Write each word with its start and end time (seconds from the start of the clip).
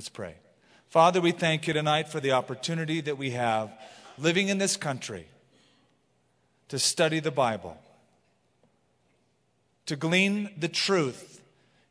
Let's 0.00 0.08
pray. 0.08 0.36
Father, 0.88 1.20
we 1.20 1.30
thank 1.30 1.66
you 1.66 1.74
tonight 1.74 2.08
for 2.08 2.20
the 2.20 2.32
opportunity 2.32 3.02
that 3.02 3.18
we 3.18 3.32
have 3.32 3.70
living 4.16 4.48
in 4.48 4.56
this 4.56 4.78
country 4.78 5.26
to 6.68 6.78
study 6.78 7.20
the 7.20 7.30
Bible, 7.30 7.76
to 9.84 9.96
glean 9.96 10.54
the 10.56 10.68
truth 10.68 11.42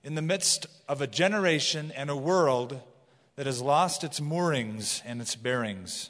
in 0.04 0.16
the 0.16 0.24
midst 0.24 0.66
of 0.88 1.04
a 1.04 1.06
generation 1.06 1.92
and 1.96 2.10
a 2.10 2.16
world 2.16 2.82
that 3.36 3.46
has 3.46 3.62
lost 3.62 4.04
its 4.04 4.20
moorings 4.20 5.04
and 5.06 5.22
its 5.22 5.36
bearings. 5.36 6.10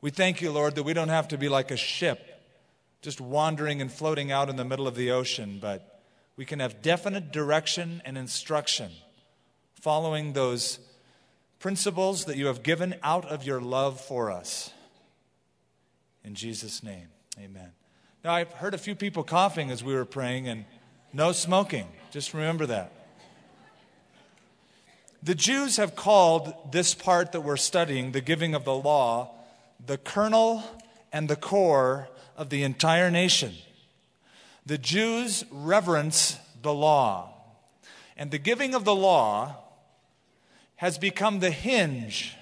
We 0.00 0.08
thank 0.08 0.40
you, 0.40 0.50
Lord, 0.50 0.74
that 0.76 0.84
we 0.84 0.94
don't 0.94 1.08
have 1.08 1.28
to 1.28 1.36
be 1.36 1.50
like 1.50 1.70
a 1.70 1.76
ship 1.76 2.42
just 3.02 3.20
wandering 3.20 3.82
and 3.82 3.92
floating 3.92 4.32
out 4.32 4.48
in 4.48 4.56
the 4.56 4.64
middle 4.64 4.88
of 4.88 4.94
the 4.94 5.10
ocean, 5.10 5.58
but 5.60 6.02
we 6.34 6.46
can 6.46 6.60
have 6.60 6.80
definite 6.80 7.30
direction 7.30 8.00
and 8.06 8.16
instruction 8.16 8.90
following 9.82 10.32
those 10.32 10.78
principles 11.58 12.26
that 12.26 12.36
you 12.36 12.46
have 12.46 12.62
given 12.62 12.94
out 13.02 13.24
of 13.24 13.42
your 13.42 13.60
love 13.60 14.00
for 14.00 14.30
us. 14.30 14.70
In 16.22 16.36
Jesus' 16.36 16.84
name, 16.84 17.08
amen. 17.36 17.72
Now, 18.22 18.32
I've 18.32 18.52
heard 18.52 18.74
a 18.74 18.78
few 18.78 18.94
people 18.94 19.24
coughing 19.24 19.72
as 19.72 19.82
we 19.82 19.92
were 19.92 20.04
praying, 20.04 20.46
and 20.46 20.66
no 21.12 21.32
smoking. 21.32 21.88
Just 22.12 22.32
remember 22.32 22.64
that. 22.66 22.92
The 25.20 25.34
Jews 25.34 25.78
have 25.78 25.96
called 25.96 26.54
this 26.70 26.94
part 26.94 27.32
that 27.32 27.40
we're 27.40 27.56
studying, 27.56 28.12
the 28.12 28.20
giving 28.20 28.54
of 28.54 28.64
the 28.64 28.76
law, 28.76 29.32
the 29.84 29.98
kernel 29.98 30.62
and 31.12 31.28
the 31.28 31.34
core 31.34 32.08
of 32.36 32.50
the 32.50 32.62
entire 32.62 33.10
nation. 33.10 33.54
The 34.64 34.78
Jews 34.78 35.44
reverence 35.50 36.38
the 36.62 36.72
law, 36.72 37.34
and 38.16 38.30
the 38.30 38.38
giving 38.38 38.76
of 38.76 38.84
the 38.84 38.94
law 38.94 39.56
has 40.82 40.98
become 40.98 41.38
the 41.38 41.52
hinge 41.52 42.36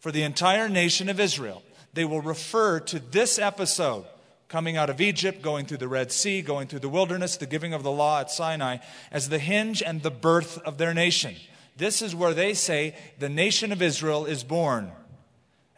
for 0.00 0.10
the 0.10 0.24
entire 0.24 0.68
nation 0.68 1.08
of 1.08 1.20
Israel. 1.20 1.62
They 1.94 2.04
will 2.04 2.20
refer 2.20 2.80
to 2.80 2.98
this 2.98 3.38
episode 3.38 4.04
coming 4.48 4.76
out 4.76 4.90
of 4.90 5.00
Egypt, 5.00 5.42
going 5.42 5.64
through 5.64 5.76
the 5.76 5.86
Red 5.86 6.10
Sea, 6.10 6.42
going 6.42 6.66
through 6.66 6.80
the 6.80 6.88
wilderness, 6.88 7.36
the 7.36 7.46
giving 7.46 7.72
of 7.72 7.84
the 7.84 7.92
law 7.92 8.18
at 8.18 8.32
Sinai, 8.32 8.78
as 9.12 9.28
the 9.28 9.38
hinge 9.38 9.80
and 9.80 10.02
the 10.02 10.10
birth 10.10 10.58
of 10.62 10.76
their 10.76 10.92
nation. 10.92 11.36
This 11.76 12.02
is 12.02 12.16
where 12.16 12.34
they 12.34 12.52
say 12.52 12.96
the 13.20 13.28
nation 13.28 13.70
of 13.70 13.80
Israel 13.80 14.26
is 14.26 14.42
born. 14.42 14.90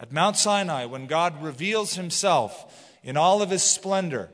At 0.01 0.11
Mount 0.11 0.39
Sinai, 0.39 0.87
when 0.87 1.07
God 1.07 1.43
reveals 1.43 1.97
himself 1.97 2.97
in 3.05 3.19
all 3.19 3.43
of 3.43 3.51
his 3.51 3.63
splendor 3.63 4.31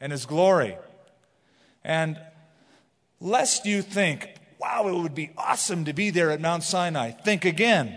and 0.00 0.10
his 0.10 0.24
glory. 0.24 0.78
And 1.84 2.18
lest 3.20 3.66
you 3.66 3.82
think, 3.82 4.36
wow, 4.64 4.88
it 4.88 4.94
would 4.94 5.14
be 5.14 5.30
awesome 5.36 5.84
to 5.84 5.92
be 5.92 6.08
there 6.08 6.30
at 6.30 6.40
Mount 6.40 6.62
Sinai, 6.62 7.10
think 7.10 7.44
again. 7.44 7.94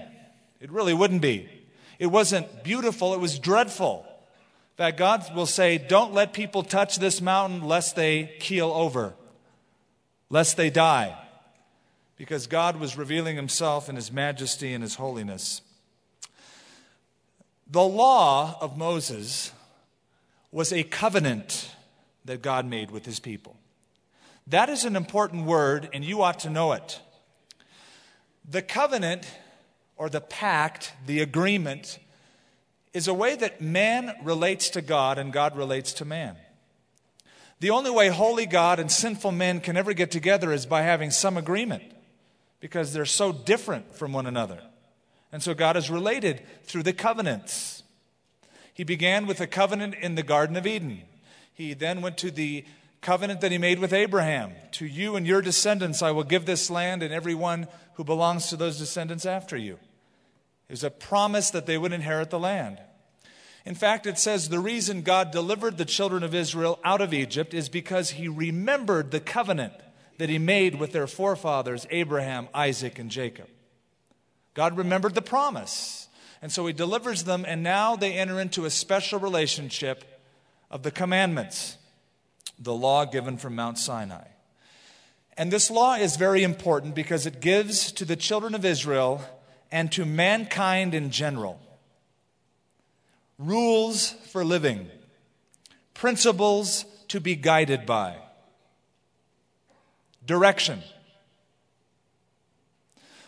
It 0.60 0.70
really 0.70 0.94
wouldn't 0.94 1.22
be. 1.22 1.50
It 1.98 2.08
wasn't 2.08 2.64
beautiful, 2.64 3.14
it 3.14 3.20
was 3.20 3.40
dreadful. 3.40 4.06
In 4.06 4.84
fact, 4.84 4.98
God 4.98 5.34
will 5.34 5.46
say, 5.46 5.78
Don't 5.78 6.14
let 6.14 6.34
people 6.34 6.64
touch 6.64 6.98
this 6.98 7.22
mountain 7.22 7.64
lest 7.64 7.96
they 7.96 8.36
keel 8.40 8.70
over, 8.70 9.14
lest 10.30 10.58
they 10.58 10.70
die. 10.70 11.18
Because 12.18 12.48
God 12.48 12.80
was 12.80 12.98
revealing 12.98 13.36
himself 13.36 13.90
in 13.90 13.96
his 13.96 14.12
majesty 14.12 14.74
and 14.74 14.84
his 14.84 14.96
holiness. 14.96 15.62
The 17.70 17.84
law 17.84 18.58
of 18.60 18.78
Moses 18.78 19.52
was 20.52 20.74
a 20.74 20.84
covenant 20.84 21.72
that 22.26 22.42
God 22.42 22.66
made 22.66 22.92
with 22.92 23.06
his 23.06 23.20
people. 23.20 23.57
That 24.48 24.70
is 24.70 24.86
an 24.86 24.96
important 24.96 25.46
word, 25.46 25.90
and 25.94 26.06
you 26.06 26.22
ought 26.22 26.40
to 26.40 26.50
know 26.50 26.72
it. 26.72 27.02
The 28.50 28.62
covenant, 28.62 29.28
or 29.98 30.10
the 30.10 30.22
pact, 30.22 30.94
the 31.06 31.20
agreement, 31.20 32.00
is 32.94 33.08
a 33.08 33.14
way 33.14 33.36
that 33.36 33.62
man 33.62 34.16
relates 34.24 34.70
to 34.72 34.82
God 34.82 35.18
and 35.18 35.34
God 35.34 35.58
relates 35.58 35.92
to 35.94 36.06
man. 36.06 36.38
The 37.60 37.72
only 37.72 37.92
way 37.92 38.08
holy 38.08 38.46
God 38.46 38.80
and 38.80 38.92
sinful 38.92 39.34
men 39.34 39.60
can 39.60 39.76
ever 39.76 39.94
get 39.94 40.12
together 40.12 40.54
is 40.54 40.66
by 40.66 40.84
having 40.84 41.12
some 41.12 41.38
agreement 41.38 41.84
because 42.60 42.94
they're 42.94 43.06
so 43.06 43.32
different 43.32 43.96
from 43.96 44.14
one 44.14 44.28
another. 44.28 44.62
And 45.32 45.44
so 45.44 45.54
God 45.54 45.76
is 45.76 45.90
related 45.90 46.42
through 46.64 46.84
the 46.84 46.94
covenants. 46.94 47.84
He 48.74 48.84
began 48.84 49.26
with 49.28 49.42
a 49.42 49.48
covenant 49.48 49.96
in 49.96 50.16
the 50.16 50.24
Garden 50.24 50.56
of 50.56 50.66
Eden. 50.66 51.02
He 51.54 51.74
then 51.74 52.02
went 52.02 52.18
to 52.20 52.32
the 52.32 52.64
covenant 53.02 53.42
that 53.42 53.52
he 53.52 53.58
made 53.58 53.80
with 53.80 53.94
Abraham. 53.94 54.54
To 54.74 54.86
you 54.86 55.16
and 55.16 55.26
your 55.26 55.42
descendants 55.42 56.02
I 56.02 56.12
will 56.12 56.24
give 56.24 56.46
this 56.46 56.70
land 56.70 57.04
and 57.04 57.14
everyone 57.14 57.68
who 57.96 58.04
belongs 58.04 58.48
to 58.48 58.56
those 58.56 58.78
descendants 58.78 59.26
after 59.26 59.58
you. 59.58 59.80
It 60.70 60.74
was 60.74 60.84
a 60.84 60.90
promise 60.90 61.50
that 61.52 61.66
they 61.66 61.78
would 61.78 61.94
inherit 61.94 62.30
the 62.30 62.40
land. 62.40 62.80
In 63.66 63.76
fact, 63.76 64.06
it 64.06 64.18
says 64.18 64.50
the 64.50 64.60
reason 64.60 65.02
God 65.02 65.32
delivered 65.32 65.78
the 65.78 65.86
children 65.86 66.24
of 66.24 66.36
Israel 66.36 66.80
out 66.84 67.02
of 67.02 67.14
Egypt 67.14 67.54
is 67.54 67.70
because 67.70 68.12
he 68.12 68.28
remembered 68.28 69.12
the 69.12 69.20
covenant 69.20 69.74
that 70.18 70.30
he 70.30 70.38
made 70.38 70.76
with 70.76 70.92
their 70.92 71.08
forefathers, 71.08 71.86
Abraham, 71.90 72.48
Isaac, 72.54 72.98
and 73.00 73.12
Jacob. 73.12 73.48
God 74.54 74.78
remembered 74.78 75.16
the 75.16 75.22
promise. 75.22 76.08
And 76.42 76.52
so 76.52 76.66
he 76.66 76.74
delivers 76.74 77.24
them, 77.24 77.46
and 77.48 77.64
now 77.64 77.96
they 77.96 78.14
enter 78.14 78.40
into 78.40 78.66
a 78.66 78.70
special 78.70 79.20
relationship 79.20 80.04
of 80.70 80.84
the 80.84 80.92
commandments, 80.92 81.77
the 82.60 82.74
law 82.74 83.06
given 83.06 83.38
from 83.38 83.56
Mount 83.56 83.78
Sinai. 83.78 84.28
And 85.38 85.52
this 85.52 85.70
law 85.70 85.94
is 85.96 86.16
very 86.16 86.44
important 86.44 86.96
because 86.96 87.26
it 87.26 87.40
gives 87.40 87.92
to 87.94 88.06
the 88.06 88.16
children 88.16 88.56
of 88.56 88.66
Israel 88.66 89.22
and 89.72 89.92
to 89.92 90.06
mankind 90.06 90.94
in 90.94 91.12
general 91.12 91.60
rules 93.38 94.12
for 94.32 94.44
living, 94.44 94.90
principles 95.94 96.86
to 97.10 97.20
be 97.20 97.36
guided 97.36 97.86
by, 97.86 98.16
direction. 100.26 100.82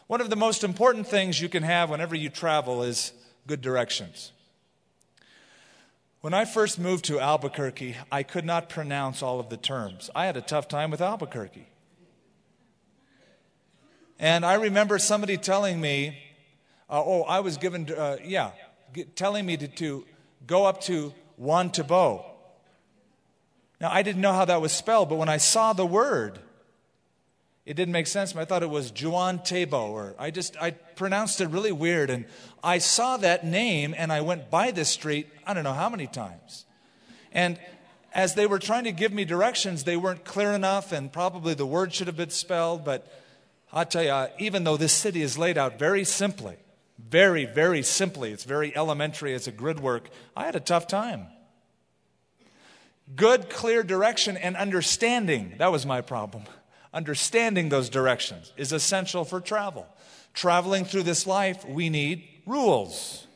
One 0.07 0.21
of 0.21 0.31
the 0.31 0.35
most 0.35 0.63
important 0.63 1.07
things 1.07 1.39
you 1.39 1.49
can 1.49 1.61
have 1.61 1.91
whenever 1.91 2.15
you 2.15 2.29
travel 2.29 2.81
is 2.81 3.13
good 3.45 3.61
directions. 3.61 4.31
When 6.21 6.33
I 6.33 6.43
first 6.43 6.79
moved 6.79 7.05
to 7.05 7.19
Albuquerque, 7.21 7.95
I 8.11 8.23
could 8.23 8.43
not 8.43 8.67
pronounce 8.67 9.23
all 9.23 9.39
of 9.39 9.49
the 9.49 9.55
terms. 9.55 10.09
I 10.13 10.25
had 10.25 10.35
a 10.35 10.41
tough 10.41 10.67
time 10.67 10.91
with 10.91 10.99
Albuquerque. 10.99 11.69
And 14.19 14.45
I 14.45 14.55
remember 14.55 14.99
somebody 14.99 15.37
telling 15.37 15.79
me, 15.79 16.17
uh, 16.89 17.01
oh, 17.01 17.21
I 17.21 17.39
was 17.39 17.55
given, 17.55 17.89
uh, 17.89 18.17
yeah, 18.21 18.51
telling 19.15 19.45
me 19.45 19.55
to, 19.57 19.67
to, 19.67 20.05
go 20.45 20.65
up 20.65 20.81
to 20.81 21.13
Juan 21.37 21.69
Tabo. 21.69 22.25
Now, 23.79 23.89
I 23.91 24.01
didn't 24.03 24.21
know 24.21 24.33
how 24.33 24.45
that 24.45 24.61
was 24.61 24.71
spelled, 24.71 25.09
but 25.09 25.17
when 25.17 25.29
I 25.29 25.37
saw 25.37 25.73
the 25.73 25.85
word, 25.85 26.39
it 27.69 27.75
didn't 27.75 27.91
make 27.91 28.07
sense. 28.07 28.35
I 28.35 28.45
thought 28.45 28.63
it 28.63 28.69
was 28.71 28.91
Juan 28.91 29.37
Tabo, 29.37 29.91
or 29.91 30.15
I 30.17 30.31
just 30.31 30.57
I 30.59 30.71
pronounced 30.71 31.39
it 31.39 31.49
really 31.49 31.71
weird. 31.71 32.09
And 32.09 32.25
I 32.63 32.79
saw 32.79 33.17
that 33.17 33.45
name, 33.45 33.93
and 33.95 34.11
I 34.11 34.21
went 34.21 34.49
by 34.49 34.71
this 34.71 34.89
street. 34.89 35.27
I 35.45 35.53
don't 35.53 35.63
know 35.63 35.73
how 35.73 35.87
many 35.87 36.07
times. 36.07 36.65
And 37.31 37.59
as 38.11 38.33
they 38.33 38.47
were 38.47 38.57
trying 38.57 38.85
to 38.85 38.91
give 38.91 39.13
me 39.13 39.23
directions, 39.23 39.83
they 39.83 39.97
weren't 39.97 40.25
clear 40.25 40.53
enough, 40.53 40.91
and 40.91 41.13
probably 41.13 41.53
the 41.53 41.65
word 41.67 41.93
should 41.93 42.07
have 42.07 42.17
been 42.17 42.31
spelled. 42.31 42.83
But 42.83 43.05
I'll 43.71 43.85
tell 43.85 44.03
you, 44.03 44.33
even 44.39 44.63
though 44.63 44.75
this 44.75 44.93
city 44.93 45.21
is 45.21 45.37
laid 45.37 45.55
out 45.55 45.77
very 45.77 46.05
simply, 46.05 46.55
very, 46.97 47.45
very 47.45 47.83
simply, 47.83 48.31
it's 48.31 48.45
very 48.45 48.75
elementary 48.75 49.35
as 49.35 49.47
a 49.47 49.51
grid 49.51 49.79
work, 49.79 50.09
I 50.35 50.45
had 50.45 50.55
a 50.55 50.59
tough 50.59 50.87
time. 50.87 51.27
Good, 53.15 53.47
clear 53.51 53.83
direction 53.83 54.37
and 54.37 54.57
understanding, 54.57 55.53
that 55.59 55.71
was 55.71 55.85
my 55.85 56.01
problem 56.01 56.45
understanding 56.93 57.69
those 57.69 57.89
directions 57.89 58.51
is 58.57 58.71
essential 58.71 59.25
for 59.25 59.39
travel. 59.39 59.87
Traveling 60.33 60.85
through 60.85 61.03
this 61.03 61.27
life, 61.27 61.67
we 61.67 61.89
need 61.89 62.27
rules 62.45 63.27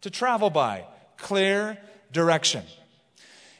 to 0.00 0.10
travel 0.10 0.50
by, 0.50 0.86
clear 1.16 1.78
direction. 2.12 2.64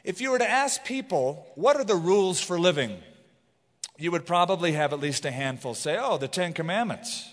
If 0.03 0.21
you 0.21 0.31
were 0.31 0.39
to 0.39 0.49
ask 0.49 0.83
people, 0.83 1.45
what 1.55 1.75
are 1.77 1.83
the 1.83 1.95
rules 1.95 2.41
for 2.41 2.59
living? 2.59 2.97
You 3.97 4.11
would 4.11 4.25
probably 4.25 4.71
have 4.71 4.93
at 4.93 4.99
least 4.99 5.25
a 5.25 5.31
handful 5.31 5.75
say, 5.75 5.97
oh, 5.99 6.17
the 6.17 6.27
Ten 6.27 6.53
Commandments. 6.53 7.29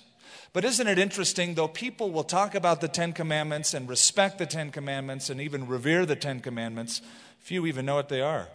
But 0.52 0.64
isn't 0.64 0.86
it 0.86 0.98
interesting, 0.98 1.54
though 1.54 1.68
people 1.68 2.10
will 2.10 2.24
talk 2.24 2.54
about 2.54 2.80
the 2.80 2.88
Ten 2.88 3.12
Commandments 3.12 3.74
and 3.74 3.88
respect 3.88 4.38
the 4.38 4.46
Ten 4.46 4.70
Commandments 4.70 5.30
and 5.30 5.40
even 5.40 5.66
revere 5.66 6.04
the 6.04 6.16
Ten 6.16 6.40
Commandments, 6.40 7.00
few 7.38 7.66
even 7.66 7.86
know 7.86 7.94
what 7.94 8.08
they 8.08 8.20
are. 8.20 8.48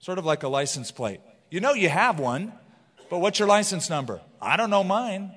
Sort 0.00 0.18
of 0.18 0.24
like 0.24 0.42
a 0.42 0.48
license 0.48 0.90
plate. 0.90 1.20
You 1.52 1.60
know 1.60 1.74
you 1.74 1.90
have 1.90 2.18
one, 2.18 2.50
but 3.10 3.18
what's 3.18 3.38
your 3.38 3.46
license 3.46 3.90
number? 3.90 4.22
I 4.40 4.56
don't 4.56 4.70
know 4.70 4.82
mine. 4.82 5.32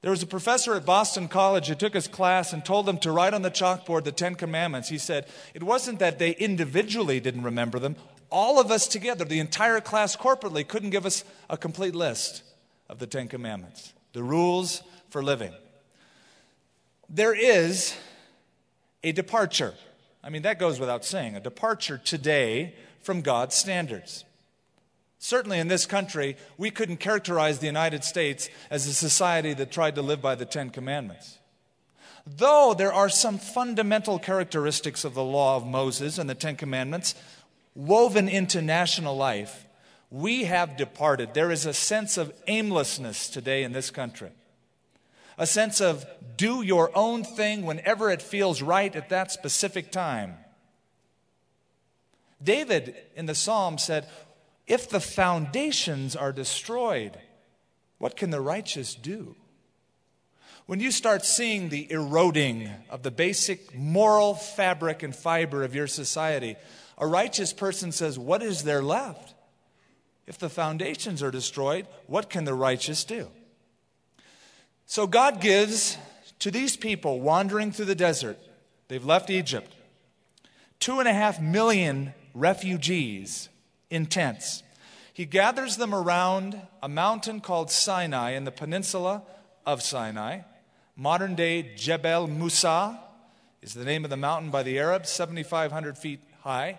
There 0.00 0.12
was 0.12 0.22
a 0.22 0.28
professor 0.28 0.74
at 0.74 0.86
Boston 0.86 1.26
College 1.26 1.66
who 1.66 1.74
took 1.74 1.92
his 1.92 2.06
class 2.06 2.52
and 2.52 2.64
told 2.64 2.86
them 2.86 2.98
to 2.98 3.10
write 3.10 3.34
on 3.34 3.42
the 3.42 3.50
chalkboard 3.50 4.04
the 4.04 4.12
Ten 4.12 4.36
Commandments. 4.36 4.90
He 4.90 4.96
said 4.96 5.26
it 5.54 5.64
wasn't 5.64 5.98
that 5.98 6.20
they 6.20 6.36
individually 6.36 7.18
didn't 7.18 7.42
remember 7.42 7.80
them, 7.80 7.96
all 8.30 8.60
of 8.60 8.70
us 8.70 8.86
together, 8.86 9.24
the 9.24 9.40
entire 9.40 9.80
class 9.80 10.16
corporately, 10.16 10.66
couldn't 10.66 10.90
give 10.90 11.04
us 11.04 11.24
a 11.50 11.56
complete 11.56 11.96
list 11.96 12.44
of 12.88 13.00
the 13.00 13.08
Ten 13.08 13.26
Commandments, 13.26 13.92
the 14.12 14.22
rules 14.22 14.84
for 15.10 15.20
living. 15.20 15.52
There 17.08 17.34
is 17.34 17.96
a 19.02 19.10
departure. 19.10 19.74
I 20.22 20.30
mean, 20.30 20.42
that 20.42 20.60
goes 20.60 20.78
without 20.78 21.04
saying, 21.04 21.34
a 21.34 21.40
departure 21.40 21.98
today 21.98 22.76
from 23.00 23.20
God's 23.20 23.56
standards. 23.56 24.24
Certainly 25.18 25.58
in 25.58 25.68
this 25.68 25.84
country, 25.84 26.36
we 26.56 26.70
couldn't 26.70 26.98
characterize 26.98 27.58
the 27.58 27.66
United 27.66 28.04
States 28.04 28.48
as 28.70 28.86
a 28.86 28.94
society 28.94 29.52
that 29.54 29.72
tried 29.72 29.96
to 29.96 30.02
live 30.02 30.22
by 30.22 30.36
the 30.36 30.46
Ten 30.46 30.70
Commandments. 30.70 31.38
Though 32.26 32.74
there 32.76 32.92
are 32.92 33.08
some 33.08 33.38
fundamental 33.38 34.18
characteristics 34.18 35.04
of 35.04 35.14
the 35.14 35.24
law 35.24 35.56
of 35.56 35.66
Moses 35.66 36.18
and 36.18 36.28
the 36.30 36.34
Ten 36.34 36.56
Commandments 36.56 37.14
woven 37.74 38.28
into 38.28 38.62
national 38.62 39.16
life, 39.16 39.66
we 40.10 40.44
have 40.44 40.76
departed. 40.76 41.34
There 41.34 41.50
is 41.50 41.66
a 41.66 41.72
sense 41.72 42.16
of 42.16 42.32
aimlessness 42.46 43.28
today 43.28 43.64
in 43.64 43.72
this 43.72 43.90
country. 43.90 44.30
A 45.36 45.46
sense 45.46 45.80
of 45.80 46.06
do 46.36 46.62
your 46.62 46.90
own 46.96 47.24
thing 47.24 47.64
whenever 47.64 48.10
it 48.10 48.22
feels 48.22 48.62
right 48.62 48.94
at 48.94 49.08
that 49.08 49.32
specific 49.32 49.90
time. 49.90 50.36
David 52.42 52.96
in 53.16 53.26
the 53.26 53.34
psalm 53.34 53.78
said, 53.78 54.06
If 54.68 54.90
the 54.90 55.00
foundations 55.00 56.14
are 56.14 56.30
destroyed, 56.30 57.18
what 57.96 58.16
can 58.16 58.30
the 58.30 58.40
righteous 58.40 58.94
do? 58.94 59.34
When 60.66 60.78
you 60.78 60.92
start 60.92 61.24
seeing 61.24 61.70
the 61.70 61.90
eroding 61.90 62.70
of 62.90 63.02
the 63.02 63.10
basic 63.10 63.74
moral 63.74 64.34
fabric 64.34 65.02
and 65.02 65.16
fiber 65.16 65.64
of 65.64 65.74
your 65.74 65.86
society, 65.86 66.56
a 66.98 67.06
righteous 67.06 67.54
person 67.54 67.90
says, 67.90 68.18
What 68.18 68.42
is 68.42 68.64
there 68.64 68.82
left? 68.82 69.34
If 70.26 70.36
the 70.36 70.50
foundations 70.50 71.22
are 71.22 71.30
destroyed, 71.30 71.86
what 72.06 72.28
can 72.28 72.44
the 72.44 72.52
righteous 72.52 73.02
do? 73.04 73.28
So 74.84 75.06
God 75.06 75.40
gives 75.40 75.96
to 76.40 76.50
these 76.50 76.76
people 76.76 77.20
wandering 77.20 77.72
through 77.72 77.86
the 77.86 77.94
desert, 77.94 78.38
they've 78.88 79.04
left 79.04 79.30
Egypt, 79.30 79.74
two 80.78 80.98
and 80.98 81.08
a 81.08 81.14
half 81.14 81.40
million 81.40 82.12
refugees 82.34 83.48
in 83.90 84.06
tents. 84.06 84.62
He 85.12 85.24
gathers 85.24 85.76
them 85.76 85.94
around 85.94 86.60
a 86.82 86.88
mountain 86.88 87.40
called 87.40 87.70
Sinai 87.70 88.30
in 88.30 88.44
the 88.44 88.52
peninsula 88.52 89.22
of 89.66 89.82
Sinai. 89.82 90.40
Modern 90.96 91.34
day 91.34 91.74
Jebel 91.76 92.26
Musa 92.26 92.98
is 93.62 93.74
the 93.74 93.84
name 93.84 94.04
of 94.04 94.10
the 94.10 94.16
mountain 94.16 94.50
by 94.50 94.62
the 94.62 94.78
Arabs, 94.78 95.10
7,500 95.10 95.98
feet 95.98 96.20
high. 96.42 96.78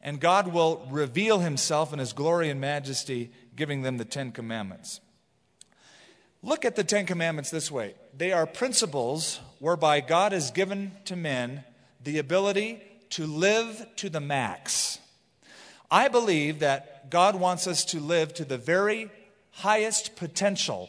And 0.00 0.20
God 0.20 0.48
will 0.48 0.86
reveal 0.90 1.40
himself 1.40 1.92
in 1.92 1.98
his 1.98 2.12
glory 2.12 2.48
and 2.48 2.60
majesty, 2.60 3.30
giving 3.54 3.82
them 3.82 3.98
the 3.98 4.04
Ten 4.04 4.32
Commandments. 4.32 5.00
Look 6.42 6.64
at 6.64 6.76
the 6.76 6.84
Ten 6.84 7.06
Commandments 7.06 7.50
this 7.50 7.70
way 7.70 7.94
they 8.16 8.32
are 8.32 8.46
principles 8.46 9.40
whereby 9.58 10.00
God 10.00 10.32
has 10.32 10.50
given 10.50 10.92
to 11.04 11.16
men 11.16 11.64
the 12.02 12.18
ability 12.18 12.82
to 13.10 13.26
live 13.26 13.86
to 13.96 14.08
the 14.08 14.20
max. 14.20 14.98
I 15.90 16.08
believe 16.08 16.60
that 16.60 17.10
God 17.10 17.34
wants 17.34 17.66
us 17.66 17.84
to 17.86 18.00
live 18.00 18.32
to 18.34 18.44
the 18.44 18.58
very 18.58 19.10
highest 19.52 20.16
potential 20.16 20.88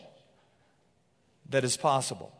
that 1.49 1.63
is 1.63 1.77
possible. 1.77 2.31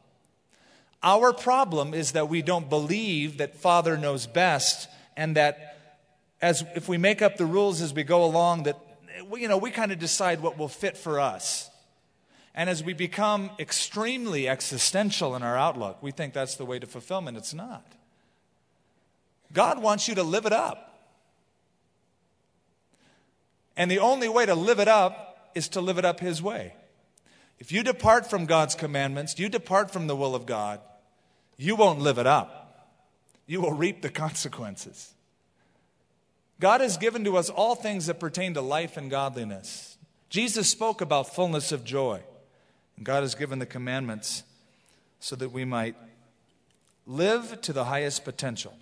Our 1.03 1.33
problem 1.33 1.93
is 1.93 2.11
that 2.11 2.29
we 2.29 2.41
don't 2.41 2.69
believe 2.69 3.37
that 3.39 3.55
Father 3.55 3.97
knows 3.97 4.27
best 4.27 4.87
and 5.17 5.35
that 5.35 5.77
as 6.41 6.63
if 6.75 6.87
we 6.87 6.97
make 6.97 7.21
up 7.21 7.37
the 7.37 7.45
rules 7.45 7.81
as 7.81 7.93
we 7.93 8.03
go 8.03 8.23
along 8.23 8.63
that 8.63 8.77
you 9.35 9.47
know 9.47 9.57
we 9.57 9.71
kind 9.71 9.91
of 9.91 9.99
decide 9.99 10.41
what 10.41 10.57
will 10.57 10.67
fit 10.67 10.97
for 10.97 11.19
us. 11.19 11.69
And 12.53 12.69
as 12.69 12.83
we 12.83 12.93
become 12.93 13.49
extremely 13.59 14.47
existential 14.47 15.35
in 15.35 15.43
our 15.43 15.57
outlook, 15.57 16.03
we 16.03 16.11
think 16.11 16.33
that's 16.33 16.55
the 16.55 16.65
way 16.65 16.79
to 16.79 16.87
fulfillment. 16.87 17.37
It's 17.37 17.53
not. 17.53 17.85
God 19.53 19.81
wants 19.81 20.07
you 20.07 20.15
to 20.15 20.23
live 20.23 20.45
it 20.45 20.53
up. 20.53 20.90
And 23.77 23.89
the 23.89 23.99
only 23.99 24.29
way 24.29 24.45
to 24.45 24.55
live 24.55 24.79
it 24.79 24.87
up 24.87 25.51
is 25.55 25.69
to 25.69 25.81
live 25.81 25.97
it 25.97 26.05
up 26.05 26.19
His 26.19 26.41
way. 26.41 26.73
If 27.59 27.71
you 27.71 27.83
depart 27.83 28.29
from 28.29 28.45
God's 28.45 28.75
commandments, 28.75 29.37
you 29.37 29.47
depart 29.47 29.91
from 29.91 30.07
the 30.07 30.15
will 30.15 30.35
of 30.35 30.45
God, 30.45 30.79
you 31.57 31.75
won't 31.75 31.99
live 31.99 32.17
it 32.17 32.27
up. 32.27 32.89
You 33.45 33.61
will 33.61 33.73
reap 33.73 34.01
the 34.01 34.09
consequences. 34.09 35.13
God 36.59 36.81
has 36.81 36.97
given 36.97 37.23
to 37.25 37.37
us 37.37 37.49
all 37.49 37.75
things 37.75 38.05
that 38.05 38.19
pertain 38.19 38.53
to 38.53 38.61
life 38.61 38.97
and 38.97 39.11
godliness. 39.11 39.97
Jesus 40.29 40.69
spoke 40.69 41.01
about 41.01 41.33
fullness 41.33 41.71
of 41.71 41.83
joy. 41.83 42.21
And 42.97 43.05
God 43.05 43.21
has 43.21 43.35
given 43.35 43.59
the 43.59 43.65
commandments 43.65 44.43
so 45.19 45.35
that 45.35 45.51
we 45.51 45.65
might 45.65 45.95
live 47.05 47.59
to 47.61 47.73
the 47.73 47.85
highest 47.85 48.23
potential. 48.23 48.73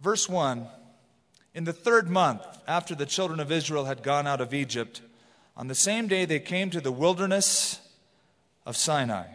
Verse 0.00 0.28
1 0.28 0.66
In 1.58 1.64
the 1.64 1.72
third 1.72 2.08
month 2.08 2.44
after 2.68 2.94
the 2.94 3.04
children 3.04 3.40
of 3.40 3.50
Israel 3.50 3.86
had 3.86 4.04
gone 4.04 4.28
out 4.28 4.40
of 4.40 4.54
Egypt, 4.54 5.02
on 5.56 5.66
the 5.66 5.74
same 5.74 6.06
day, 6.06 6.24
they 6.24 6.38
came 6.38 6.70
to 6.70 6.80
the 6.80 6.92
wilderness 6.92 7.80
of 8.64 8.76
Sinai. 8.76 9.26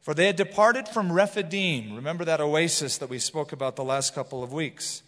For 0.00 0.12
they 0.12 0.26
had 0.26 0.34
departed 0.34 0.88
from 0.88 1.12
Rephidim. 1.12 1.94
Remember 1.94 2.24
that 2.24 2.40
oasis 2.40 2.98
that 2.98 3.08
we 3.08 3.20
spoke 3.20 3.52
about 3.52 3.76
the 3.76 3.84
last 3.84 4.12
couple 4.12 4.42
of 4.42 4.52
weeks. 4.52 5.04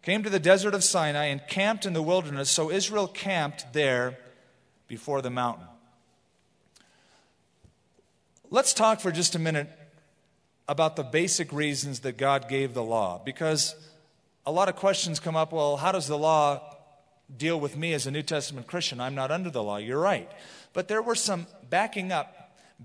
Came 0.00 0.22
to 0.22 0.30
the 0.30 0.38
desert 0.38 0.72
of 0.72 0.82
Sinai 0.82 1.26
and 1.26 1.46
camped 1.46 1.84
in 1.84 1.92
the 1.92 2.00
wilderness. 2.00 2.48
So 2.48 2.70
Israel 2.70 3.06
camped 3.06 3.74
there 3.74 4.16
before 4.88 5.20
the 5.20 5.28
mountain. 5.28 5.66
Let's 8.48 8.72
talk 8.72 9.00
for 9.00 9.12
just 9.12 9.34
a 9.34 9.38
minute 9.38 9.68
about 10.66 10.96
the 10.96 11.04
basic 11.04 11.52
reasons 11.52 12.00
that 12.00 12.16
God 12.16 12.48
gave 12.48 12.72
the 12.72 12.82
law. 12.82 13.20
Because 13.22 13.74
a 14.46 14.52
lot 14.52 14.68
of 14.68 14.76
questions 14.76 15.20
come 15.20 15.36
up 15.36 15.52
well, 15.52 15.76
how 15.76 15.92
does 15.92 16.06
the 16.06 16.18
law 16.18 16.70
deal 17.36 17.58
with 17.58 17.76
me 17.76 17.92
as 17.92 18.06
a 18.06 18.10
New 18.10 18.22
Testament 18.22 18.66
Christian. 18.66 19.00
I'm 19.00 19.14
not 19.14 19.30
under 19.30 19.50
the 19.50 19.62
law. 19.62 19.76
You're 19.76 20.00
right. 20.00 20.30
But 20.72 20.88
there 20.88 21.02
were 21.02 21.14
some 21.14 21.46
backing 21.68 22.12
up 22.12 22.36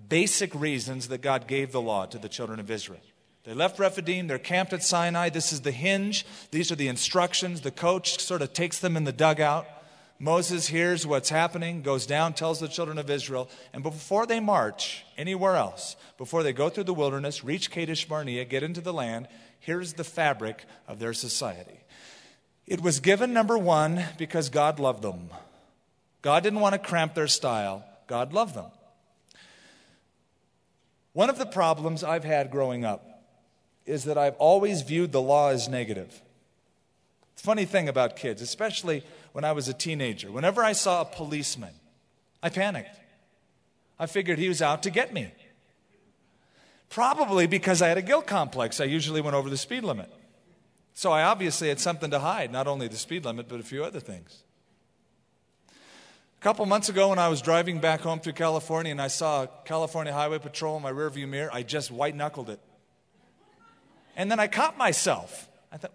basic 0.09 0.53
reasons 0.53 1.07
that 1.07 1.21
God 1.21 1.47
gave 1.47 1.71
the 1.71 1.81
law 1.81 2.05
to 2.07 2.17
the 2.17 2.29
children 2.29 2.59
of 2.59 2.69
Israel. 2.69 3.01
They 3.43 3.53
left 3.53 3.79
Rephidim, 3.79 4.27
they're 4.27 4.39
camped 4.39 4.73
at 4.73 4.83
Sinai. 4.83 5.29
This 5.29 5.53
is 5.53 5.61
the 5.61 5.71
hinge. 5.71 6.25
These 6.51 6.71
are 6.71 6.75
the 6.75 6.87
instructions. 6.87 7.61
The 7.61 7.71
coach 7.71 8.19
sort 8.19 8.41
of 8.41 8.53
takes 8.53 8.79
them 8.79 8.97
in 8.97 9.03
the 9.03 9.11
dugout. 9.11 9.67
Moses 10.17 10.67
hears 10.67 11.05
what's 11.05 11.29
happening, 11.29 11.81
goes 11.81 12.05
down, 12.05 12.33
tells 12.33 12.59
the 12.59 12.69
children 12.69 12.97
of 12.97 13.09
Israel, 13.09 13.49
and 13.73 13.83
before 13.83 14.25
they 14.25 14.39
march 14.39 15.03
anywhere 15.17 15.57
else, 15.57 15.97
before 16.17 16.41
they 16.41 16.53
go 16.53 16.69
through 16.69 16.85
the 16.85 16.93
wilderness, 16.93 17.43
reach 17.43 17.69
Kadesh 17.69 18.07
Barnea, 18.07 18.45
get 18.45 18.63
into 18.63 18.79
the 18.79 18.93
land, 18.93 19.27
here's 19.65 19.93
the 19.93 20.03
fabric 20.03 20.63
of 20.87 20.99
their 20.99 21.13
society. 21.13 21.79
It 22.67 22.81
was 22.81 22.99
given, 22.99 23.33
number 23.33 23.57
one, 23.57 24.03
because 24.17 24.49
God 24.49 24.79
loved 24.79 25.01
them. 25.01 25.29
God 26.21 26.43
didn't 26.43 26.59
want 26.59 26.73
to 26.73 26.79
cramp 26.79 27.13
their 27.13 27.27
style, 27.27 27.83
God 28.07 28.33
loved 28.33 28.55
them. 28.55 28.71
One 31.13 31.29
of 31.29 31.37
the 31.37 31.45
problems 31.45 32.03
I've 32.03 32.23
had 32.23 32.51
growing 32.51 32.83
up 32.83 33.23
is 33.85 34.03
that 34.03 34.17
I've 34.17 34.35
always 34.35 34.81
viewed 34.81 35.11
the 35.11 35.21
law 35.21 35.49
as 35.49 35.69
negative. 35.69 36.21
Funny 37.35 37.65
thing 37.65 37.87
about 37.87 38.15
kids, 38.15 38.41
especially 38.41 39.03
when 39.31 39.43
I 39.43 39.51
was 39.51 39.67
a 39.67 39.73
teenager, 39.73 40.31
whenever 40.31 40.63
I 40.63 40.73
saw 40.73 41.01
a 41.01 41.05
policeman, 41.05 41.73
I 42.41 42.49
panicked. 42.49 42.99
I 43.99 44.07
figured 44.07 44.39
he 44.39 44.49
was 44.49 44.61
out 44.61 44.83
to 44.83 44.89
get 44.89 45.13
me. 45.13 45.31
Probably 46.89 47.47
because 47.47 47.81
I 47.81 47.87
had 47.87 47.97
a 47.97 48.01
guilt 48.01 48.27
complex. 48.27 48.79
I 48.79 48.85
usually 48.85 49.21
went 49.21 49.35
over 49.35 49.49
the 49.49 49.57
speed 49.57 49.83
limit. 49.83 50.09
So 50.93 51.11
I 51.11 51.23
obviously 51.23 51.67
had 51.67 51.79
something 51.79 52.09
to 52.11 52.19
hide, 52.19 52.51
not 52.51 52.67
only 52.67 52.87
the 52.87 52.95
speed 52.95 53.25
limit, 53.25 53.49
but 53.49 53.59
a 53.59 53.63
few 53.63 53.83
other 53.83 53.99
things. 53.99 54.43
A 55.69 56.41
couple 56.41 56.65
months 56.65 56.89
ago, 56.89 57.09
when 57.09 57.19
I 57.19 57.27
was 57.27 57.41
driving 57.41 57.79
back 57.79 58.01
home 58.01 58.19
through 58.19 58.33
California 58.33 58.91
and 58.91 59.01
I 59.01 59.07
saw 59.07 59.43
a 59.43 59.49
California 59.65 60.13
Highway 60.13 60.39
Patrol 60.39 60.77
in 60.77 60.83
my 60.83 60.91
rearview 60.91 61.27
mirror, 61.27 61.49
I 61.51 61.63
just 61.63 61.91
white 61.91 62.15
knuckled 62.15 62.49
it. 62.49 62.59
And 64.15 64.31
then 64.31 64.39
I 64.39 64.47
caught 64.47 64.77
myself. 64.77 65.49
I 65.71 65.77
thought, 65.77 65.91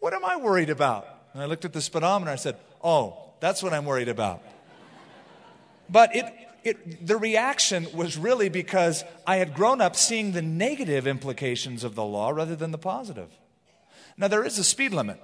what 0.00 0.12
am 0.12 0.24
I 0.24 0.36
worried 0.36 0.68
about? 0.68 1.08
And 1.32 1.42
I 1.42 1.46
looked 1.46 1.64
at 1.64 1.72
the 1.72 1.80
speedometer. 1.80 2.30
I 2.30 2.36
said, 2.36 2.56
oh, 2.82 3.32
that's 3.40 3.62
what 3.62 3.72
I'm 3.72 3.86
worried 3.86 4.08
about. 4.08 4.42
But 5.88 6.14
it, 6.14 6.26
it, 6.64 7.06
the 7.06 7.16
reaction 7.16 7.86
was 7.94 8.16
really 8.16 8.48
because 8.48 9.04
I 9.26 9.36
had 9.36 9.54
grown 9.54 9.80
up 9.80 9.96
seeing 9.96 10.32
the 10.32 10.42
negative 10.42 11.06
implications 11.06 11.84
of 11.84 11.94
the 11.94 12.04
law 12.04 12.30
rather 12.30 12.56
than 12.56 12.70
the 12.70 12.78
positive. 12.78 13.30
Now, 14.16 14.28
there 14.28 14.44
is 14.44 14.58
a 14.58 14.64
speed 14.64 14.92
limit, 14.92 15.20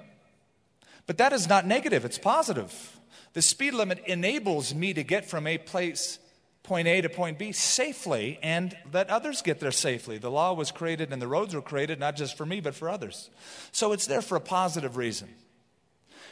but 1.06 1.18
that 1.18 1.32
is 1.32 1.48
not 1.48 1.66
negative, 1.66 2.04
it's 2.04 2.18
positive. 2.18 2.98
The 3.34 3.42
speed 3.42 3.74
limit 3.74 4.02
enables 4.06 4.74
me 4.74 4.94
to 4.94 5.02
get 5.02 5.28
from 5.28 5.46
a 5.46 5.58
place, 5.58 6.18
point 6.62 6.88
A 6.88 7.00
to 7.02 7.08
point 7.08 7.38
B, 7.38 7.52
safely 7.52 8.38
and 8.42 8.76
let 8.92 9.10
others 9.10 9.42
get 9.42 9.60
there 9.60 9.70
safely. 9.70 10.18
The 10.18 10.30
law 10.30 10.54
was 10.54 10.70
created 10.70 11.12
and 11.12 11.20
the 11.20 11.28
roads 11.28 11.54
were 11.54 11.62
created 11.62 12.00
not 12.00 12.16
just 12.16 12.36
for 12.36 12.46
me, 12.46 12.60
but 12.60 12.74
for 12.74 12.88
others. 12.88 13.30
So 13.72 13.92
it's 13.92 14.06
there 14.06 14.22
for 14.22 14.36
a 14.36 14.40
positive 14.40 14.96
reason. 14.96 15.28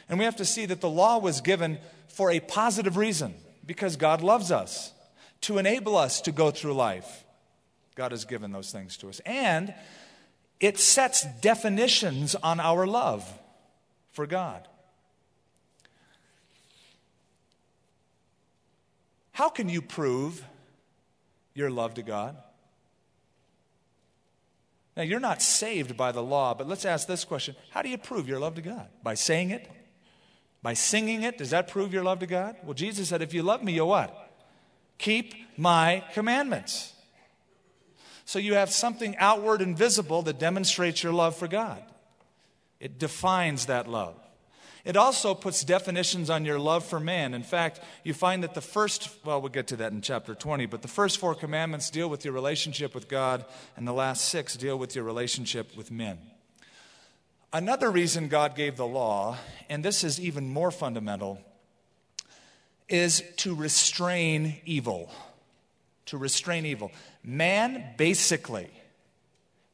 And 0.09 0.17
we 0.17 0.25
have 0.25 0.37
to 0.37 0.45
see 0.45 0.65
that 0.65 0.81
the 0.81 0.89
law 0.89 1.19
was 1.19 1.41
given 1.41 1.79
for 2.07 2.31
a 2.31 2.39
positive 2.39 2.97
reason 2.97 3.35
because 3.65 3.95
God 3.97 4.21
loves 4.21 4.51
us, 4.51 4.91
to 5.41 5.57
enable 5.57 5.95
us 5.95 6.21
to 6.21 6.31
go 6.31 6.51
through 6.51 6.73
life. 6.73 7.25
God 7.95 8.11
has 8.11 8.25
given 8.25 8.51
those 8.51 8.71
things 8.71 8.97
to 8.97 9.09
us. 9.09 9.19
And 9.25 9.73
it 10.59 10.77
sets 10.77 11.25
definitions 11.41 12.35
on 12.35 12.59
our 12.59 12.85
love 12.85 13.27
for 14.11 14.25
God. 14.25 14.67
How 19.31 19.49
can 19.49 19.69
you 19.69 19.81
prove 19.81 20.43
your 21.53 21.69
love 21.69 21.93
to 21.95 22.01
God? 22.01 22.35
Now, 24.95 25.03
you're 25.03 25.19
not 25.19 25.43
saved 25.43 25.95
by 25.95 26.11
the 26.11 26.23
law, 26.23 26.55
but 26.55 26.67
let's 26.67 26.83
ask 26.83 27.07
this 27.07 27.23
question 27.23 27.55
How 27.69 27.83
do 27.83 27.89
you 27.89 27.99
prove 27.99 28.27
your 28.27 28.39
love 28.39 28.55
to 28.55 28.63
God? 28.63 28.87
By 29.03 29.13
saying 29.13 29.51
it? 29.51 29.69
By 30.63 30.73
singing 30.73 31.21
it? 31.21 31.37
Does 31.37 31.51
that 31.51 31.67
prove 31.67 31.93
your 31.93 32.03
love 32.03 32.19
to 32.19 32.25
God? 32.25 32.55
Well, 32.63 32.73
Jesus 32.73 33.09
said, 33.09 33.21
If 33.21 33.31
you 33.31 33.43
love 33.43 33.63
me, 33.63 33.73
you'll 33.73 33.89
what? 33.89 34.26
Keep 34.97 35.33
my 35.57 36.03
commandments. 36.13 36.93
So 38.25 38.39
you 38.39 38.55
have 38.55 38.71
something 38.71 39.15
outward 39.17 39.61
and 39.61 39.77
visible 39.77 40.21
that 40.23 40.39
demonstrates 40.39 41.01
your 41.01 41.13
love 41.13 41.35
for 41.35 41.47
God. 41.47 41.81
It 42.79 42.99
defines 42.99 43.67
that 43.67 43.87
love. 43.87 44.15
It 44.87 44.95
also 44.95 45.33
puts 45.33 45.65
definitions 45.65 46.29
on 46.29 46.45
your 46.45 46.59
love 46.59 46.85
for 46.85 46.99
man. 46.99 47.33
In 47.33 47.43
fact, 47.43 47.81
you 48.05 48.13
find 48.13 48.43
that 48.43 48.53
the 48.53 48.61
first, 48.61 49.09
well, 49.25 49.41
we'll 49.41 49.49
get 49.49 49.67
to 49.67 49.75
that 49.77 49.91
in 49.91 50.01
chapter 50.01 50.33
20, 50.33 50.65
but 50.65 50.81
the 50.81 50.87
first 50.87 51.17
four 51.17 51.35
commandments 51.35 51.89
deal 51.89 52.09
with 52.09 52.23
your 52.23 52.33
relationship 52.33 52.95
with 52.95 53.09
God, 53.09 53.43
and 53.75 53.85
the 53.85 53.93
last 53.93 54.29
six 54.29 54.55
deal 54.55 54.79
with 54.79 54.95
your 54.95 55.03
relationship 55.03 55.75
with 55.75 55.91
men. 55.91 56.17
Another 57.51 57.91
reason 57.91 58.29
God 58.29 58.55
gave 58.55 58.77
the 58.77 58.87
law, 58.87 59.37
and 59.69 59.83
this 59.83 60.05
is 60.05 60.21
even 60.21 60.49
more 60.49 60.71
fundamental, 60.71 61.41
is 62.89 63.23
to 63.37 63.55
restrain 63.55 64.57
evil. 64.65 65.11
To 66.07 66.17
restrain 66.17 66.65
evil. 66.65 66.91
Man 67.23 67.83
basically 67.97 68.69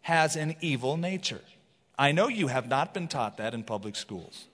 has 0.02 0.36
an 0.36 0.56
evil 0.62 0.98
nature. 0.98 1.42
I 1.98 2.12
know 2.12 2.28
you 2.28 2.48
have 2.48 2.68
not 2.68 2.94
been 2.94 3.08
taught 3.08 3.38
that 3.38 3.54
in 3.54 3.64
public 3.64 3.96
schools. 3.96 4.46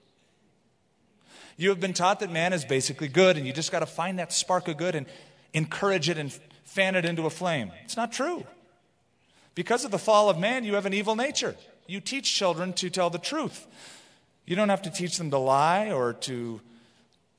You 1.56 1.70
have 1.70 1.80
been 1.80 1.92
taught 1.92 2.20
that 2.20 2.30
man 2.30 2.52
is 2.52 2.64
basically 2.64 3.08
good, 3.08 3.36
and 3.36 3.46
you 3.46 3.52
just 3.52 3.72
got 3.72 3.80
to 3.80 3.86
find 3.86 4.18
that 4.18 4.32
spark 4.32 4.68
of 4.68 4.76
good 4.76 4.94
and 4.94 5.06
encourage 5.52 6.08
it 6.08 6.18
and 6.18 6.32
fan 6.64 6.94
it 6.94 7.04
into 7.04 7.26
a 7.26 7.30
flame. 7.30 7.72
It's 7.84 7.96
not 7.96 8.12
true. 8.12 8.46
Because 9.54 9.84
of 9.84 9.90
the 9.90 9.98
fall 9.98 10.30
of 10.30 10.38
man, 10.38 10.64
you 10.64 10.74
have 10.74 10.86
an 10.86 10.94
evil 10.94 11.16
nature. 11.16 11.56
You 11.86 12.00
teach 12.00 12.34
children 12.34 12.72
to 12.74 12.88
tell 12.88 13.10
the 13.10 13.18
truth. 13.18 13.66
You 14.46 14.56
don't 14.56 14.68
have 14.68 14.82
to 14.82 14.90
teach 14.90 15.18
them 15.18 15.30
to 15.30 15.38
lie 15.38 15.90
or 15.90 16.12
to 16.14 16.60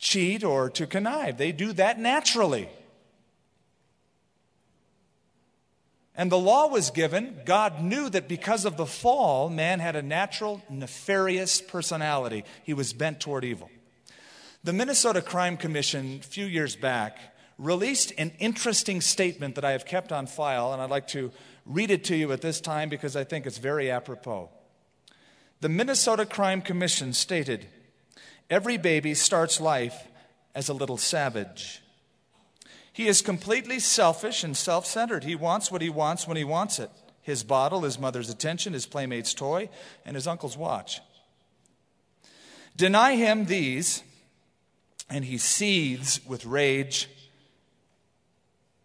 cheat 0.01 0.43
or 0.43 0.69
to 0.71 0.85
connive, 0.85 1.37
they 1.37 1.53
do 1.53 1.71
that 1.73 1.97
naturally. 1.97 2.67
And 6.13 6.29
the 6.29 6.37
law 6.37 6.67
was 6.67 6.91
given. 6.91 7.39
God 7.45 7.81
knew 7.81 8.09
that 8.09 8.27
because 8.27 8.65
of 8.65 8.75
the 8.75 8.85
fall, 8.85 9.49
man 9.49 9.79
had 9.79 9.95
a 9.95 10.01
natural, 10.01 10.61
nefarious 10.69 11.61
personality. 11.61 12.43
He 12.63 12.73
was 12.73 12.91
bent 12.91 13.21
toward 13.21 13.45
evil. 13.45 13.69
The 14.63 14.73
Minnesota 14.73 15.21
Crime 15.21 15.55
Commission, 15.55 16.19
a 16.21 16.23
few 16.23 16.45
years 16.45 16.75
back, 16.75 17.17
released 17.57 18.11
an 18.17 18.33
interesting 18.39 19.01
statement 19.01 19.55
that 19.55 19.65
I 19.65 19.71
have 19.71 19.85
kept 19.85 20.11
on 20.11 20.27
file, 20.27 20.73
and 20.73 20.81
I'd 20.81 20.89
like 20.89 21.07
to 21.09 21.31
read 21.65 21.91
it 21.91 22.03
to 22.05 22.15
you 22.15 22.31
at 22.31 22.41
this 22.41 22.59
time 22.59 22.89
because 22.89 23.15
I 23.15 23.23
think 23.23 23.45
it's 23.45 23.59
very 23.59 23.89
apropos. 23.89 24.49
The 25.61 25.69
Minnesota 25.69 26.25
Crime 26.25 26.61
Commission 26.61 27.13
stated 27.13 27.67
Every 28.51 28.77
baby 28.77 29.13
starts 29.13 29.61
life 29.61 30.07
as 30.53 30.67
a 30.67 30.73
little 30.73 30.97
savage. 30.97 31.81
He 32.91 33.07
is 33.07 33.21
completely 33.21 33.79
selfish 33.79 34.43
and 34.43 34.55
self 34.55 34.85
centered. 34.85 35.23
He 35.23 35.35
wants 35.35 35.71
what 35.71 35.81
he 35.81 35.89
wants 35.89 36.27
when 36.27 36.37
he 36.37 36.43
wants 36.43 36.77
it 36.77 36.91
his 37.21 37.43
bottle, 37.43 37.81
his 37.81 37.99
mother's 37.99 38.29
attention, 38.29 38.73
his 38.73 38.87
playmate's 38.87 39.33
toy, 39.33 39.69
and 40.05 40.15
his 40.15 40.27
uncle's 40.27 40.57
watch. 40.57 41.01
Deny 42.75 43.15
him 43.15 43.45
these, 43.45 44.03
and 45.07 45.23
he 45.25 45.37
seethes 45.37 46.19
with 46.25 46.45
rage 46.45 47.07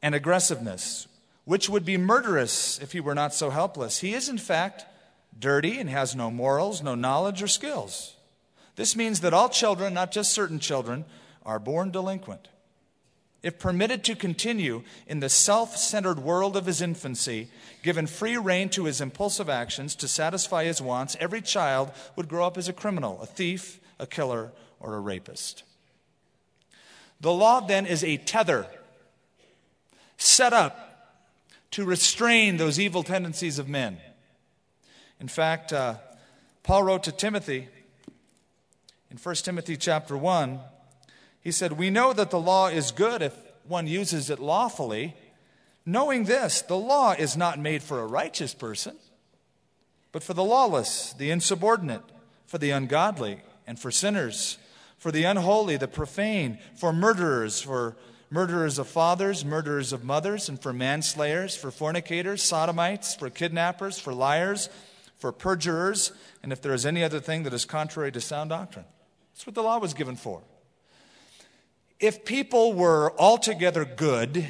and 0.02 0.14
aggressiveness, 0.14 1.08
which 1.46 1.70
would 1.70 1.84
be 1.84 1.96
murderous 1.96 2.78
if 2.78 2.92
he 2.92 3.00
were 3.00 3.14
not 3.14 3.32
so 3.32 3.48
helpless. 3.48 4.00
He 4.00 4.12
is, 4.12 4.28
in 4.28 4.38
fact, 4.38 4.84
dirty 5.38 5.80
and 5.80 5.88
has 5.88 6.14
no 6.14 6.30
morals, 6.30 6.82
no 6.82 6.94
knowledge, 6.94 7.42
or 7.42 7.48
skills. 7.48 8.15
This 8.76 8.94
means 8.94 9.20
that 9.20 9.34
all 9.34 9.48
children, 9.48 9.94
not 9.94 10.12
just 10.12 10.32
certain 10.32 10.58
children, 10.58 11.04
are 11.44 11.58
born 11.58 11.90
delinquent. 11.90 12.48
If 13.42 13.58
permitted 13.58 14.04
to 14.04 14.14
continue 14.14 14.82
in 15.06 15.20
the 15.20 15.28
self 15.28 15.76
centered 15.76 16.18
world 16.18 16.56
of 16.56 16.66
his 16.66 16.82
infancy, 16.82 17.48
given 17.82 18.06
free 18.06 18.36
rein 18.36 18.68
to 18.70 18.84
his 18.84 19.00
impulsive 19.00 19.48
actions 19.48 19.94
to 19.96 20.08
satisfy 20.08 20.64
his 20.64 20.82
wants, 20.82 21.16
every 21.20 21.40
child 21.40 21.90
would 22.16 22.28
grow 22.28 22.46
up 22.46 22.58
as 22.58 22.68
a 22.68 22.72
criminal, 22.72 23.20
a 23.22 23.26
thief, 23.26 23.80
a 23.98 24.06
killer, 24.06 24.52
or 24.80 24.94
a 24.94 25.00
rapist. 25.00 25.62
The 27.20 27.32
law 27.32 27.60
then 27.60 27.86
is 27.86 28.04
a 28.04 28.16
tether 28.18 28.66
set 30.18 30.52
up 30.52 31.18
to 31.72 31.84
restrain 31.84 32.56
those 32.56 32.80
evil 32.80 33.02
tendencies 33.02 33.58
of 33.58 33.68
men. 33.68 33.98
In 35.20 35.28
fact, 35.28 35.72
uh, 35.72 35.94
Paul 36.62 36.82
wrote 36.82 37.04
to 37.04 37.12
Timothy 37.12 37.68
in 39.16 39.22
1 39.22 39.34
Timothy 39.36 39.78
chapter 39.78 40.14
1, 40.14 40.60
he 41.40 41.50
said, 41.50 41.72
We 41.72 41.88
know 41.88 42.12
that 42.12 42.30
the 42.30 42.38
law 42.38 42.68
is 42.68 42.90
good 42.90 43.22
if 43.22 43.34
one 43.66 43.86
uses 43.86 44.28
it 44.28 44.38
lawfully, 44.38 45.16
knowing 45.86 46.24
this, 46.24 46.60
the 46.60 46.76
law 46.76 47.12
is 47.12 47.34
not 47.34 47.58
made 47.58 47.82
for 47.82 47.98
a 47.98 48.06
righteous 48.06 48.52
person, 48.52 48.94
but 50.12 50.22
for 50.22 50.34
the 50.34 50.44
lawless, 50.44 51.14
the 51.14 51.30
insubordinate, 51.30 52.02
for 52.46 52.58
the 52.58 52.70
ungodly, 52.70 53.40
and 53.66 53.78
for 53.78 53.90
sinners 53.90 54.58
for 54.98 55.12
the 55.12 55.24
unholy, 55.24 55.76
the 55.76 55.88
profane, 55.88 56.58
for 56.74 56.92
murderers, 56.92 57.60
for 57.60 57.96
murderers 58.30 58.78
of 58.78 58.88
fathers, 58.88 59.44
murderers 59.44 59.92
of 59.92 60.02
mothers, 60.02 60.48
and 60.48 60.60
for 60.60 60.72
manslayers, 60.72 61.54
for 61.56 61.70
fornicators, 61.70 62.42
sodomites, 62.42 63.14
for 63.14 63.30
kidnappers, 63.30 63.98
for 63.98 64.12
liars, 64.12 64.68
for 65.16 65.32
perjurers, 65.32 66.12
and 66.42 66.52
if 66.52 66.60
there 66.60 66.74
is 66.74 66.86
any 66.86 67.04
other 67.04 67.20
thing 67.20 67.42
that 67.44 67.54
is 67.54 67.64
contrary 67.64 68.10
to 68.10 68.20
sound 68.20 68.50
doctrine. 68.50 68.84
That's 69.36 69.46
what 69.46 69.54
the 69.54 69.62
law 69.62 69.78
was 69.78 69.92
given 69.92 70.16
for. 70.16 70.40
If 72.00 72.24
people 72.24 72.72
were 72.72 73.12
altogether 73.18 73.84
good, 73.84 74.46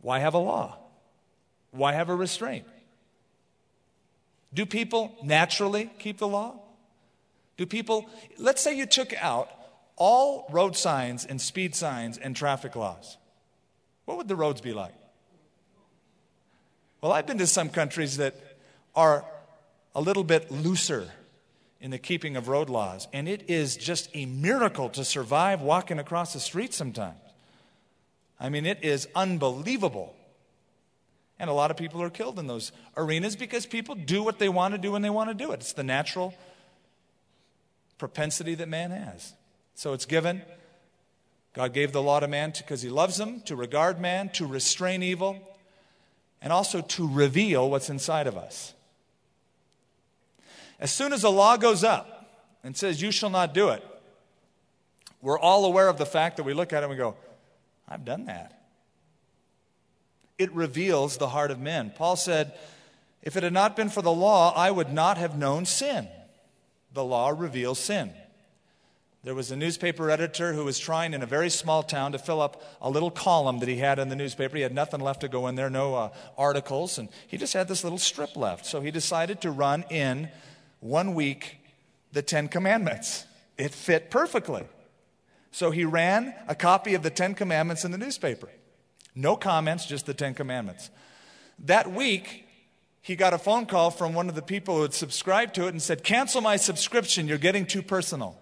why 0.00 0.20
have 0.20 0.32
a 0.32 0.38
law? 0.38 0.78
Why 1.70 1.92
have 1.92 2.08
a 2.08 2.14
restraint? 2.14 2.64
Do 4.54 4.64
people 4.64 5.14
naturally 5.22 5.90
keep 5.98 6.16
the 6.16 6.26
law? 6.26 6.54
Do 7.58 7.66
people, 7.66 8.08
let's 8.38 8.62
say 8.62 8.74
you 8.74 8.86
took 8.86 9.12
out 9.22 9.50
all 9.96 10.46
road 10.50 10.74
signs 10.74 11.26
and 11.26 11.38
speed 11.38 11.74
signs 11.74 12.16
and 12.16 12.34
traffic 12.34 12.74
laws. 12.74 13.18
What 14.06 14.16
would 14.16 14.26
the 14.26 14.36
roads 14.36 14.62
be 14.62 14.72
like? 14.72 14.94
Well, 17.02 17.12
I've 17.12 17.26
been 17.26 17.38
to 17.38 17.46
some 17.46 17.68
countries 17.68 18.16
that 18.16 18.34
are 18.96 19.22
a 19.94 20.00
little 20.00 20.24
bit 20.24 20.50
looser 20.50 21.10
in 21.84 21.90
the 21.90 21.98
keeping 21.98 22.34
of 22.34 22.48
road 22.48 22.70
laws, 22.70 23.06
and 23.12 23.28
it 23.28 23.44
is 23.46 23.76
just 23.76 24.08
a 24.14 24.24
miracle 24.24 24.88
to 24.88 25.04
survive 25.04 25.60
walking 25.60 25.98
across 25.98 26.32
the 26.32 26.40
street 26.40 26.72
sometimes. 26.72 27.18
I 28.40 28.48
mean, 28.48 28.64
it 28.64 28.82
is 28.82 29.06
unbelievable. 29.14 30.16
And 31.38 31.50
a 31.50 31.52
lot 31.52 31.70
of 31.70 31.76
people 31.76 32.00
are 32.00 32.08
killed 32.08 32.38
in 32.38 32.46
those 32.46 32.72
arenas 32.96 33.36
because 33.36 33.66
people 33.66 33.94
do 33.96 34.22
what 34.22 34.38
they 34.38 34.48
want 34.48 34.72
to 34.72 34.78
do 34.78 34.92
when 34.92 35.02
they 35.02 35.10
want 35.10 35.28
to 35.28 35.34
do 35.34 35.52
it. 35.52 35.60
It's 35.60 35.74
the 35.74 35.84
natural 35.84 36.32
propensity 37.98 38.54
that 38.54 38.68
man 38.70 38.90
has. 38.90 39.34
So 39.74 39.92
it's 39.92 40.06
given. 40.06 40.40
God 41.52 41.74
gave 41.74 41.92
the 41.92 42.00
law 42.00 42.18
to 42.18 42.28
man 42.28 42.54
because 42.56 42.80
he 42.80 42.88
loves 42.88 43.20
him, 43.20 43.42
to 43.42 43.56
regard 43.56 44.00
man, 44.00 44.30
to 44.30 44.46
restrain 44.46 45.02
evil, 45.02 45.38
and 46.40 46.50
also 46.50 46.80
to 46.80 47.06
reveal 47.06 47.68
what's 47.68 47.90
inside 47.90 48.26
of 48.26 48.38
us. 48.38 48.72
As 50.80 50.90
soon 50.90 51.12
as 51.12 51.22
the 51.22 51.30
law 51.30 51.56
goes 51.56 51.84
up 51.84 52.30
and 52.62 52.76
says, 52.76 53.00
You 53.00 53.10
shall 53.10 53.30
not 53.30 53.54
do 53.54 53.70
it, 53.70 53.84
we're 55.22 55.38
all 55.38 55.64
aware 55.64 55.88
of 55.88 55.98
the 55.98 56.06
fact 56.06 56.36
that 56.36 56.44
we 56.44 56.54
look 56.54 56.72
at 56.72 56.82
it 56.82 56.86
and 56.86 56.90
we 56.90 56.96
go, 56.96 57.16
I've 57.88 58.04
done 58.04 58.26
that. 58.26 58.62
It 60.36 60.52
reveals 60.52 61.16
the 61.16 61.28
heart 61.28 61.50
of 61.50 61.60
men. 61.60 61.92
Paul 61.94 62.16
said, 62.16 62.54
If 63.22 63.36
it 63.36 63.42
had 63.42 63.52
not 63.52 63.76
been 63.76 63.88
for 63.88 64.02
the 64.02 64.12
law, 64.12 64.52
I 64.54 64.70
would 64.70 64.92
not 64.92 65.16
have 65.16 65.38
known 65.38 65.64
sin 65.64 66.08
the 66.94 67.04
law 67.04 67.30
reveals 67.36 67.78
sin. 67.78 68.12
There 69.24 69.34
was 69.34 69.50
a 69.50 69.56
newspaper 69.56 70.10
editor 70.10 70.52
who 70.52 70.64
was 70.64 70.78
trying 70.78 71.14
in 71.14 71.22
a 71.22 71.26
very 71.26 71.50
small 71.50 71.82
town 71.82 72.12
to 72.12 72.18
fill 72.18 72.40
up 72.40 72.62
a 72.80 72.90
little 72.90 73.10
column 73.10 73.58
that 73.60 73.68
he 73.68 73.76
had 73.76 73.98
in 73.98 74.10
the 74.10 74.16
newspaper. 74.16 74.56
He 74.56 74.62
had 74.62 74.74
nothing 74.74 75.00
left 75.00 75.22
to 75.22 75.28
go 75.28 75.46
in 75.48 75.54
there, 75.54 75.70
no 75.70 75.94
uh, 75.94 76.08
articles, 76.38 76.98
and 76.98 77.08
he 77.26 77.36
just 77.36 77.54
had 77.54 77.66
this 77.66 77.82
little 77.84 77.98
strip 77.98 78.36
left. 78.36 78.66
So 78.66 78.80
he 78.80 78.90
decided 78.90 79.40
to 79.40 79.50
run 79.50 79.84
in 79.90 80.28
one 80.84 81.14
week 81.14 81.56
the 82.12 82.22
Ten 82.22 82.46
Commandments. 82.46 83.24
It 83.56 83.72
fit 83.72 84.10
perfectly. 84.10 84.64
So 85.50 85.70
he 85.70 85.84
ran 85.84 86.34
a 86.46 86.54
copy 86.54 86.94
of 86.94 87.02
the 87.02 87.10
Ten 87.10 87.34
Commandments 87.34 87.84
in 87.84 87.90
the 87.90 87.98
newspaper. 87.98 88.50
No 89.14 89.34
comments, 89.34 89.86
just 89.86 90.04
the 90.04 90.14
Ten 90.14 90.34
Commandments. 90.34 90.90
That 91.60 91.90
week, 91.90 92.46
he 93.00 93.16
got 93.16 93.32
a 93.32 93.38
phone 93.38 93.64
call 93.64 93.90
from 93.90 94.12
one 94.12 94.28
of 94.28 94.34
the 94.34 94.42
people 94.42 94.76
who 94.76 94.82
had 94.82 94.92
subscribed 94.92 95.54
to 95.54 95.66
it 95.66 95.70
and 95.70 95.80
said, 95.80 96.04
Cancel 96.04 96.42
my 96.42 96.56
subscription, 96.56 97.28
you're 97.28 97.38
getting 97.38 97.64
too 97.64 97.82
personal. 97.82 98.38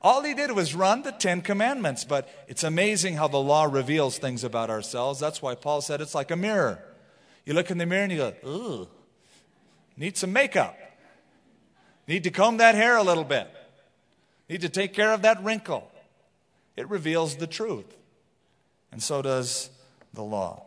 All 0.00 0.22
he 0.22 0.34
did 0.34 0.50
was 0.52 0.74
run 0.74 1.02
the 1.02 1.12
Ten 1.12 1.42
Commandments, 1.42 2.04
but 2.04 2.28
it's 2.48 2.64
amazing 2.64 3.16
how 3.16 3.28
the 3.28 3.36
law 3.36 3.64
reveals 3.64 4.18
things 4.18 4.44
about 4.44 4.70
ourselves. 4.70 5.20
That's 5.20 5.42
why 5.42 5.54
Paul 5.56 5.82
said 5.82 6.00
it's 6.00 6.14
like 6.14 6.30
a 6.30 6.36
mirror. 6.36 6.82
You 7.44 7.52
look 7.52 7.70
in 7.70 7.78
the 7.78 7.86
mirror 7.86 8.04
and 8.04 8.12
you 8.12 8.18
go, 8.18 8.34
ooh, 8.46 8.88
need 9.96 10.16
some 10.16 10.32
makeup. 10.32 10.76
Need 12.06 12.24
to 12.24 12.30
comb 12.30 12.56
that 12.58 12.74
hair 12.74 12.96
a 12.96 13.02
little 13.02 13.24
bit. 13.24 13.48
Need 14.48 14.62
to 14.62 14.68
take 14.68 14.92
care 14.92 15.12
of 15.12 15.22
that 15.22 15.42
wrinkle. 15.42 15.90
It 16.76 16.88
reveals 16.88 17.36
the 17.36 17.46
truth. 17.46 17.96
And 18.90 19.02
so 19.02 19.22
does 19.22 19.70
the 20.12 20.22
law. 20.22 20.66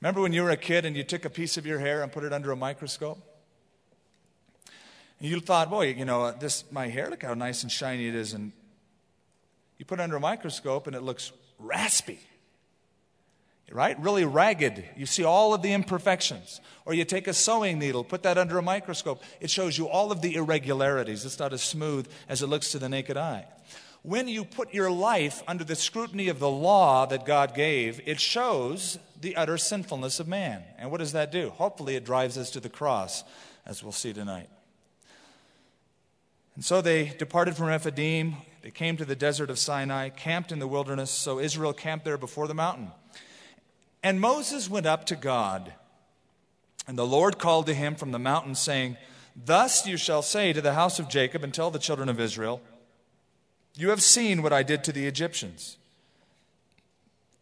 Remember 0.00 0.20
when 0.20 0.32
you 0.32 0.42
were 0.42 0.50
a 0.50 0.56
kid 0.56 0.84
and 0.84 0.96
you 0.96 1.02
took 1.02 1.24
a 1.24 1.30
piece 1.30 1.56
of 1.56 1.66
your 1.66 1.78
hair 1.78 2.02
and 2.02 2.12
put 2.12 2.24
it 2.24 2.32
under 2.32 2.52
a 2.52 2.56
microscope? 2.56 3.18
And 5.18 5.28
you 5.28 5.40
thought, 5.40 5.70
boy, 5.70 5.88
you 5.88 6.04
know, 6.04 6.24
uh, 6.24 6.32
this 6.32 6.64
my 6.70 6.88
hair, 6.88 7.10
look 7.10 7.22
how 7.22 7.34
nice 7.34 7.62
and 7.62 7.72
shiny 7.72 8.06
it 8.06 8.14
is. 8.14 8.32
And 8.32 8.52
you 9.76 9.84
put 9.84 9.98
it 9.98 10.02
under 10.02 10.16
a 10.16 10.20
microscope 10.20 10.86
and 10.86 10.94
it 10.94 11.02
looks 11.02 11.32
raspy. 11.58 12.20
Right? 13.70 14.00
Really 14.00 14.24
ragged. 14.24 14.82
You 14.96 15.04
see 15.04 15.24
all 15.24 15.52
of 15.52 15.60
the 15.60 15.72
imperfections. 15.72 16.60
Or 16.86 16.94
you 16.94 17.04
take 17.04 17.28
a 17.28 17.34
sewing 17.34 17.78
needle, 17.78 18.02
put 18.02 18.22
that 18.22 18.38
under 18.38 18.56
a 18.56 18.62
microscope. 18.62 19.22
It 19.40 19.50
shows 19.50 19.76
you 19.76 19.88
all 19.88 20.10
of 20.10 20.22
the 20.22 20.36
irregularities. 20.36 21.26
It's 21.26 21.38
not 21.38 21.52
as 21.52 21.62
smooth 21.62 22.08
as 22.30 22.40
it 22.40 22.46
looks 22.46 22.72
to 22.72 22.78
the 22.78 22.88
naked 22.88 23.18
eye. 23.18 23.44
When 24.02 24.26
you 24.26 24.44
put 24.44 24.72
your 24.72 24.90
life 24.90 25.42
under 25.46 25.64
the 25.64 25.74
scrutiny 25.74 26.28
of 26.28 26.38
the 26.38 26.48
law 26.48 27.04
that 27.06 27.26
God 27.26 27.54
gave, 27.54 28.00
it 28.06 28.20
shows 28.20 28.98
the 29.20 29.36
utter 29.36 29.58
sinfulness 29.58 30.18
of 30.18 30.28
man. 30.28 30.62
And 30.78 30.90
what 30.90 30.98
does 30.98 31.12
that 31.12 31.30
do? 31.30 31.50
Hopefully, 31.50 31.94
it 31.96 32.06
drives 32.06 32.38
us 32.38 32.50
to 32.52 32.60
the 32.60 32.70
cross, 32.70 33.22
as 33.66 33.82
we'll 33.82 33.92
see 33.92 34.14
tonight. 34.14 34.48
And 36.54 36.64
so 36.64 36.80
they 36.80 37.08
departed 37.18 37.54
from 37.56 37.66
Rephidim. 37.66 38.36
They 38.62 38.70
came 38.70 38.96
to 38.96 39.04
the 39.04 39.14
desert 39.14 39.50
of 39.50 39.58
Sinai, 39.58 40.08
camped 40.08 40.52
in 40.52 40.58
the 40.58 40.66
wilderness. 40.66 41.10
So 41.10 41.38
Israel 41.38 41.72
camped 41.72 42.04
there 42.04 42.16
before 42.16 42.48
the 42.48 42.54
mountain. 42.54 42.90
And 44.02 44.20
Moses 44.20 44.70
went 44.70 44.86
up 44.86 45.06
to 45.06 45.16
God. 45.16 45.72
And 46.86 46.96
the 46.96 47.06
Lord 47.06 47.38
called 47.38 47.66
to 47.66 47.74
him 47.74 47.94
from 47.94 48.12
the 48.12 48.18
mountain, 48.18 48.54
saying, 48.54 48.96
Thus 49.36 49.86
you 49.86 49.96
shall 49.96 50.22
say 50.22 50.52
to 50.52 50.60
the 50.60 50.74
house 50.74 50.98
of 50.98 51.08
Jacob 51.08 51.44
and 51.44 51.52
tell 51.52 51.70
the 51.70 51.78
children 51.78 52.08
of 52.08 52.20
Israel, 52.20 52.60
You 53.76 53.90
have 53.90 54.02
seen 54.02 54.42
what 54.42 54.52
I 54.52 54.62
did 54.62 54.84
to 54.84 54.92
the 54.92 55.06
Egyptians, 55.06 55.76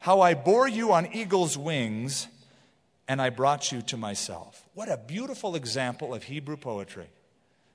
how 0.01 0.21
I 0.21 0.35
bore 0.35 0.69
you 0.69 0.93
on 0.93 1.07
eagle's 1.13 1.57
wings, 1.57 2.29
and 3.09 3.23
I 3.23 3.31
brought 3.31 3.71
you 3.71 3.83
to 3.83 3.97
myself. 3.97 4.67
What 4.75 4.91
a 4.91 4.97
beautiful 4.97 5.55
example 5.55 6.13
of 6.13 6.25
Hebrew 6.25 6.57
poetry. 6.57 7.09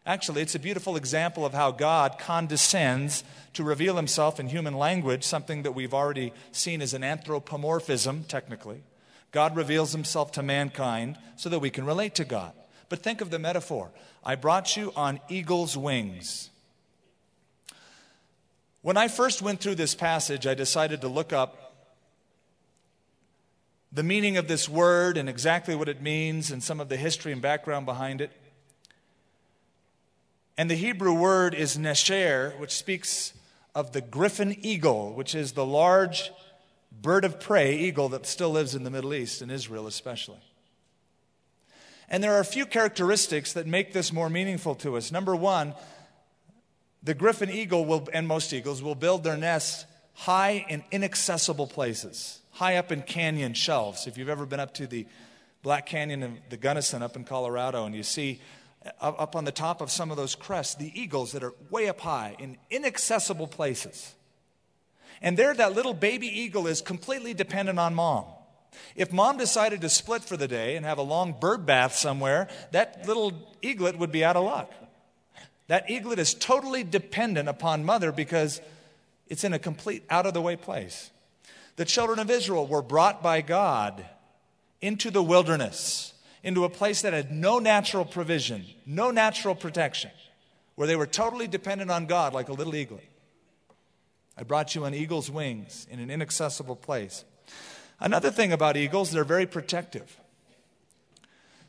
Actually, 0.06 0.42
it's 0.42 0.56
a 0.56 0.60
beautiful 0.60 0.96
example 0.96 1.46
of 1.46 1.54
how 1.54 1.72
God 1.72 2.18
condescends 2.18 3.24
to 3.54 3.64
reveal 3.64 3.96
himself 3.96 4.40
in 4.40 4.48
human 4.48 4.74
language, 4.74 5.24
something 5.24 5.64
that 5.64 5.74
we've 5.74 5.94
already 5.94 6.34
seen 6.52 6.82
as 6.82 6.94
an 6.94 7.04
anthropomorphism, 7.04 8.24
technically. 8.24 8.82
God 9.32 9.56
reveals 9.56 9.92
himself 9.92 10.32
to 10.34 10.44
mankind 10.44 11.18
so 11.36 11.50
that 11.50 11.60
we 11.60 11.70
can 11.70 11.86
relate 11.86 12.16
to 12.16 12.26
God. 12.26 12.54
But 12.90 13.04
think 13.04 13.22
of 13.22 13.30
the 13.30 13.40
metaphor 13.40 13.92
I 14.24 14.36
brought 14.36 14.76
you 14.76 14.92
on 14.96 15.20
eagle's 15.30 15.78
wings. 15.78 16.50
When 18.82 18.98
I 18.98 19.08
first 19.08 19.42
went 19.42 19.62
through 19.62 19.76
this 19.76 19.94
passage, 19.94 20.48
I 20.48 20.56
decided 20.56 21.02
to 21.02 21.08
look 21.08 21.32
up 21.32 21.74
the 23.92 24.04
meaning 24.04 24.38
of 24.38 24.48
this 24.48 24.68
word 24.68 25.18
and 25.18 25.30
exactly 25.30 25.76
what 25.76 25.90
it 25.90 26.02
means 26.02 26.50
and 26.50 26.64
some 26.64 26.80
of 26.80 26.90
the 26.90 26.98
history 26.98 27.32
and 27.32 27.42
background 27.42 27.86
behind 27.86 28.22
it. 28.22 28.32
And 30.62 30.70
the 30.70 30.76
Hebrew 30.76 31.16
word 31.16 31.56
is 31.56 31.76
nesher, 31.76 32.56
which 32.60 32.70
speaks 32.70 33.34
of 33.74 33.94
the 33.94 34.02
griffin 34.02 34.56
eagle, 34.62 35.12
which 35.12 35.34
is 35.34 35.54
the 35.54 35.66
large 35.66 36.32
bird 36.92 37.26
of 37.26 37.40
prey 37.40 37.80
eagle 37.80 38.10
that 38.10 38.28
still 38.28 38.52
lives 38.52 38.76
in 38.76 38.84
the 38.84 38.92
Middle 38.92 39.16
East, 39.16 39.42
in 39.42 39.50
Israel 39.50 39.88
especially. 39.88 40.38
And 42.10 42.24
there 42.24 42.36
are 42.36 42.40
a 42.42 42.46
few 42.46 42.68
characteristics 42.68 43.54
that 43.54 43.66
make 43.66 43.92
this 43.92 44.14
more 44.14 44.30
meaningful 44.30 44.76
to 44.76 44.98
us. 44.98 45.12
Number 45.12 45.36
one, 45.36 45.74
the 47.02 47.16
griffin 47.16 47.50
eagle 47.50 47.84
will, 47.84 48.08
and 48.14 48.28
most 48.28 48.54
eagles 48.54 48.84
will 48.84 48.94
build 48.94 49.24
their 49.24 49.38
nests 49.38 49.88
high 50.14 50.64
in 50.70 50.84
inaccessible 50.92 51.66
places, 51.66 52.40
high 52.52 52.76
up 52.76 52.92
in 52.92 53.02
canyon 53.02 53.56
shelves. 53.56 54.06
If 54.06 54.16
you've 54.16 54.30
ever 54.30 54.46
been 54.46 54.60
up 54.60 54.76
to 54.76 54.86
the 54.86 55.08
Black 55.64 55.88
Canyon 55.88 56.22
of 56.22 56.32
the 56.52 56.58
Gunnison 56.58 57.02
up 57.02 57.16
in 57.16 57.24
Colorado 57.24 57.86
and 57.86 57.96
you 57.96 58.04
see 58.04 58.42
up 59.00 59.36
on 59.36 59.46
the 59.46 59.52
top 59.52 59.82
of 59.82 59.92
some 59.92 60.12
of 60.12 60.18
those 60.18 60.36
crests, 60.36 60.76
the 60.76 60.92
eagles 61.00 61.34
that 61.34 61.44
are 61.44 61.54
way 61.70 61.88
up 61.88 62.02
high 62.02 62.36
in 62.40 62.58
inaccessible 62.70 63.48
places. 63.48 64.16
And 65.22 65.38
there, 65.38 65.54
that 65.54 65.74
little 65.74 65.94
baby 65.94 66.28
eagle 66.28 66.66
is 66.68 66.82
completely 66.82 67.34
dependent 67.34 67.78
on 67.78 67.94
mom. 67.94 68.26
If 68.96 69.12
mom 69.12 69.38
decided 69.38 69.82
to 69.82 69.90
split 69.90 70.24
for 70.24 70.38
the 70.38 70.48
day 70.48 70.76
and 70.76 70.86
have 70.86 70.98
a 70.98 71.04
long 71.04 71.36
bird 71.40 71.66
bath 71.66 71.94
somewhere, 71.94 72.48
that 72.72 73.08
little 73.08 73.34
eaglet 73.62 73.98
would 73.98 74.12
be 74.12 74.24
out 74.24 74.36
of 74.36 74.46
luck. 74.46 74.72
That 75.68 75.90
eaglet 75.90 76.20
is 76.20 76.34
totally 76.34 76.84
dependent 76.84 77.50
upon 77.50 77.86
mother 77.86 78.12
because 78.12 78.62
it's 79.28 79.44
in 79.44 79.54
a 79.54 79.60
complete 79.60 80.04
out 80.10 80.26
of 80.26 80.34
the 80.34 80.42
way 80.42 80.56
place. 80.56 81.12
The 81.76 81.86
children 81.86 82.20
of 82.20 82.32
Israel 82.32 82.68
were 82.68 82.82
brought 82.82 83.22
by 83.22 83.42
God 83.42 84.06
into 84.82 85.12
the 85.12 85.24
wilderness 85.24 86.11
into 86.44 86.66
a 86.66 86.70
place 86.70 87.02
that 87.04 87.14
had 87.14 87.32
no 87.32 87.60
natural 87.60 88.06
provision, 88.06 88.66
no 88.86 89.12
natural 89.12 89.56
protection, 89.56 90.12
where 90.76 90.88
they 90.88 90.96
were 90.96 91.06
totally 91.06 91.48
dependent 91.48 91.92
on 91.92 92.06
God 92.06 92.34
like 92.34 92.50
a 92.50 92.54
little 92.54 92.76
eaglet. 92.76 93.08
I 94.38 94.44
brought 94.44 94.74
you 94.74 94.86
on 94.86 94.94
eagle's 94.94 95.30
wings 95.30 95.86
in 95.92 96.00
an 96.00 96.10
inaccessible 96.10 96.76
place. 96.76 97.24
Another 98.00 98.32
thing 98.32 98.52
about 98.52 98.78
eagles, 98.78 99.12
they're 99.12 99.24
very 99.24 99.46
protective. 99.46 100.18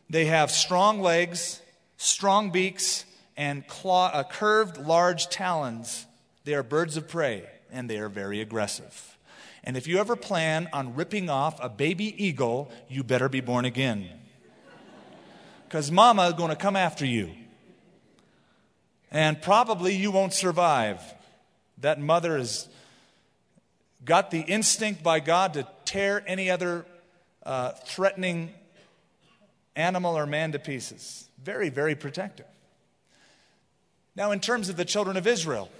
They 0.09 0.27
have 0.27 0.51
strong 0.51 1.01
legs, 1.01 1.61
strong 1.99 2.51
beaks, 2.51 3.05
and 3.37 3.67
claw, 3.67 4.11
uh, 4.13 4.25
curved 4.25 4.79
large 4.79 5.29
talons. 5.29 6.07
They 6.45 6.55
are 6.55 6.63
birds 6.63 6.97
of 6.97 7.09
prey, 7.09 7.47
and 7.71 7.91
they 7.91 7.99
are 7.99 8.09
very 8.09 8.41
aggressive. 8.41 9.19
And 9.65 9.77
if 9.77 9.87
you 9.87 9.99
ever 9.99 10.17
plan 10.17 10.69
on 10.73 10.95
ripping 10.95 11.29
off 11.29 11.59
a 11.63 11.69
baby 11.69 12.25
eagle, 12.25 12.71
you 12.89 13.05
better 13.05 13.29
be 13.29 13.41
born 13.41 13.65
again 13.65 14.09
because 15.73 15.91
mama 15.91 16.27
is 16.27 16.35
going 16.35 16.51
to 16.51 16.57
come 16.57 16.77
after 16.77 17.07
you. 17.07 17.31
And 19.11 19.41
probably 19.41 19.97
you 19.97 20.11
won't 20.11 20.35
survive. 20.35 21.01
That 21.79 21.99
mother 21.99 22.37
has 22.37 22.69
got 24.05 24.31
the 24.31 24.41
instinct 24.41 25.03
by 25.03 25.21
God 25.21 25.55
to 25.55 25.67
tear 25.87 26.23
any 26.27 26.51
other 26.51 26.85
uh, 27.43 27.71
threatening 27.87 28.53
animal 29.75 30.15
or 30.15 30.27
man 30.27 30.53
to 30.53 30.59
pieces. 30.59 31.27
Very, 31.43 31.71
very 31.71 31.95
protective. 31.95 32.45
Now, 34.15 34.33
in 34.33 34.41
terms 34.41 34.69
of 34.69 34.77
the 34.77 34.85
children 34.85 35.17
of 35.17 35.27
Israel, 35.27 35.71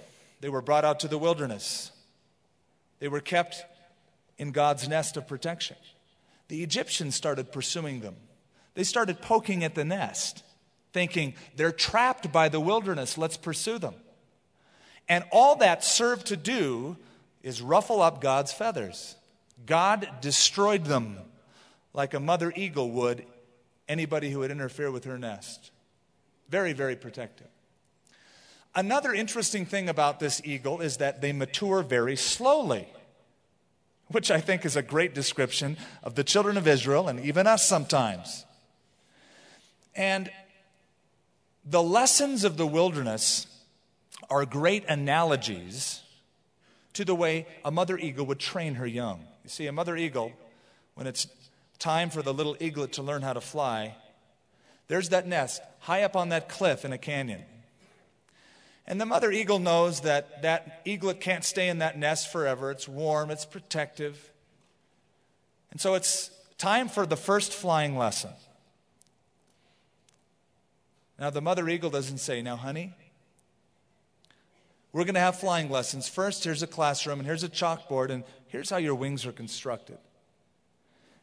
they 0.41 0.49
were 0.49 0.63
brought 0.63 0.85
out 0.85 1.01
to 1.01 1.07
the 1.07 1.19
wilderness. 1.19 1.91
They 2.97 3.09
were 3.09 3.21
kept 3.21 3.63
in 4.39 4.53
God's 4.53 4.87
nest 4.89 5.17
of 5.17 5.27
protection. 5.27 5.77
The 6.47 6.63
Egyptians 6.63 7.13
started 7.13 7.51
pursuing 7.51 7.99
them. 7.99 8.15
They 8.75 8.83
started 8.83 9.21
poking 9.21 9.63
at 9.63 9.75
the 9.75 9.85
nest, 9.85 10.43
thinking, 10.91 11.35
they're 11.55 11.71
trapped 11.71 12.31
by 12.31 12.49
the 12.49 12.59
wilderness, 12.59 13.17
let's 13.17 13.37
pursue 13.37 13.77
them. 13.77 13.95
And 15.07 15.25
all 15.31 15.57
that 15.57 15.83
served 15.83 16.27
to 16.27 16.37
do 16.37 16.97
is 17.41 17.61
ruffle 17.61 18.01
up 18.01 18.21
God's 18.21 18.53
feathers. 18.53 19.15
God 19.65 20.07
destroyed 20.21 20.85
them 20.85 21.17
like 21.93 22.13
a 22.13 22.19
mother 22.19 22.51
eagle 22.55 22.89
would 22.91 23.25
anybody 23.87 24.31
who 24.31 24.39
would 24.39 24.51
interfere 24.51 24.89
with 24.91 25.03
her 25.03 25.17
nest. 25.17 25.71
Very, 26.49 26.73
very 26.73 26.95
protective. 26.95 27.47
Another 28.75 29.13
interesting 29.13 29.65
thing 29.65 29.87
about 29.87 30.19
this 30.19 30.41
eagle 30.43 30.81
is 30.81 30.97
that 30.97 31.21
they 31.21 31.31
mature 31.31 31.83
very 31.83 32.15
slowly, 32.15 32.87
which 34.07 34.31
I 34.31 34.39
think 34.39 34.65
is 34.65 34.75
a 34.75 34.81
great 34.81 35.13
description 35.13 35.77
of 36.01 36.15
the 36.15 36.23
children 36.23 36.57
of 36.57 36.67
Israel 36.67 37.07
and 37.07 37.19
even 37.19 37.45
us 37.45 37.67
sometimes. 37.67 38.45
And 39.95 40.31
the 41.65 41.83
lessons 41.83 42.43
of 42.43 42.57
the 42.57 42.67
wilderness 42.67 43.47
are 44.29 44.45
great 44.45 44.85
analogies 44.87 46.01
to 46.93 47.05
the 47.05 47.15
way 47.15 47.47
a 47.63 47.71
mother 47.71 47.97
eagle 47.97 48.25
would 48.25 48.39
train 48.39 48.75
her 48.75 48.87
young. 48.87 49.19
You 49.43 49.49
see, 49.49 49.67
a 49.67 49.71
mother 49.71 49.95
eagle, 49.95 50.31
when 50.95 51.07
it's 51.07 51.27
time 51.79 52.09
for 52.09 52.21
the 52.21 52.33
little 52.33 52.55
eaglet 52.59 52.93
to 52.93 53.03
learn 53.03 53.21
how 53.21 53.33
to 53.33 53.41
fly, 53.41 53.95
there's 54.87 55.09
that 55.09 55.27
nest 55.27 55.61
high 55.79 56.03
up 56.03 56.15
on 56.15 56.29
that 56.29 56.49
cliff 56.49 56.85
in 56.85 56.93
a 56.93 56.97
canyon. 56.97 57.43
And 58.85 58.99
the 58.99 59.05
mother 59.05 59.31
eagle 59.31 59.59
knows 59.59 60.01
that 60.01 60.41
that 60.41 60.81
eaglet 60.85 61.21
can't 61.21 61.43
stay 61.43 61.69
in 61.69 61.79
that 61.79 61.97
nest 61.97 62.31
forever. 62.31 62.69
It's 62.69 62.87
warm, 62.87 63.31
it's 63.31 63.45
protective. 63.45 64.31
And 65.71 65.79
so 65.79 65.95
it's 65.95 66.29
time 66.57 66.89
for 66.89 67.05
the 67.05 67.15
first 67.15 67.53
flying 67.53 67.97
lesson. 67.97 68.31
Now, 71.19 71.29
the 71.29 71.41
mother 71.41 71.67
eagle 71.69 71.89
doesn't 71.89 72.17
say, 72.17 72.41
Now, 72.41 72.55
honey, 72.55 72.93
we're 74.91 75.05
going 75.05 75.15
to 75.15 75.19
have 75.19 75.39
flying 75.39 75.69
lessons. 75.69 76.07
First, 76.07 76.43
here's 76.43 76.63
a 76.63 76.67
classroom, 76.67 77.19
and 77.19 77.27
here's 77.27 77.43
a 77.43 77.49
chalkboard, 77.49 78.09
and 78.09 78.23
here's 78.47 78.69
how 78.69 78.77
your 78.77 78.95
wings 78.95 79.25
are 79.25 79.31
constructed. 79.31 79.97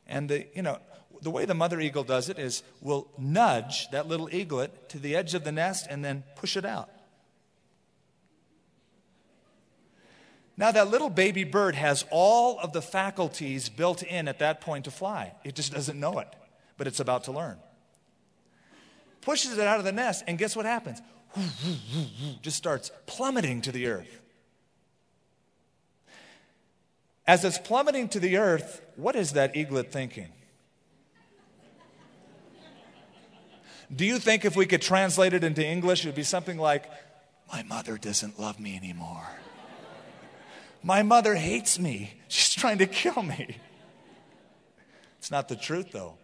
And 0.07 0.29
the, 0.29 0.46
you 0.55 0.62
know, 0.62 0.79
the 1.22 1.31
way 1.31 1.44
the 1.44 1.55
mother 1.55 1.81
eagle 1.81 2.03
does 2.03 2.29
it 2.29 2.38
is 2.38 2.62
we'll 2.81 3.09
nudge 3.16 3.88
that 3.90 4.09
little 4.09 4.29
eaglet 4.33 4.88
to 4.90 4.98
the 4.98 5.14
edge 5.14 5.35
of 5.35 5.44
the 5.44 5.53
nest 5.53 5.87
and 5.88 6.05
then 6.05 6.24
push 6.35 6.57
it 6.57 6.64
out. 6.64 6.90
Now, 10.57 10.72
that 10.72 10.90
little 10.90 11.09
baby 11.09 11.44
bird 11.44 11.74
has 11.74 12.05
all 12.11 12.59
of 12.59 12.72
the 12.72 12.83
faculties 12.83 13.68
built 13.68 14.03
in 14.03 14.29
at 14.29 14.40
that 14.40 14.61
point 14.61 14.85
to 14.85 14.90
fly. 14.90 15.33
It 15.44 15.55
just 15.55 15.72
doesn't 15.72 15.98
know 15.98 16.18
it, 16.18 16.29
but 16.76 16.87
it's 16.87 17.00
about 17.00 17.24
to 17.24 17.33
learn. 17.33 17.57
Pushes 19.20 19.59
it 19.59 19.66
out 19.66 19.78
of 19.78 19.85
the 19.85 19.92
nest, 19.92 20.24
and 20.26 20.38
guess 20.38 20.56
what 20.56 20.66
happens? 20.66 21.00
Just 22.42 22.56
starts 22.56 22.90
plummeting 23.06 23.62
to 23.62 23.72
the 23.72 23.87
earth. 23.87 24.20
As 27.26 27.44
it's 27.44 27.59
plummeting 27.59 28.09
to 28.09 28.20
the 28.20 28.38
earth, 28.38 28.83
what 28.96 29.14
is 29.14 29.35
that 29.35 29.54
eaglet 29.56 29.92
thinking? 29.92 30.33
Do 33.94 34.04
you 34.04 34.18
think 34.18 34.44
if 34.44 34.56
we 34.56 34.66
could 34.66 34.83
translate 34.83 35.33
it 35.33 35.44
into 35.44 35.64
English, 35.64 36.04
it 36.04 36.09
would 36.09 36.14
be 36.14 36.22
something 36.22 36.59
like, 36.59 36.88
My 37.52 37.62
mother 37.62 37.98
doesn't 37.98 38.38
love 38.38 38.59
me 38.59 38.76
anymore. 38.76 39.28
My 40.83 41.02
mother 41.02 41.35
hates 41.35 41.78
me. 41.78 42.14
She's 42.28 42.54
trying 42.54 42.78
to 42.78 42.87
kill 42.87 43.22
me. 43.22 43.59
It's 45.18 45.30
not 45.30 45.48
the 45.48 45.56
truth, 45.56 45.92
though. 45.92 46.14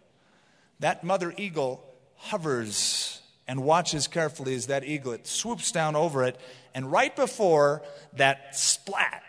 That 0.79 1.03
mother 1.03 1.33
eagle 1.37 1.83
hovers 2.17 3.21
and 3.47 3.63
watches 3.63 4.07
carefully 4.07 4.53
as 4.55 4.67
that 4.67 4.83
eaglet 4.83 5.25
swoops 5.25 5.71
down 5.71 5.95
over 5.95 6.23
it. 6.23 6.39
And 6.73 6.91
right 6.91 7.15
before 7.15 7.81
that 8.13 8.55
splat, 8.55 9.23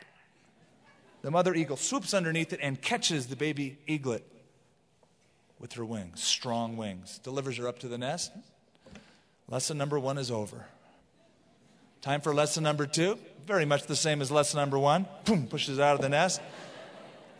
the 1.22 1.30
mother 1.30 1.54
eagle 1.54 1.76
swoops 1.76 2.12
underneath 2.14 2.52
it 2.52 2.60
and 2.62 2.80
catches 2.80 3.26
the 3.26 3.36
baby 3.36 3.78
eaglet 3.86 4.24
with 5.58 5.72
her 5.74 5.84
wings, 5.84 6.22
strong 6.22 6.76
wings, 6.76 7.18
delivers 7.18 7.56
her 7.56 7.66
up 7.66 7.78
to 7.80 7.88
the 7.88 7.98
nest. 7.98 8.32
Lesson 9.48 9.78
number 9.78 9.98
one 9.98 10.18
is 10.18 10.30
over. 10.30 10.66
Time 12.00 12.20
for 12.20 12.34
lesson 12.34 12.62
number 12.62 12.86
two. 12.86 13.18
Very 13.46 13.64
much 13.64 13.84
the 13.86 13.96
same 13.96 14.20
as 14.20 14.30
lesson 14.30 14.58
number 14.58 14.78
one. 14.78 15.06
Boom, 15.24 15.46
pushes 15.46 15.80
out 15.80 15.94
of 15.94 16.02
the 16.02 16.08
nest. 16.08 16.40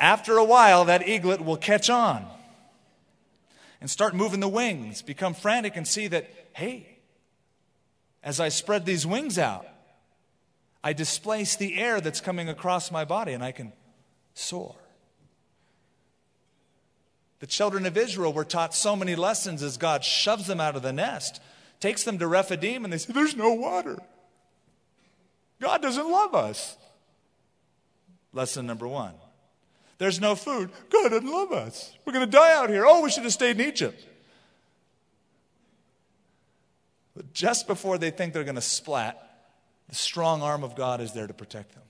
After 0.01 0.37
a 0.39 0.45
while, 0.45 0.87
that 0.87 1.07
eaglet 1.07 1.45
will 1.45 1.57
catch 1.57 1.91
on 1.91 2.27
and 3.81 3.91
start 3.91 4.15
moving 4.15 4.41
the 4.41 4.49
wings, 4.49 5.03
become 5.03 5.35
frantic, 5.35 5.77
and 5.77 5.87
see 5.87 6.09
that, 6.09 6.29
hey, 6.53 6.99
as 8.23 8.41
I 8.41 8.49
spread 8.49 8.85
these 8.85 9.07
wings 9.07 9.39
out, 9.39 9.67
I 10.83 10.93
displace 10.93 11.57
the 11.57 11.79
air 11.79 12.01
that's 12.01 12.21
coming 12.21 12.49
across 12.49 12.91
my 12.91 13.05
body 13.05 13.33
and 13.33 13.43
I 13.43 13.53
can 13.53 13.73
soar. 14.35 14.77
The 17.41 17.47
children 17.47 17.87
of 17.87 17.97
Israel 17.97 18.33
were 18.33 18.45
taught 18.45 18.75
so 18.75 18.97
many 18.97 19.15
lessons 19.15 19.63
as 19.63 19.77
God 19.77 20.05
shoves 20.05 20.47
them 20.47 20.61
out 20.61 20.77
of 20.77 20.83
the 20.83 20.93
nest, 20.93 21.41
takes 21.79 22.03
them 22.03 22.19
to 22.19 22.27
Rephidim, 22.27 22.85
and 22.85 22.93
they 22.93 22.99
say, 22.99 23.13
There's 23.13 23.37
no 23.37 23.53
water. 23.53 23.99
God 25.61 25.83
doesn't 25.83 26.11
love 26.11 26.35
us. 26.35 26.77
Lesson 28.33 28.67
number 28.67 28.87
one. 28.87 29.15
There's 29.99 30.21
no 30.21 30.35
food. 30.35 30.71
God 30.91 31.11
doesn't 31.11 31.31
love 31.31 31.53
us. 31.53 31.93
We're 32.05 32.13
going 32.13 32.25
to 32.25 32.31
die 32.31 32.55
out 32.55 32.71
here. 32.71 32.87
Oh, 32.87 33.03
we 33.03 33.11
should 33.11 33.25
have 33.25 33.33
stayed 33.33 33.61
in 33.61 33.67
Egypt. 33.67 34.05
But 37.17 37.33
just 37.33 37.67
before 37.67 37.99
they 37.99 38.11
think 38.11 38.33
they're 38.33 38.45
going 38.45 38.55
to 38.55 38.61
splat, 38.61 39.21
the 39.89 39.97
strong 39.97 40.41
arm 40.41 40.63
of 40.63 40.77
God 40.77 41.01
is 41.01 41.13
there 41.13 41.27
to 41.27 41.35
protect 41.35 41.73
them. 41.73 41.83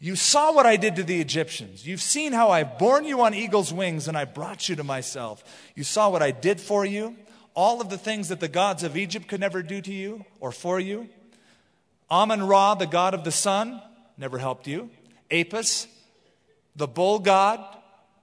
You 0.00 0.16
saw 0.16 0.52
what 0.52 0.66
I 0.66 0.76
did 0.76 0.96
to 0.96 1.04
the 1.04 1.20
Egyptians. 1.20 1.86
You've 1.86 2.00
seen 2.00 2.32
how 2.32 2.48
I've 2.50 2.78
borne 2.78 3.04
you 3.04 3.20
on 3.20 3.34
eagle's 3.34 3.72
wings 3.72 4.08
and 4.08 4.16
I 4.16 4.24
brought 4.24 4.68
you 4.68 4.74
to 4.76 4.82
myself. 4.82 5.44
You 5.76 5.84
saw 5.84 6.10
what 6.10 6.22
I 6.22 6.32
did 6.32 6.60
for 6.60 6.84
you, 6.84 7.14
all 7.54 7.80
of 7.80 7.88
the 7.88 7.98
things 7.98 8.28
that 8.30 8.40
the 8.40 8.48
gods 8.48 8.82
of 8.82 8.96
Egypt 8.96 9.28
could 9.28 9.38
never 9.38 9.62
do 9.62 9.80
to 9.80 9.92
you 9.92 10.24
or 10.40 10.50
for 10.50 10.80
you. 10.80 11.08
Amun 12.10 12.42
Ra, 12.42 12.74
the 12.74 12.86
god 12.86 13.14
of 13.14 13.22
the 13.22 13.30
sun, 13.30 13.80
never 14.16 14.38
helped 14.38 14.66
you. 14.66 14.90
Apis, 15.30 15.86
the 16.76 16.88
bull 16.88 17.18
god, 17.18 17.60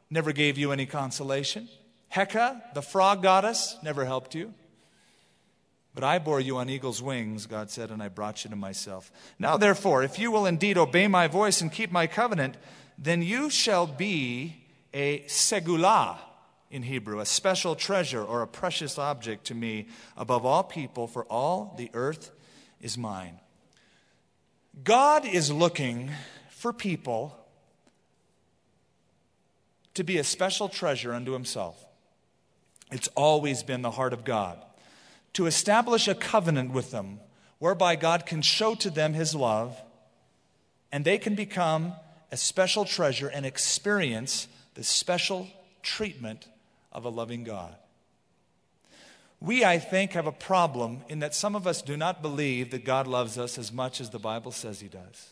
never 0.09 0.31
gave 0.31 0.57
you 0.57 0.71
any 0.71 0.85
consolation. 0.85 1.69
Heka, 2.13 2.73
the 2.73 2.81
frog 2.81 3.21
goddess, 3.21 3.77
never 3.83 4.05
helped 4.05 4.33
you. 4.33 4.53
But 5.93 6.03
I 6.03 6.19
bore 6.19 6.39
you 6.39 6.57
on 6.57 6.69
eagle's 6.69 7.01
wings, 7.01 7.45
God 7.45 7.69
said, 7.69 7.91
and 7.91 8.01
I 8.01 8.07
brought 8.07 8.43
you 8.43 8.49
to 8.49 8.55
myself. 8.55 9.11
Now, 9.37 9.57
therefore, 9.57 10.03
if 10.03 10.17
you 10.17 10.31
will 10.31 10.45
indeed 10.45 10.77
obey 10.77 11.07
my 11.07 11.27
voice 11.27 11.61
and 11.61 11.71
keep 11.71 11.91
my 11.91 12.07
covenant, 12.07 12.57
then 12.97 13.21
you 13.21 13.49
shall 13.49 13.85
be 13.85 14.55
a 14.93 15.19
segulah 15.21 16.17
in 16.71 16.83
Hebrew, 16.83 17.19
a 17.19 17.25
special 17.25 17.75
treasure 17.75 18.23
or 18.23 18.41
a 18.41 18.47
precious 18.47 18.97
object 18.97 19.45
to 19.45 19.55
me 19.55 19.87
above 20.15 20.45
all 20.45 20.63
people, 20.63 21.07
for 21.07 21.25
all 21.25 21.73
the 21.77 21.89
earth 21.93 22.31
is 22.79 22.97
mine. 22.97 23.39
God 24.83 25.25
is 25.25 25.51
looking 25.51 26.11
for 26.49 26.71
people 26.71 27.35
to 29.99 30.03
be 30.05 30.17
a 30.17 30.23
special 30.23 30.69
treasure 30.69 31.13
unto 31.13 31.33
himself. 31.33 31.85
It's 32.89 33.09
always 33.15 33.63
been 33.63 33.81
the 33.81 33.91
heart 33.91 34.13
of 34.13 34.23
God 34.23 34.57
to 35.33 35.45
establish 35.45 36.07
a 36.07 36.15
covenant 36.15 36.71
with 36.71 36.91
them 36.91 37.19
whereby 37.57 37.97
God 37.97 38.25
can 38.25 38.41
show 38.41 38.75
to 38.75 38.89
them 38.89 39.13
his 39.13 39.35
love 39.35 39.77
and 40.89 41.03
they 41.03 41.17
can 41.17 41.35
become 41.35 41.91
a 42.31 42.37
special 42.37 42.85
treasure 42.85 43.27
and 43.27 43.45
experience 43.45 44.47
the 44.75 44.85
special 44.85 45.49
treatment 45.83 46.47
of 46.93 47.03
a 47.03 47.09
loving 47.09 47.43
God. 47.43 47.75
We, 49.41 49.65
I 49.65 49.79
think, 49.79 50.13
have 50.13 50.27
a 50.27 50.31
problem 50.31 51.01
in 51.09 51.19
that 51.19 51.35
some 51.35 51.57
of 51.57 51.67
us 51.67 51.81
do 51.81 51.97
not 51.97 52.21
believe 52.21 52.71
that 52.71 52.85
God 52.85 53.05
loves 53.05 53.37
us 53.37 53.57
as 53.57 53.73
much 53.73 53.99
as 53.99 54.11
the 54.11 54.17
Bible 54.17 54.53
says 54.53 54.79
He 54.79 54.87
does. 54.87 55.31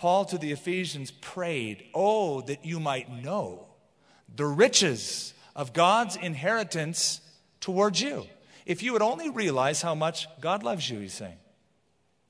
Paul 0.00 0.24
to 0.24 0.38
the 0.38 0.50
Ephesians 0.50 1.10
prayed, 1.10 1.84
Oh, 1.92 2.40
that 2.42 2.64
you 2.64 2.80
might 2.80 3.12
know 3.22 3.66
the 4.34 4.46
riches 4.46 5.34
of 5.54 5.74
God's 5.74 6.16
inheritance 6.16 7.20
towards 7.60 8.00
you. 8.00 8.26
If 8.64 8.82
you 8.82 8.94
would 8.94 9.02
only 9.02 9.28
realize 9.28 9.82
how 9.82 9.94
much 9.94 10.26
God 10.40 10.62
loves 10.62 10.88
you, 10.88 11.00
he's 11.00 11.12
saying, 11.12 11.36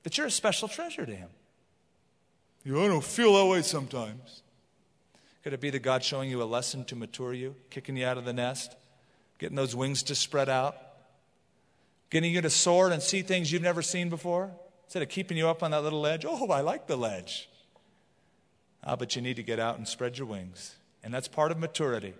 that 0.03 0.17
you're 0.17 0.27
a 0.27 0.31
special 0.31 0.67
treasure 0.67 1.05
to 1.05 1.15
Him. 1.15 1.29
You 2.65 2.73
know, 2.73 2.83
I 2.83 2.87
don't 2.87 3.01
feel 3.01 3.35
that 3.35 3.49
way 3.49 3.61
sometimes. 3.61 4.43
Could 5.41 5.53
it 5.53 5.61
be 5.61 5.69
that 5.69 5.79
God's 5.79 6.05
showing 6.05 6.29
you 6.29 6.43
a 6.43 6.45
lesson 6.45 6.83
to 6.85 6.97
mature 6.97 7.31
you, 7.31 7.55
kicking 7.69 7.95
you 7.95 8.05
out 8.05 8.17
of 8.17 8.25
the 8.25 8.33
nest, 8.33 8.75
getting 9.39 9.55
those 9.55 9.77
wings 9.77 10.03
to 10.03 10.15
spread 10.15 10.49
out, 10.49 10.75
getting 12.09 12.33
you 12.33 12.41
to 12.41 12.49
soar 12.49 12.89
and 12.89 13.01
see 13.01 13.21
things 13.21 13.49
you've 13.49 13.61
never 13.61 13.81
seen 13.81 14.09
before? 14.09 14.51
Instead 14.87 15.03
of 15.03 15.07
keeping 15.07 15.37
you 15.37 15.47
up 15.47 15.63
on 15.63 15.71
that 15.71 15.83
little 15.83 16.01
ledge, 16.01 16.25
oh, 16.27 16.51
I 16.51 16.59
like 16.59 16.87
the 16.87 16.97
ledge. 16.97 17.47
Ah, 18.83 18.95
but 18.95 19.15
you 19.15 19.21
need 19.21 19.35
to 19.35 19.43
get 19.43 19.59
out 19.59 19.77
and 19.77 19.87
spread 19.87 20.17
your 20.17 20.27
wings. 20.27 20.75
And 21.03 21.13
that's 21.13 21.27
part 21.27 21.51
of 21.51 21.59
maturity. 21.59 22.13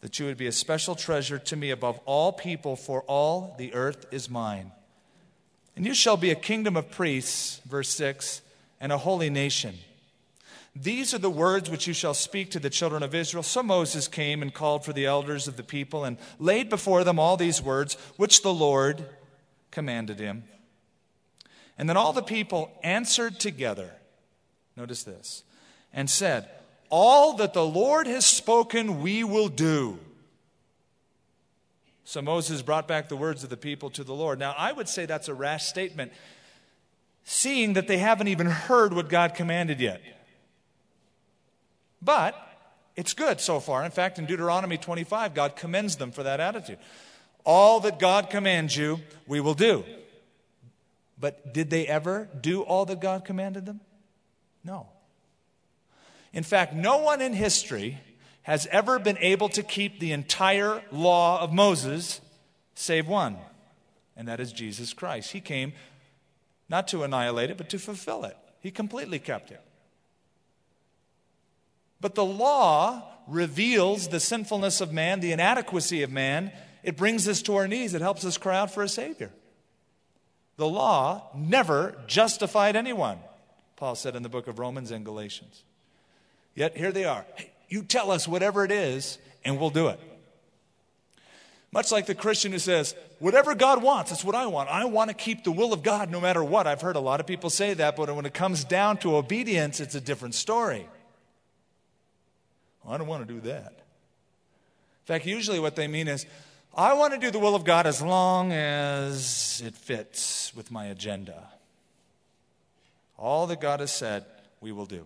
That 0.00 0.18
you 0.18 0.26
would 0.26 0.36
be 0.36 0.46
a 0.46 0.52
special 0.52 0.94
treasure 0.94 1.38
to 1.38 1.56
me 1.56 1.70
above 1.70 1.98
all 2.04 2.32
people, 2.32 2.76
for 2.76 3.02
all 3.02 3.54
the 3.58 3.74
earth 3.74 4.06
is 4.12 4.30
mine. 4.30 4.72
And 5.74 5.86
you 5.86 5.94
shall 5.94 6.16
be 6.16 6.30
a 6.30 6.34
kingdom 6.34 6.76
of 6.76 6.90
priests, 6.90 7.60
verse 7.68 7.88
6, 7.90 8.42
and 8.80 8.92
a 8.92 8.98
holy 8.98 9.30
nation. 9.30 9.76
These 10.74 11.14
are 11.14 11.18
the 11.18 11.30
words 11.30 11.70
which 11.70 11.86
you 11.86 11.94
shall 11.94 12.14
speak 12.14 12.50
to 12.52 12.60
the 12.60 12.70
children 12.70 13.02
of 13.02 13.14
Israel. 13.14 13.42
So 13.42 13.62
Moses 13.62 14.06
came 14.06 14.42
and 14.42 14.54
called 14.54 14.84
for 14.84 14.92
the 14.92 15.06
elders 15.06 15.48
of 15.48 15.56
the 15.56 15.62
people 15.62 16.04
and 16.04 16.18
laid 16.38 16.68
before 16.68 17.02
them 17.04 17.18
all 17.18 17.36
these 17.36 17.60
words 17.60 17.94
which 18.16 18.42
the 18.42 18.54
Lord 18.54 19.04
commanded 19.70 20.20
him. 20.20 20.44
And 21.76 21.88
then 21.88 21.96
all 21.96 22.12
the 22.12 22.22
people 22.22 22.70
answered 22.82 23.40
together, 23.40 23.92
notice 24.78 25.02
this, 25.02 25.42
and 25.92 26.08
said, 26.08 26.48
All 26.88 27.34
that 27.34 27.52
the 27.52 27.66
Lord 27.66 28.06
has 28.06 28.24
spoken, 28.24 29.02
we 29.02 29.24
will 29.24 29.48
do. 29.48 29.98
So 32.04 32.22
Moses 32.22 32.62
brought 32.62 32.88
back 32.88 33.10
the 33.10 33.16
words 33.16 33.44
of 33.44 33.50
the 33.50 33.56
people 33.58 33.90
to 33.90 34.02
the 34.02 34.14
Lord. 34.14 34.38
Now, 34.38 34.54
I 34.56 34.72
would 34.72 34.88
say 34.88 35.04
that's 35.04 35.28
a 35.28 35.34
rash 35.34 35.66
statement, 35.66 36.12
seeing 37.24 37.74
that 37.74 37.86
they 37.86 37.98
haven't 37.98 38.28
even 38.28 38.46
heard 38.46 38.94
what 38.94 39.10
God 39.10 39.34
commanded 39.34 39.78
yet. 39.78 40.00
But 42.00 42.34
it's 42.96 43.12
good 43.12 43.40
so 43.40 43.60
far. 43.60 43.84
In 43.84 43.90
fact, 43.90 44.18
in 44.18 44.24
Deuteronomy 44.24 44.78
25, 44.78 45.34
God 45.34 45.54
commends 45.54 45.96
them 45.96 46.10
for 46.10 46.22
that 46.22 46.40
attitude. 46.40 46.78
All 47.44 47.80
that 47.80 47.98
God 47.98 48.30
commands 48.30 48.76
you, 48.76 49.00
we 49.26 49.40
will 49.40 49.54
do. 49.54 49.84
But 51.20 51.52
did 51.52 51.68
they 51.68 51.86
ever 51.86 52.28
do 52.40 52.62
all 52.62 52.86
that 52.86 53.00
God 53.00 53.24
commanded 53.24 53.66
them? 53.66 53.80
No. 54.68 54.86
In 56.34 56.42
fact, 56.42 56.74
no 56.74 56.98
one 56.98 57.22
in 57.22 57.32
history 57.32 57.98
has 58.42 58.66
ever 58.70 58.98
been 58.98 59.16
able 59.16 59.48
to 59.48 59.62
keep 59.62 59.98
the 59.98 60.12
entire 60.12 60.82
law 60.92 61.40
of 61.40 61.54
Moses 61.54 62.20
save 62.74 63.08
one, 63.08 63.38
and 64.14 64.28
that 64.28 64.40
is 64.40 64.52
Jesus 64.52 64.92
Christ. 64.92 65.32
He 65.32 65.40
came 65.40 65.72
not 66.68 66.86
to 66.88 67.02
annihilate 67.02 67.48
it, 67.48 67.56
but 67.56 67.70
to 67.70 67.78
fulfill 67.78 68.24
it. 68.24 68.36
He 68.60 68.70
completely 68.70 69.18
kept 69.18 69.50
it. 69.50 69.62
But 71.98 72.14
the 72.14 72.24
law 72.24 73.04
reveals 73.26 74.08
the 74.08 74.20
sinfulness 74.20 74.82
of 74.82 74.92
man, 74.92 75.20
the 75.20 75.32
inadequacy 75.32 76.02
of 76.02 76.10
man. 76.10 76.52
It 76.82 76.98
brings 76.98 77.26
us 77.26 77.40
to 77.42 77.56
our 77.56 77.66
knees. 77.66 77.94
It 77.94 78.02
helps 78.02 78.22
us 78.26 78.36
cry 78.36 78.58
out 78.58 78.70
for 78.70 78.82
a 78.82 78.88
Savior. 78.88 79.32
The 80.56 80.68
law 80.68 81.30
never 81.34 81.96
justified 82.06 82.76
anyone, 82.76 83.18
Paul 83.78 83.94
said 83.94 84.16
in 84.16 84.24
the 84.24 84.28
book 84.28 84.48
of 84.48 84.58
Romans 84.58 84.90
and 84.90 85.04
Galatians. 85.04 85.62
Yet 86.56 86.76
here 86.76 86.90
they 86.90 87.04
are. 87.04 87.24
Hey, 87.36 87.52
you 87.68 87.84
tell 87.84 88.10
us 88.10 88.26
whatever 88.26 88.64
it 88.64 88.72
is, 88.72 89.18
and 89.44 89.56
we'll 89.58 89.70
do 89.70 89.86
it. 89.86 90.00
Much 91.70 91.92
like 91.92 92.06
the 92.06 92.14
Christian 92.14 92.50
who 92.50 92.58
says, 92.58 92.96
whatever 93.20 93.54
God 93.54 93.80
wants, 93.80 94.10
that's 94.10 94.24
what 94.24 94.34
I 94.34 94.46
want. 94.46 94.68
I 94.68 94.86
want 94.86 95.10
to 95.10 95.14
keep 95.14 95.44
the 95.44 95.52
will 95.52 95.72
of 95.72 95.84
God 95.84 96.10
no 96.10 96.20
matter 96.20 96.42
what. 96.42 96.66
I've 96.66 96.80
heard 96.80 96.96
a 96.96 97.00
lot 97.00 97.20
of 97.20 97.26
people 97.26 97.50
say 97.50 97.72
that, 97.74 97.94
but 97.94 98.12
when 98.16 98.26
it 98.26 98.34
comes 98.34 98.64
down 98.64 98.96
to 98.98 99.14
obedience, 99.14 99.78
it's 99.78 99.94
a 99.94 100.00
different 100.00 100.34
story. 100.34 100.88
Well, 102.82 102.94
I 102.94 102.98
don't 102.98 103.06
want 103.06 103.28
to 103.28 103.32
do 103.32 103.40
that. 103.42 103.74
In 103.74 105.04
fact, 105.04 105.24
usually 105.24 105.60
what 105.60 105.76
they 105.76 105.86
mean 105.86 106.08
is, 106.08 106.26
I 106.76 106.94
want 106.94 107.12
to 107.14 107.20
do 107.20 107.30
the 107.30 107.38
will 107.38 107.54
of 107.54 107.62
God 107.62 107.86
as 107.86 108.02
long 108.02 108.50
as 108.50 109.62
it 109.64 109.76
fits 109.76 110.52
with 110.56 110.72
my 110.72 110.86
agenda. 110.86 111.44
All 113.18 113.46
that 113.48 113.60
God 113.60 113.80
has 113.80 113.90
said, 113.90 114.24
we 114.60 114.72
will 114.72 114.86
do. 114.86 115.04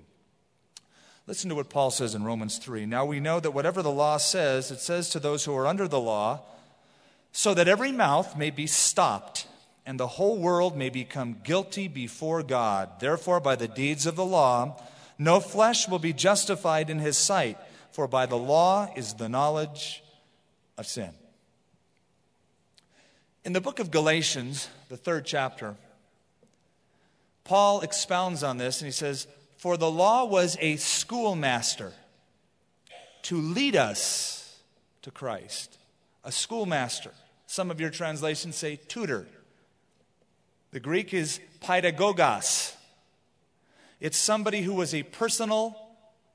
Listen 1.27 1.48
to 1.48 1.55
what 1.55 1.70
Paul 1.70 1.90
says 1.90 2.14
in 2.14 2.25
Romans 2.25 2.59
3. 2.59 2.85
Now 2.85 3.05
we 3.05 3.20
know 3.20 3.40
that 3.40 3.53
whatever 3.53 3.81
the 3.81 3.90
law 3.90 4.16
says, 4.18 4.70
it 4.70 4.81
says 4.81 5.09
to 5.11 5.20
those 5.20 5.44
who 5.44 5.57
are 5.57 5.66
under 5.66 5.88
the 5.88 6.01
law, 6.01 6.40
so 7.33 7.55
that 7.55 7.68
every 7.68 7.92
mouth 7.92 8.37
may 8.37 8.51
be 8.51 8.66
stopped 8.66 9.46
and 9.87 9.98
the 9.98 10.07
whole 10.07 10.38
world 10.38 10.77
may 10.77 10.90
become 10.90 11.38
guilty 11.42 11.88
before 11.88 12.42
God. 12.42 13.01
Therefore, 13.01 13.40
by 13.40 13.57
the 13.57 13.68
deeds 13.68 14.07
of 14.07 14.16
the 14.16 14.25
law, 14.25 14.81
no 15.18 15.40
flesh 15.40 15.88
will 15.88 15.98
be 15.98 16.12
justified 16.12 16.90
in 16.90 16.98
his 16.98 17.18
sight, 17.18 17.59
for 17.90 18.07
by 18.07 18.27
the 18.27 18.37
law 18.37 18.92
is 18.96 19.14
the 19.14 19.29
knowledge 19.29 20.03
of 20.79 20.87
sin. 20.87 21.11
In 23.44 23.53
the 23.53 23.61
book 23.61 23.81
of 23.81 23.90
Galatians, 23.90 24.68
the 24.88 24.96
third 24.96 25.25
chapter, 25.27 25.75
Paul 27.44 27.81
expounds 27.81 28.42
on 28.42 28.57
this 28.57 28.81
and 28.81 28.87
he 28.87 28.92
says, 28.92 29.26
For 29.59 29.76
the 29.76 29.90
law 29.90 30.24
was 30.24 30.57
a 30.61 30.76
schoolmaster 30.76 31.92
to 33.22 33.37
lead 33.40 33.76
us 33.76 34.61
to 35.02 35.11
Christ. 35.11 35.78
A 36.24 36.33
schoolmaster. 36.33 37.12
Some 37.46 37.70
of 37.70 37.81
your 37.81 37.90
translations 37.90 38.57
say 38.57 38.76
tutor. 38.76 39.26
The 40.70 40.81
Greek 40.81 41.12
is 41.12 41.40
pedagogos. 41.61 42.74
It's 44.00 44.16
somebody 44.16 44.62
who 44.62 44.74
was 44.74 44.94
a 44.94 45.02
personal 45.02 45.76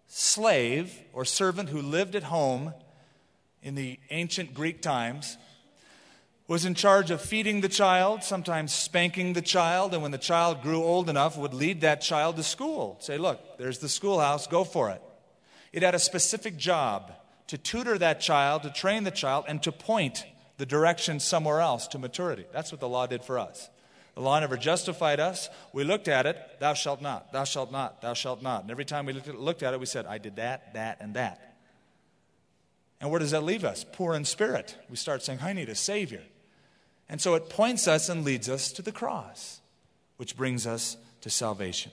slave 0.07 0.93
or 1.11 1.25
servant 1.25 1.69
who 1.69 1.81
lived 1.81 2.15
at 2.15 2.23
home 2.23 2.73
in 3.61 3.75
the 3.75 3.99
ancient 4.09 4.53
Greek 4.53 4.81
times, 4.81 5.37
was 6.47 6.63
in 6.63 6.73
charge 6.73 7.11
of 7.11 7.21
feeding 7.21 7.59
the 7.59 7.69
child, 7.69 8.23
sometimes 8.23 8.73
spanking 8.73 9.33
the 9.33 9.41
child, 9.41 9.93
and 9.93 10.01
when 10.01 10.11
the 10.11 10.17
child 10.17 10.61
grew 10.61 10.81
old 10.81 11.09
enough, 11.09 11.37
would 11.37 11.53
lead 11.53 11.81
that 11.81 12.01
child 12.01 12.37
to 12.37 12.43
school. 12.43 12.97
Say, 13.01 13.17
look, 13.17 13.57
there's 13.57 13.79
the 13.79 13.89
schoolhouse, 13.89 14.47
go 14.47 14.63
for 14.63 14.89
it. 14.89 15.01
It 15.73 15.83
had 15.83 15.93
a 15.93 15.99
specific 15.99 16.55
job 16.55 17.11
to 17.47 17.57
tutor 17.57 17.97
that 17.97 18.21
child, 18.21 18.63
to 18.63 18.71
train 18.71 19.03
the 19.03 19.11
child, 19.11 19.45
and 19.47 19.61
to 19.63 19.71
point 19.73 20.25
the 20.57 20.65
direction 20.65 21.19
somewhere 21.19 21.59
else 21.59 21.87
to 21.87 21.99
maturity. 21.99 22.45
That's 22.53 22.71
what 22.71 22.79
the 22.79 22.89
law 22.89 23.07
did 23.07 23.23
for 23.23 23.37
us. 23.37 23.69
The 24.15 24.21
law 24.21 24.39
never 24.39 24.57
justified 24.57 25.19
us. 25.19 25.49
We 25.73 25.83
looked 25.83 26.07
at 26.07 26.25
it, 26.25 26.37
thou 26.59 26.73
shalt 26.73 27.01
not, 27.01 27.31
thou 27.33 27.43
shalt 27.43 27.71
not, 27.71 28.01
thou 28.01 28.13
shalt 28.13 28.41
not. 28.41 28.63
And 28.63 28.71
every 28.71 28.85
time 28.85 29.05
we 29.05 29.13
looked 29.13 29.63
at, 29.63 29.73
it, 29.73 29.79
we 29.79 29.85
said, 29.85 30.05
I 30.05 30.17
did 30.17 30.37
that, 30.37 30.73
that, 30.73 30.97
and 31.01 31.13
that. 31.13 31.57
And 32.99 33.11
where 33.11 33.19
does 33.19 33.31
that 33.31 33.43
leave 33.43 33.63
us? 33.63 33.85
Poor 33.91 34.15
in 34.15 34.25
spirit. 34.25 34.75
We 34.89 34.95
start 34.95 35.23
saying, 35.23 35.39
I 35.41 35.53
need 35.53 35.69
a 35.69 35.75
Savior. 35.75 36.23
And 37.09 37.21
so 37.21 37.35
it 37.35 37.49
points 37.49 37.87
us 37.87 38.09
and 38.09 38.23
leads 38.23 38.49
us 38.49 38.71
to 38.73 38.81
the 38.81 38.91
cross, 38.91 39.61
which 40.17 40.35
brings 40.35 40.67
us 40.67 40.97
to 41.21 41.29
salvation. 41.29 41.91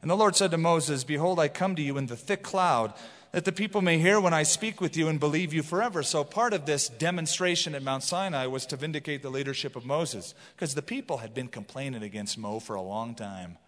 And 0.00 0.10
the 0.10 0.16
Lord 0.16 0.36
said 0.36 0.50
to 0.52 0.58
Moses, 0.58 1.04
Behold, 1.04 1.40
I 1.40 1.48
come 1.48 1.74
to 1.76 1.82
you 1.82 1.98
in 1.98 2.06
the 2.06 2.16
thick 2.16 2.42
cloud 2.42 2.92
that 3.32 3.44
the 3.44 3.52
people 3.52 3.82
may 3.82 3.98
hear 3.98 4.20
when 4.20 4.32
I 4.32 4.42
speak 4.42 4.80
with 4.80 4.96
you 4.96 5.08
and 5.08 5.20
believe 5.20 5.52
you 5.52 5.62
forever. 5.62 6.02
So, 6.02 6.24
part 6.24 6.54
of 6.54 6.66
this 6.66 6.88
demonstration 6.88 7.74
at 7.74 7.82
Mount 7.82 8.02
Sinai 8.02 8.46
was 8.46 8.64
to 8.66 8.76
vindicate 8.76 9.22
the 9.22 9.30
leadership 9.30 9.76
of 9.76 9.84
Moses, 9.84 10.34
because 10.56 10.74
the 10.74 10.82
people 10.82 11.18
had 11.18 11.34
been 11.34 11.48
complaining 11.48 12.02
against 12.02 12.38
Mo 12.38 12.58
for 12.58 12.74
a 12.74 12.82
long 12.82 13.14
time. 13.14 13.58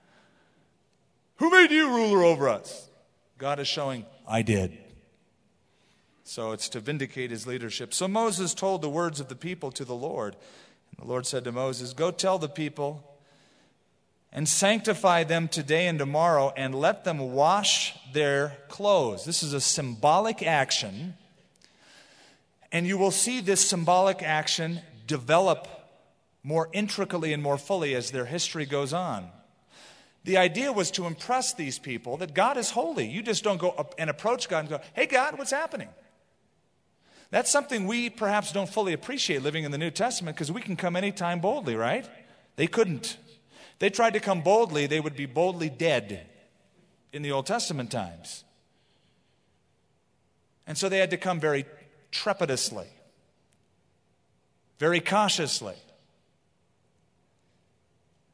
Who 1.37 1.51
made 1.51 1.71
you 1.71 1.89
ruler 1.89 2.25
over 2.25 2.49
us? 2.49 2.89
God 3.39 3.59
is 3.59 3.69
showing, 3.69 4.07
I 4.27 4.43
did. 4.43 4.77
So, 6.31 6.53
it's 6.53 6.69
to 6.69 6.79
vindicate 6.79 7.33
his 7.33 7.45
leadership. 7.49 7.93
So, 7.93 8.07
Moses 8.07 8.55
told 8.55 8.83
the 8.83 8.89
words 8.89 9.19
of 9.19 9.27
the 9.27 9.35
people 9.35 9.73
to 9.73 9.85
the 9.85 9.97
Lord. 9.97 10.37
And 10.91 11.05
the 11.05 11.11
Lord 11.11 11.27
said 11.27 11.43
to 11.43 11.51
Moses, 11.51 11.93
Go 11.93 12.13
tell 12.13 12.39
the 12.39 12.49
people 12.49 13.19
and 14.33 14.49
sanctify 14.49 15.25
them 15.25 15.49
today 15.49 15.89
and 15.89 15.99
tomorrow, 15.99 16.53
and 16.57 16.73
let 16.73 17.03
them 17.03 17.33
wash 17.33 17.99
their 18.13 18.57
clothes. 18.69 19.25
This 19.25 19.43
is 19.43 19.55
a 19.55 19.61
symbolic 19.61 20.41
action, 20.41 21.15
and 22.71 22.87
you 22.87 22.97
will 22.97 23.11
see 23.11 23.41
this 23.41 23.69
symbolic 23.69 24.23
action 24.23 24.83
develop 25.09 25.67
more 26.45 26.69
intricately 26.73 27.33
and 27.33 27.43
more 27.43 27.59
fully 27.59 27.93
as 27.97 28.13
their 28.13 28.27
history 28.27 28.67
goes 28.67 28.93
on. 28.93 29.29
The 30.23 30.37
idea 30.37 30.71
was 30.71 30.93
to 30.93 31.07
impress 31.07 31.53
these 31.53 31.81
people 31.81 32.19
that 32.19 32.35
God 32.35 32.57
is 32.57 32.71
holy. 32.71 33.09
You 33.09 33.21
just 33.21 33.43
don't 33.43 33.59
go 33.59 33.89
and 33.99 34.09
approach 34.09 34.49
God 34.49 34.61
and 34.61 34.69
go, 34.69 34.81
Hey, 34.95 35.07
God, 35.07 35.37
what's 35.37 35.51
happening? 35.51 35.89
That's 37.31 37.51
something 37.51 37.87
we 37.87 38.11
perhaps 38.11 38.53
don't 38.53 38.69
fully 38.69 38.93
appreciate 38.93 39.43
living 39.43 39.65
in 39.65 39.71
the 39.71 39.79
New 39.79 39.91
Testament 39.91 40.37
because 40.37 40.51
we 40.51 40.61
can 40.61 40.77
come 40.77 40.97
anytime 40.97 41.41
boldly, 41.41 41.77
right? 41.77 42.09
They 42.57 42.67
couldn't. 42.67 43.17
They 43.79 43.89
tried 43.89 44.15
to 44.15 44.21
come 44.21 44.43
boldly, 44.43 44.87
they 44.87 45.01
would 45.01 45.17
be 45.17 45.27
boldly 45.27 45.71
dead 45.71 46.27
in 47.13 47.23
the 47.23 47.33
Old 47.33 47.47
Testament 47.47 47.91
times. 47.91 48.45
And 50.67 50.77
so 50.77 50.89
they 50.89 50.99
had 50.99 51.11
to 51.11 51.17
come 51.17 51.41
very 51.41 51.65
trepidously, 52.11 52.87
very 54.79 55.01
cautiously. 55.01 55.75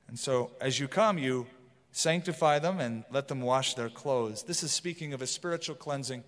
And 0.09 0.18
so 0.18 0.50
as 0.61 0.80
you 0.80 0.88
come, 0.88 1.18
you 1.18 1.46
sanctify 1.92 2.59
them 2.59 2.80
and 2.80 3.04
let 3.11 3.28
them 3.28 3.40
wash 3.40 3.74
their 3.74 3.88
clothes. 3.88 4.42
This 4.42 4.62
is 4.62 4.72
speaking 4.72 5.12
of 5.12 5.22
a 5.22 5.26
spiritual 5.26 5.76
cleansing. 5.76 6.24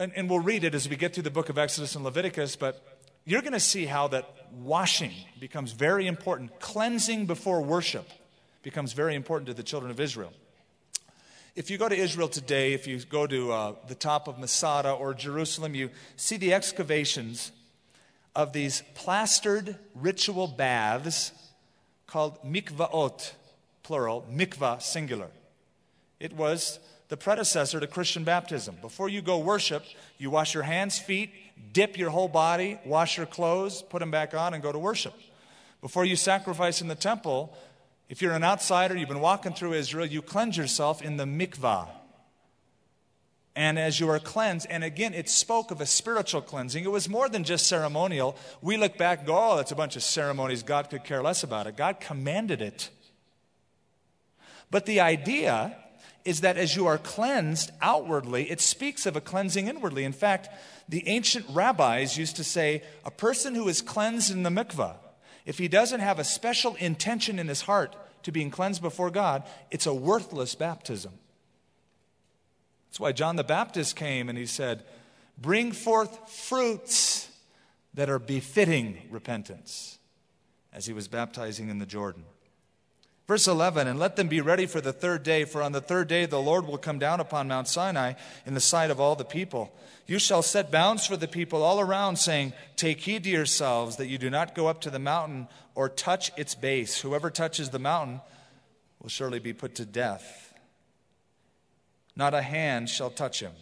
And, 0.00 0.14
and 0.16 0.30
we'll 0.30 0.40
read 0.40 0.64
it 0.64 0.74
as 0.74 0.88
we 0.88 0.96
get 0.96 1.12
through 1.12 1.24
the 1.24 1.30
book 1.30 1.50
of 1.50 1.58
Exodus 1.58 1.94
and 1.94 2.02
Leviticus, 2.02 2.56
but 2.56 2.82
you're 3.26 3.42
going 3.42 3.52
to 3.52 3.60
see 3.60 3.84
how 3.84 4.08
that 4.08 4.34
washing 4.50 5.12
becomes 5.38 5.72
very 5.72 6.06
important. 6.06 6.58
Cleansing 6.58 7.26
before 7.26 7.60
worship 7.60 8.08
becomes 8.62 8.94
very 8.94 9.14
important 9.14 9.48
to 9.48 9.52
the 9.52 9.62
children 9.62 9.90
of 9.90 10.00
Israel. 10.00 10.32
If 11.54 11.70
you 11.70 11.76
go 11.76 11.86
to 11.86 11.94
Israel 11.94 12.28
today, 12.28 12.72
if 12.72 12.86
you 12.86 12.98
go 13.00 13.26
to 13.26 13.52
uh, 13.52 13.74
the 13.88 13.94
top 13.94 14.26
of 14.26 14.38
Masada 14.38 14.90
or 14.90 15.12
Jerusalem, 15.12 15.74
you 15.74 15.90
see 16.16 16.38
the 16.38 16.54
excavations 16.54 17.52
of 18.34 18.54
these 18.54 18.82
plastered 18.94 19.76
ritual 19.94 20.46
baths 20.46 21.32
called 22.06 22.42
mikvaot, 22.42 23.32
plural, 23.82 24.26
mikvah, 24.32 24.80
singular. 24.80 25.28
It 26.18 26.32
was 26.32 26.78
the 27.10 27.16
predecessor 27.16 27.80
to 27.80 27.86
Christian 27.88 28.22
baptism. 28.22 28.76
Before 28.80 29.08
you 29.08 29.20
go 29.20 29.38
worship, 29.38 29.84
you 30.16 30.30
wash 30.30 30.54
your 30.54 30.62
hands, 30.62 30.96
feet, 30.98 31.30
dip 31.72 31.98
your 31.98 32.10
whole 32.10 32.28
body, 32.28 32.78
wash 32.84 33.16
your 33.16 33.26
clothes, 33.26 33.82
put 33.82 33.98
them 33.98 34.12
back 34.12 34.32
on, 34.32 34.54
and 34.54 34.62
go 34.62 34.70
to 34.70 34.78
worship. 34.78 35.12
Before 35.80 36.04
you 36.04 36.14
sacrifice 36.14 36.80
in 36.80 36.86
the 36.86 36.94
temple, 36.94 37.52
if 38.08 38.22
you're 38.22 38.32
an 38.32 38.44
outsider, 38.44 38.96
you've 38.96 39.08
been 39.08 39.20
walking 39.20 39.52
through 39.52 39.72
Israel, 39.72 40.06
you 40.06 40.22
cleanse 40.22 40.56
yourself 40.56 41.02
in 41.02 41.16
the 41.16 41.24
mikvah. 41.24 41.88
And 43.56 43.76
as 43.76 43.98
you 43.98 44.08
are 44.08 44.20
cleansed, 44.20 44.68
and 44.70 44.84
again, 44.84 45.12
it 45.12 45.28
spoke 45.28 45.72
of 45.72 45.80
a 45.80 45.86
spiritual 45.86 46.40
cleansing. 46.40 46.84
It 46.84 46.92
was 46.92 47.08
more 47.08 47.28
than 47.28 47.42
just 47.42 47.66
ceremonial. 47.66 48.36
We 48.62 48.76
look 48.76 48.96
back 48.96 49.26
go, 49.26 49.36
oh, 49.36 49.56
that's 49.56 49.72
a 49.72 49.76
bunch 49.76 49.96
of 49.96 50.04
ceremonies. 50.04 50.62
God 50.62 50.88
could 50.88 51.02
care 51.02 51.22
less 51.22 51.42
about 51.42 51.66
it. 51.66 51.76
God 51.76 51.98
commanded 51.98 52.62
it. 52.62 52.88
But 54.70 54.86
the 54.86 55.00
idea 55.00 55.76
is 56.24 56.42
that 56.42 56.56
as 56.56 56.76
you 56.76 56.86
are 56.86 56.98
cleansed 56.98 57.70
outwardly, 57.80 58.50
it 58.50 58.60
speaks 58.60 59.06
of 59.06 59.16
a 59.16 59.20
cleansing 59.20 59.68
inwardly. 59.68 60.04
In 60.04 60.12
fact, 60.12 60.48
the 60.88 61.06
ancient 61.08 61.46
rabbis 61.48 62.18
used 62.18 62.36
to 62.36 62.44
say 62.44 62.82
a 63.04 63.10
person 63.10 63.54
who 63.54 63.68
is 63.68 63.82
cleansed 63.82 64.30
in 64.30 64.42
the 64.42 64.50
mikvah, 64.50 64.96
if 65.46 65.58
he 65.58 65.68
doesn't 65.68 66.00
have 66.00 66.18
a 66.18 66.24
special 66.24 66.74
intention 66.76 67.38
in 67.38 67.48
his 67.48 67.62
heart 67.62 67.96
to 68.24 68.32
being 68.32 68.50
cleansed 68.50 68.82
before 68.82 69.10
God, 69.10 69.44
it's 69.70 69.86
a 69.86 69.94
worthless 69.94 70.54
baptism. 70.54 71.12
That's 72.88 73.00
why 73.00 73.12
John 73.12 73.36
the 73.36 73.44
Baptist 73.44 73.96
came 73.96 74.28
and 74.28 74.36
he 74.36 74.46
said, 74.46 74.84
Bring 75.38 75.72
forth 75.72 76.30
fruits 76.30 77.30
that 77.94 78.10
are 78.10 78.18
befitting 78.18 78.98
repentance, 79.10 79.98
as 80.72 80.86
he 80.86 80.92
was 80.92 81.08
baptizing 81.08 81.68
in 81.68 81.78
the 81.78 81.86
Jordan. 81.86 82.24
Verse 83.30 83.46
11, 83.46 83.86
and 83.86 83.96
let 83.96 84.16
them 84.16 84.26
be 84.26 84.40
ready 84.40 84.66
for 84.66 84.80
the 84.80 84.92
third 84.92 85.22
day, 85.22 85.44
for 85.44 85.62
on 85.62 85.70
the 85.70 85.80
third 85.80 86.08
day 86.08 86.26
the 86.26 86.42
Lord 86.42 86.66
will 86.66 86.76
come 86.76 86.98
down 86.98 87.20
upon 87.20 87.46
Mount 87.46 87.68
Sinai 87.68 88.14
in 88.44 88.54
the 88.54 88.60
sight 88.60 88.90
of 88.90 88.98
all 88.98 89.14
the 89.14 89.24
people. 89.24 89.72
You 90.08 90.18
shall 90.18 90.42
set 90.42 90.72
bounds 90.72 91.06
for 91.06 91.16
the 91.16 91.28
people 91.28 91.62
all 91.62 91.78
around, 91.78 92.16
saying, 92.16 92.54
Take 92.74 92.98
heed 92.98 93.22
to 93.22 93.30
yourselves 93.30 93.98
that 93.98 94.08
you 94.08 94.18
do 94.18 94.30
not 94.30 94.56
go 94.56 94.66
up 94.66 94.80
to 94.80 94.90
the 94.90 94.98
mountain 94.98 95.46
or 95.76 95.88
touch 95.88 96.32
its 96.36 96.56
base. 96.56 97.02
Whoever 97.02 97.30
touches 97.30 97.70
the 97.70 97.78
mountain 97.78 98.20
will 99.00 99.10
surely 99.10 99.38
be 99.38 99.52
put 99.52 99.76
to 99.76 99.84
death. 99.84 100.52
Not 102.16 102.34
a 102.34 102.42
hand 102.42 102.90
shall 102.90 103.10
touch 103.10 103.38
him, 103.38 103.52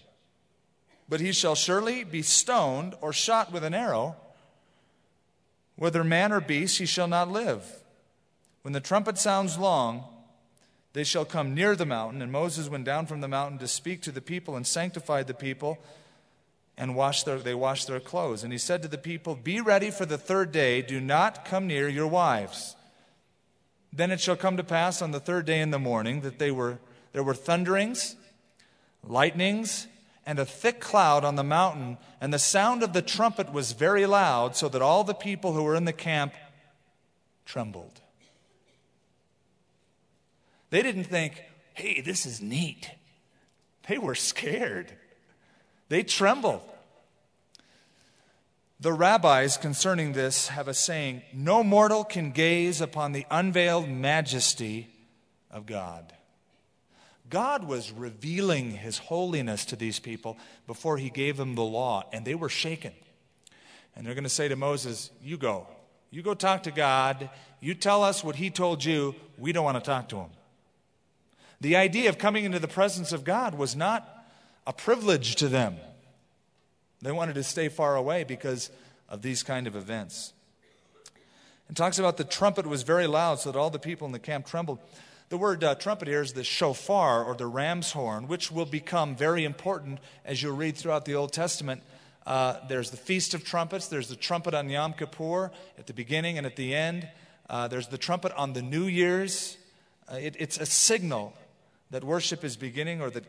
but 1.10 1.20
he 1.20 1.30
shall 1.30 1.54
surely 1.54 2.04
be 2.04 2.22
stoned 2.22 2.94
or 3.02 3.12
shot 3.12 3.52
with 3.52 3.64
an 3.64 3.74
arrow. 3.74 4.16
Whether 5.76 6.04
man 6.04 6.32
or 6.32 6.40
beast, 6.40 6.78
he 6.78 6.86
shall 6.86 7.06
not 7.06 7.30
live. 7.30 7.77
When 8.68 8.74
the 8.74 8.80
trumpet 8.80 9.16
sounds 9.16 9.56
long, 9.56 10.04
they 10.92 11.02
shall 11.02 11.24
come 11.24 11.54
near 11.54 11.74
the 11.74 11.86
mountain. 11.86 12.20
And 12.20 12.30
Moses 12.30 12.68
went 12.68 12.84
down 12.84 13.06
from 13.06 13.22
the 13.22 13.26
mountain 13.26 13.56
to 13.60 13.66
speak 13.66 14.02
to 14.02 14.12
the 14.12 14.20
people 14.20 14.56
and 14.56 14.66
sanctified 14.66 15.26
the 15.26 15.32
people, 15.32 15.78
and 16.76 16.94
washed 16.94 17.24
their, 17.24 17.38
they 17.38 17.54
washed 17.54 17.86
their 17.86 17.98
clothes. 17.98 18.44
And 18.44 18.52
he 18.52 18.58
said 18.58 18.82
to 18.82 18.88
the 18.88 18.98
people, 18.98 19.36
Be 19.36 19.62
ready 19.62 19.90
for 19.90 20.04
the 20.04 20.18
third 20.18 20.52
day, 20.52 20.82
do 20.82 21.00
not 21.00 21.46
come 21.46 21.66
near 21.66 21.88
your 21.88 22.08
wives. 22.08 22.76
Then 23.90 24.10
it 24.10 24.20
shall 24.20 24.36
come 24.36 24.58
to 24.58 24.64
pass 24.64 25.00
on 25.00 25.12
the 25.12 25.18
third 25.18 25.46
day 25.46 25.62
in 25.62 25.70
the 25.70 25.78
morning 25.78 26.20
that 26.20 26.38
they 26.38 26.50
were, 26.50 26.78
there 27.14 27.24
were 27.24 27.32
thunderings, 27.32 28.16
lightnings, 29.02 29.86
and 30.26 30.38
a 30.38 30.44
thick 30.44 30.78
cloud 30.78 31.24
on 31.24 31.36
the 31.36 31.42
mountain, 31.42 31.96
and 32.20 32.34
the 32.34 32.38
sound 32.38 32.82
of 32.82 32.92
the 32.92 33.00
trumpet 33.00 33.50
was 33.50 33.72
very 33.72 34.04
loud, 34.04 34.56
so 34.56 34.68
that 34.68 34.82
all 34.82 35.04
the 35.04 35.14
people 35.14 35.54
who 35.54 35.62
were 35.62 35.74
in 35.74 35.86
the 35.86 35.92
camp 35.94 36.34
trembled. 37.46 38.02
They 40.70 40.82
didn't 40.82 41.04
think, 41.04 41.42
hey, 41.74 42.00
this 42.00 42.26
is 42.26 42.42
neat. 42.42 42.90
They 43.88 43.98
were 43.98 44.14
scared, 44.14 44.92
they 45.88 46.02
trembled. 46.02 46.62
The 48.80 48.92
rabbis 48.92 49.56
concerning 49.56 50.12
this 50.12 50.48
have 50.48 50.68
a 50.68 50.74
saying 50.74 51.22
no 51.32 51.64
mortal 51.64 52.04
can 52.04 52.30
gaze 52.30 52.80
upon 52.80 53.10
the 53.10 53.26
unveiled 53.28 53.88
majesty 53.88 54.86
of 55.50 55.66
God. 55.66 56.12
God 57.28 57.64
was 57.64 57.90
revealing 57.90 58.70
his 58.70 58.98
holiness 58.98 59.64
to 59.66 59.76
these 59.76 59.98
people 59.98 60.38
before 60.68 60.96
he 60.96 61.10
gave 61.10 61.36
them 61.36 61.56
the 61.56 61.64
law, 61.64 62.04
and 62.12 62.24
they 62.24 62.36
were 62.36 62.48
shaken. 62.48 62.92
And 63.96 64.06
they're 64.06 64.14
going 64.14 64.24
to 64.24 64.30
say 64.30 64.48
to 64.48 64.56
Moses, 64.56 65.10
You 65.22 65.36
go. 65.36 65.66
You 66.10 66.22
go 66.22 66.34
talk 66.34 66.62
to 66.62 66.70
God. 66.70 67.28
You 67.60 67.74
tell 67.74 68.02
us 68.02 68.22
what 68.22 68.36
he 68.36 68.48
told 68.48 68.84
you. 68.84 69.14
We 69.36 69.52
don't 69.52 69.64
want 69.64 69.76
to 69.76 69.90
talk 69.90 70.08
to 70.10 70.18
him. 70.18 70.30
The 71.60 71.76
idea 71.76 72.08
of 72.08 72.18
coming 72.18 72.44
into 72.44 72.58
the 72.58 72.68
presence 72.68 73.12
of 73.12 73.24
God 73.24 73.54
was 73.54 73.74
not 73.74 74.26
a 74.66 74.72
privilege 74.72 75.36
to 75.36 75.48
them. 75.48 75.76
They 77.02 77.12
wanted 77.12 77.34
to 77.34 77.42
stay 77.42 77.68
far 77.68 77.96
away 77.96 78.24
because 78.24 78.70
of 79.08 79.22
these 79.22 79.42
kind 79.42 79.66
of 79.66 79.74
events. 79.74 80.32
It 81.68 81.76
talks 81.76 81.98
about 81.98 82.16
the 82.16 82.24
trumpet 82.24 82.66
was 82.66 82.82
very 82.82 83.06
loud 83.06 83.40
so 83.40 83.52
that 83.52 83.58
all 83.58 83.70
the 83.70 83.78
people 83.78 84.06
in 84.06 84.12
the 84.12 84.18
camp 84.18 84.46
trembled. 84.46 84.78
The 85.28 85.36
word 85.36 85.62
uh, 85.62 85.74
trumpet 85.74 86.08
here 86.08 86.22
is 86.22 86.32
the 86.32 86.44
shofar 86.44 87.24
or 87.24 87.34
the 87.34 87.46
ram's 87.46 87.92
horn, 87.92 88.28
which 88.28 88.50
will 88.50 88.64
become 88.64 89.14
very 89.14 89.44
important 89.44 89.98
as 90.24 90.42
you 90.42 90.50
read 90.52 90.76
throughout 90.76 91.04
the 91.04 91.14
Old 91.14 91.32
Testament. 91.32 91.82
Uh, 92.26 92.56
there's 92.68 92.90
the 92.90 92.96
Feast 92.96 93.34
of 93.34 93.44
Trumpets, 93.44 93.88
there's 93.88 94.08
the 94.08 94.16
trumpet 94.16 94.54
on 94.54 94.70
Yom 94.70 94.94
Kippur 94.94 95.50
at 95.78 95.86
the 95.86 95.92
beginning 95.92 96.38
and 96.38 96.46
at 96.46 96.56
the 96.56 96.74
end, 96.74 97.08
uh, 97.50 97.68
there's 97.68 97.88
the 97.88 97.98
trumpet 97.98 98.32
on 98.36 98.52
the 98.52 98.62
New 98.62 98.84
Year's. 98.84 99.56
Uh, 100.10 100.16
it, 100.16 100.36
it's 100.38 100.58
a 100.58 100.66
signal 100.66 101.34
that 101.90 102.04
worship 102.04 102.44
is 102.44 102.56
beginning 102.56 103.00
or 103.00 103.10
that 103.10 103.24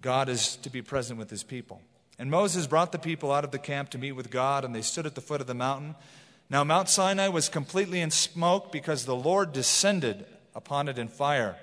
God 0.00 0.28
is 0.28 0.56
to 0.56 0.70
be 0.70 0.82
present 0.82 1.18
with 1.18 1.30
his 1.30 1.42
people. 1.42 1.80
And 2.18 2.30
Moses 2.30 2.66
brought 2.66 2.92
the 2.92 2.98
people 2.98 3.32
out 3.32 3.44
of 3.44 3.50
the 3.50 3.58
camp 3.58 3.90
to 3.90 3.98
meet 3.98 4.12
with 4.12 4.30
God, 4.30 4.64
and 4.64 4.74
they 4.74 4.82
stood 4.82 5.06
at 5.06 5.14
the 5.14 5.20
foot 5.20 5.40
of 5.40 5.46
the 5.46 5.54
mountain. 5.54 5.94
Now, 6.50 6.64
Mount 6.64 6.88
Sinai 6.88 7.28
was 7.28 7.48
completely 7.48 8.00
in 8.00 8.10
smoke 8.10 8.72
because 8.72 9.04
the 9.04 9.16
Lord 9.16 9.52
descended 9.52 10.26
upon 10.54 10.88
it 10.88 10.98
in 10.98 11.08
fire. 11.08 11.56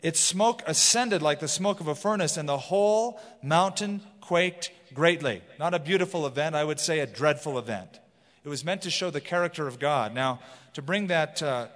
Its 0.00 0.20
smoke 0.20 0.62
ascended 0.66 1.20
like 1.22 1.40
the 1.40 1.48
smoke 1.48 1.80
of 1.80 1.88
a 1.88 1.94
furnace, 1.94 2.36
and 2.36 2.48
the 2.48 2.56
whole 2.56 3.20
mountain 3.42 4.00
quaked 4.20 4.70
greatly. 4.94 5.42
Not 5.58 5.74
a 5.74 5.78
beautiful 5.78 6.26
event, 6.26 6.54
I 6.54 6.64
would 6.64 6.80
say 6.80 7.00
a 7.00 7.06
dreadful 7.06 7.58
event. 7.58 8.00
It 8.44 8.48
was 8.48 8.64
meant 8.64 8.82
to 8.82 8.90
show 8.90 9.10
the 9.10 9.20
character 9.20 9.66
of 9.66 9.78
God. 9.78 10.14
Now, 10.14 10.40
to 10.74 10.82
bring 10.82 11.08
that 11.08 11.42
uh, 11.42 11.66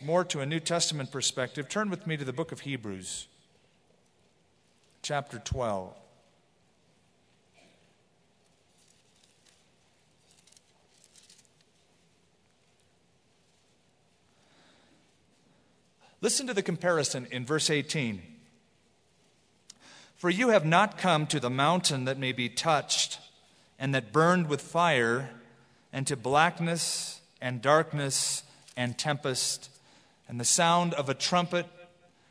more 0.00 0.24
to 0.24 0.40
a 0.40 0.46
New 0.46 0.60
Testament 0.60 1.10
perspective, 1.10 1.68
turn 1.68 1.90
with 1.90 2.06
me 2.06 2.16
to 2.16 2.24
the 2.24 2.32
book 2.32 2.52
of 2.52 2.60
Hebrews, 2.60 3.26
chapter 5.02 5.38
12. 5.38 5.94
Listen 16.20 16.46
to 16.48 16.54
the 16.54 16.62
comparison 16.62 17.26
in 17.30 17.46
verse 17.46 17.70
18. 17.70 18.22
For 20.16 20.30
you 20.30 20.48
have 20.48 20.66
not 20.66 20.98
come 20.98 21.26
to 21.28 21.38
the 21.38 21.50
mountain 21.50 22.06
that 22.06 22.18
may 22.18 22.32
be 22.32 22.48
touched 22.48 23.20
and 23.78 23.94
that 23.94 24.12
burned 24.12 24.48
with 24.48 24.60
fire, 24.60 25.30
and 25.92 26.06
to 26.08 26.16
blackness 26.16 27.20
and 27.40 27.62
darkness 27.62 28.42
and 28.76 28.98
tempest 28.98 29.70
and 30.28 30.38
the 30.38 30.44
sound 30.44 30.94
of 30.94 31.08
a 31.08 31.14
trumpet 31.14 31.66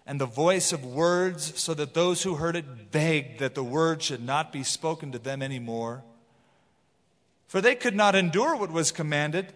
and 0.06 0.22
the 0.22 0.26
voice 0.26 0.72
of 0.72 0.86
words, 0.86 1.60
so 1.60 1.74
that 1.74 1.94
those 1.94 2.24
who 2.24 2.36
heard 2.36 2.56
it 2.56 2.92
begged 2.92 3.40
that 3.40 3.56
the 3.56 3.64
word 3.64 4.02
should 4.02 4.24
not 4.24 4.54
be 4.54 4.64
spoken 4.64 5.12
to 5.12 5.20
them 5.20 5.42
anymore. 5.42 6.04
For 7.48 7.60
they 7.60 7.76
could 7.76 7.96
not 7.96 8.16
endure 8.16 8.56
what 8.56 8.72
was 8.72 8.92
commanded. 8.92 9.52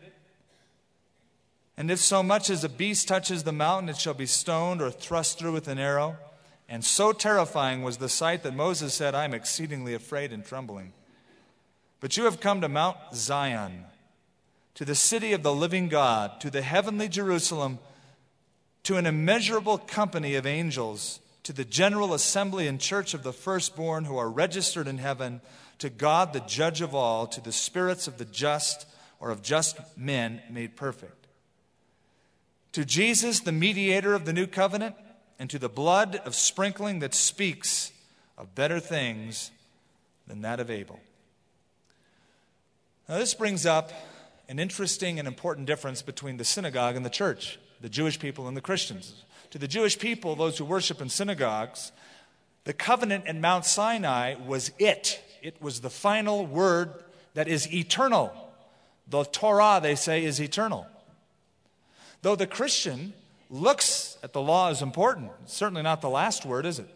And 1.78 1.90
if 1.90 2.00
so 2.00 2.22
much 2.22 2.50
as 2.50 2.66
a 2.66 2.70
beast 2.70 3.08
touches 3.08 3.44
the 3.44 3.54
mountain, 3.54 3.88
it 3.88 3.98
shall 3.98 4.14
be 4.14 4.26
stoned 4.26 4.82
or 4.82 4.92
thrust 4.92 5.40
through 5.40 5.54
with 5.54 5.70
an 5.70 5.80
arrow. 5.80 6.18
And 6.68 6.84
so 6.84 7.14
terrifying 7.14 7.84
was 7.84 7.98
the 7.98 8.10
sight 8.10 8.44
that 8.44 8.54
Moses 8.54 8.94
said, 8.94 9.16
I 9.16 9.24
am 9.24 9.34
exceedingly 9.34 9.94
afraid 9.94 10.34
and 10.34 10.46
trembling. 10.46 10.94
But 12.02 12.18
you 12.18 12.26
have 12.26 12.40
come 12.40 12.60
to 12.62 12.70
Mount 12.70 12.98
Zion, 13.14 13.86
to 14.76 14.84
the 14.84 14.96
city 14.96 15.34
of 15.34 15.44
the 15.44 15.54
living 15.54 15.88
God, 15.88 16.42
to 16.42 16.50
the 16.50 16.62
heavenly 16.62 17.08
Jerusalem 17.08 17.80
to 18.84 18.98
an 18.98 19.06
immeasurable 19.06 19.78
company 19.78 20.36
of 20.36 20.46
angels, 20.46 21.20
to 21.44 21.54
the 21.54 21.66
general 21.66 22.14
assembly 22.14 22.68
and 22.68 22.80
church 22.80 23.14
of 23.14 23.24
the 23.24 23.34
firstborn 23.34 24.06
who 24.06 24.18
are 24.18 24.30
registered 24.30 24.88
in 24.88 24.98
heaven, 24.98 25.42
to 25.80 25.90
God, 25.90 26.34
the 26.34 26.40
judge 26.42 26.82
of 26.82 26.94
all, 26.94 27.28
to 27.28 27.42
the 27.42 27.52
spirits 27.52 28.08
of 28.08 28.18
the 28.18 28.26
just 28.26 28.86
or 29.20 29.30
of 29.30 29.42
just 29.42 29.78
men 29.98 30.42
made 30.50 30.76
perfect. 30.76 31.28
To 32.74 32.86
Jesus, 32.86 33.42
the 33.42 33.52
mediator 33.52 34.14
of 34.14 34.26
the 34.26 34.34
new 34.34 34.48
covenant, 34.48 34.96
and 35.38 35.50
to 35.50 35.60
the 35.60 35.70
blood 35.70 36.22
of 36.26 36.36
sprinkling 36.36 37.00
that 37.00 37.14
speaks 37.14 37.92
of 38.38 38.56
better 38.56 38.80
things 38.80 39.52
than 40.28 40.42
that 40.42 40.60
of 40.60 40.70
Abel. 40.70 41.00
Now, 43.10 43.18
this 43.18 43.34
brings 43.34 43.66
up 43.66 43.92
an 44.48 44.60
interesting 44.60 45.20
and 45.20 45.28
important 45.28 45.68
difference 45.68 46.02
between 46.02 46.38
the 46.38 46.46
synagogue 46.46 46.96
and 46.96 47.06
the 47.06 47.10
church 47.10 47.60
the 47.82 47.90
Jewish 47.90 48.20
people 48.20 48.48
and 48.48 48.56
the 48.56 48.62
Christians. 48.62 49.24
To 49.52 49.58
the 49.58 49.68
Jewish 49.68 50.00
people, 50.00 50.36
those 50.36 50.58
who 50.58 50.66
worship 50.66 51.02
in 51.02 51.10
synagogues, 51.10 51.92
the 52.64 52.74
covenant 52.74 53.28
at 53.28 53.36
Mount 53.36 53.66
Sinai 53.66 54.36
was 54.36 54.72
it. 54.80 55.22
It 55.42 55.62
was 55.62 55.82
the 55.82 55.90
final 55.90 56.46
word 56.46 56.94
that 57.34 57.48
is 57.48 57.72
eternal. 57.74 58.32
The 59.08 59.24
Torah, 59.26 59.80
they 59.82 59.96
say, 59.96 60.24
is 60.24 60.40
eternal. 60.40 60.88
Though 62.22 62.36
the 62.36 62.48
Christian 62.48 63.14
looks 63.50 64.18
at 64.24 64.32
the 64.32 64.42
law 64.42 64.70
as 64.70 64.82
important, 64.82 65.32
certainly 65.48 65.82
not 65.82 66.02
the 66.02 66.10
last 66.10 66.46
word, 66.46 66.66
is 66.66 66.80
it? 66.80 66.90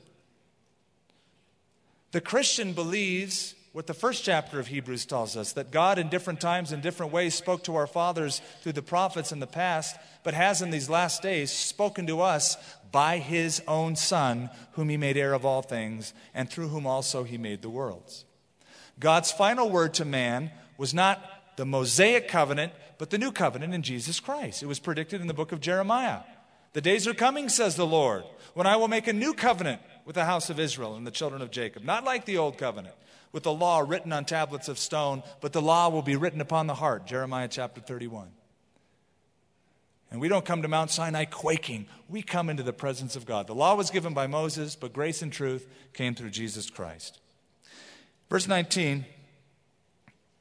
The 2.12 2.22
Christian 2.22 2.74
believes 2.74 3.56
what 3.76 3.88
the 3.88 3.94
first 3.94 4.24
chapter 4.24 4.58
of 4.58 4.68
Hebrews 4.68 5.06
tells 5.06 5.36
us 5.36 5.52
that 5.52 5.70
God, 5.70 6.00
in 6.00 6.08
different 6.08 6.40
times 6.40 6.72
and 6.72 6.82
different 6.82 7.12
ways, 7.12 7.36
spoke 7.36 7.62
to 7.66 7.76
our 7.76 7.88
fathers 7.88 8.42
through 8.62 8.72
the 8.72 8.82
prophets 8.82 9.34
in 9.34 9.42
the 9.42 9.48
past, 9.48 9.98
but 10.24 10.34
has 10.34 10.62
in 10.62 10.70
these 10.72 10.90
last 10.90 11.22
days 11.22 11.52
spoken 11.52 12.08
to 12.08 12.22
us 12.22 12.56
by 12.94 13.18
his 13.18 13.62
own 13.68 13.98
Son, 13.98 14.50
whom 14.72 14.88
he 14.88 14.96
made 14.96 15.18
heir 15.18 15.34
of 15.34 15.46
all 15.46 15.62
things, 15.62 16.14
and 16.34 16.50
through 16.50 16.70
whom 16.70 16.88
also 16.88 17.26
he 17.26 17.38
made 17.38 17.62
the 17.62 17.70
worlds. 17.70 18.24
God's 18.98 19.34
final 19.34 19.70
word 19.70 19.94
to 19.96 20.06
man 20.06 20.52
was 20.78 20.94
not 20.94 21.22
the 21.58 21.66
Mosaic 21.66 22.30
covenant, 22.30 22.72
but 22.98 23.10
the 23.10 23.18
new 23.18 23.34
covenant 23.34 23.74
in 23.74 23.82
Jesus 23.82 24.22
Christ. 24.22 24.64
It 24.64 24.68
was 24.68 24.80
predicted 24.80 25.20
in 25.20 25.28
the 25.28 25.34
book 25.34 25.52
of 25.52 25.60
Jeremiah. 25.60 26.22
The 26.72 26.80
days 26.80 27.08
are 27.08 27.14
coming, 27.14 27.50
says 27.50 27.76
the 27.76 27.86
Lord, 27.86 28.24
when 28.54 28.68
I 28.68 28.78
will 28.78 28.88
make 28.88 29.08
a 29.08 29.14
new 29.14 29.34
covenant 29.34 29.82
with 30.06 30.16
the 30.16 30.24
house 30.24 30.50
of 30.50 30.62
Israel 30.62 30.96
and 30.96 31.06
the 31.06 31.12
children 31.12 31.42
of 31.42 31.52
Jacob, 31.52 31.84
not 31.84 32.06
like 32.06 32.24
the 32.24 32.38
old 32.38 32.58
covenant 32.58 32.96
with 33.36 33.44
the 33.44 33.52
law 33.52 33.80
written 33.80 34.14
on 34.14 34.24
tablets 34.24 34.70
of 34.70 34.80
stone, 34.80 35.22
but 35.42 35.52
the 35.52 35.62
law 35.62 35.90
will 35.90 36.02
be 36.02 36.16
written 36.16 36.40
upon 36.40 36.68
the 36.68 36.74
heart. 36.74 37.06
Jeremiah 37.06 37.50
chapter 37.50 37.82
31. 37.82 38.30
And 40.10 40.22
we 40.22 40.30
don't 40.30 40.46
come 40.46 40.62
to 40.62 40.70
Mount 40.70 40.90
Sinai 40.90 41.26
quaking. 41.26 41.88
We 42.08 42.22
come 42.22 42.50
into 42.50 42.64
the 42.64 42.72
presence 42.72 43.18
of 43.18 43.26
God. 43.26 43.48
The 43.48 43.54
law 43.54 43.76
was 43.76 43.90
given 43.90 44.14
by 44.14 44.26
Moses, 44.26 44.78
but 44.78 44.94
grace 44.94 45.22
and 45.22 45.34
truth 45.34 45.68
came 45.92 46.16
through 46.16 46.30
Jesus 46.30 46.70
Christ. 46.70 47.20
Verse 48.30 48.48
19 48.48 49.06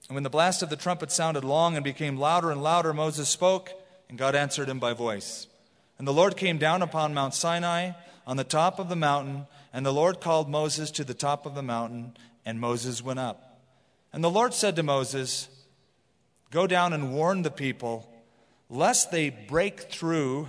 And 0.09 0.15
when 0.15 0.23
the 0.23 0.31
blast 0.31 0.63
of 0.63 0.71
the 0.71 0.77
trumpet 0.77 1.11
sounded 1.11 1.43
long 1.43 1.75
and 1.75 1.83
became 1.83 2.17
louder 2.17 2.53
and 2.53 2.63
louder, 2.63 2.95
Moses 2.95 3.29
spoke, 3.29 3.73
and 4.09 4.17
God 4.17 4.37
answered 4.37 4.69
him 4.69 4.79
by 4.79 4.93
voice. 4.93 5.49
And 5.99 6.07
the 6.07 6.13
Lord 6.13 6.37
came 6.37 6.59
down 6.59 6.81
upon 6.81 7.13
Mount 7.13 7.35
Sinai 7.35 7.91
on 8.25 8.37
the 8.37 8.45
top 8.45 8.79
of 8.79 8.89
the 8.89 8.95
mountain, 8.95 9.49
and 9.73 9.85
the 9.85 9.93
Lord 9.93 10.21
called 10.21 10.49
Moses 10.49 10.93
to 10.93 11.03
the 11.03 11.13
top 11.13 11.45
of 11.45 11.57
the 11.57 11.63
mountain, 11.63 12.17
and 12.45 12.61
Moses 12.61 13.03
went 13.03 13.19
up. 13.19 13.61
And 14.13 14.23
the 14.23 14.31
Lord 14.31 14.55
said 14.55 14.77
to 14.77 14.83
Moses, 14.83 15.49
Go 16.51 16.67
down 16.67 16.93
and 16.93 17.13
warn 17.13 17.43
the 17.43 17.51
people, 17.51 18.09
lest 18.71 19.11
they 19.11 19.31
break 19.31 19.81
through 19.81 20.49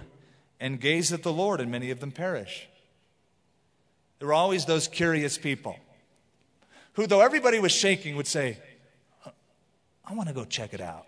and 0.60 0.80
gaze 0.80 1.12
at 1.12 1.24
the 1.24 1.34
Lord, 1.34 1.60
and 1.60 1.72
many 1.72 1.90
of 1.90 2.00
them 2.00 2.12
perish. 2.12 2.68
There 4.20 4.28
were 4.28 4.34
always 4.34 4.66
those 4.66 4.88
curious 4.88 5.38
people 5.38 5.78
who, 6.94 7.08
though 7.08 7.22
everybody 7.22 7.60
was 7.60 7.72
shaking, 7.72 8.16
would 8.16 8.28
say, 8.28 8.60
I 10.06 10.14
want 10.14 10.30
to 10.30 10.36
go 10.36 10.46
check 10.46 10.74
it 10.74 10.82
out. 10.82 11.08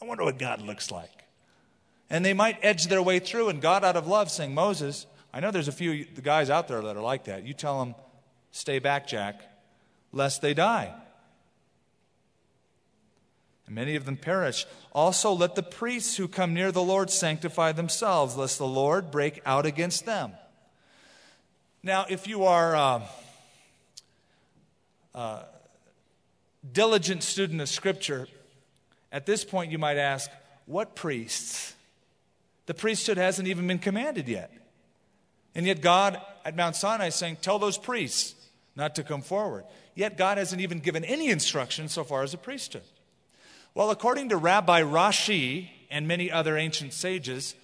I 0.00 0.04
wonder 0.04 0.22
what 0.24 0.38
God 0.38 0.62
looks 0.62 0.90
like. 0.90 1.10
And 2.08 2.24
they 2.24 2.34
might 2.34 2.58
edge 2.62 2.86
their 2.86 3.02
way 3.02 3.18
through, 3.18 3.48
and 3.48 3.60
God, 3.60 3.84
out 3.84 3.96
of 3.96 4.06
love, 4.06 4.30
saying, 4.30 4.54
Moses, 4.54 5.06
I 5.34 5.40
know 5.40 5.50
there's 5.50 5.68
a 5.68 5.72
few 5.72 6.04
guys 6.04 6.50
out 6.50 6.68
there 6.68 6.82
that 6.82 6.96
are 6.96 7.02
like 7.02 7.24
that. 7.24 7.44
You 7.44 7.52
tell 7.52 7.80
them, 7.80 7.96
stay 8.52 8.78
back, 8.78 9.08
Jack 9.08 9.42
lest 10.12 10.42
they 10.42 10.54
die. 10.54 10.94
And 13.66 13.74
many 13.74 13.96
of 13.96 14.04
them 14.04 14.16
perish. 14.16 14.66
Also, 14.92 15.32
let 15.32 15.54
the 15.54 15.62
priests 15.62 16.16
who 16.16 16.28
come 16.28 16.54
near 16.54 16.70
the 16.70 16.82
Lord 16.82 17.10
sanctify 17.10 17.72
themselves, 17.72 18.36
lest 18.36 18.58
the 18.58 18.66
Lord 18.66 19.10
break 19.10 19.40
out 19.46 19.66
against 19.66 20.04
them. 20.04 20.32
Now, 21.82 22.06
if 22.08 22.28
you 22.28 22.44
are 22.44 22.74
a, 22.74 23.02
uh, 25.14 25.18
a 25.18 25.44
diligent 26.70 27.22
student 27.22 27.60
of 27.60 27.68
Scripture, 27.68 28.28
at 29.10 29.26
this 29.26 29.44
point 29.44 29.72
you 29.72 29.78
might 29.78 29.96
ask, 29.96 30.30
what 30.66 30.94
priests? 30.94 31.74
The 32.66 32.74
priesthood 32.74 33.16
hasn't 33.16 33.48
even 33.48 33.66
been 33.66 33.78
commanded 33.78 34.28
yet. 34.28 34.52
And 35.54 35.66
yet, 35.66 35.80
God 35.80 36.20
at 36.44 36.56
Mount 36.56 36.76
Sinai 36.76 37.06
is 37.06 37.14
saying, 37.14 37.38
Tell 37.42 37.58
those 37.58 37.76
priests 37.76 38.34
not 38.74 38.94
to 38.94 39.02
come 39.02 39.22
forward. 39.22 39.64
Yet 39.94 40.16
God 40.16 40.38
hasn't 40.38 40.60
even 40.60 40.78
given 40.78 41.04
any 41.04 41.28
instruction 41.28 41.88
so 41.88 42.04
far 42.04 42.22
as 42.22 42.32
a 42.34 42.38
priesthood. 42.38 42.82
Well, 43.74 43.90
according 43.90 44.30
to 44.30 44.36
Rabbi 44.36 44.82
Rashi 44.82 45.68
and 45.90 46.08
many 46.08 46.30
other 46.30 46.56
ancient 46.56 46.92
sages, 46.92 47.54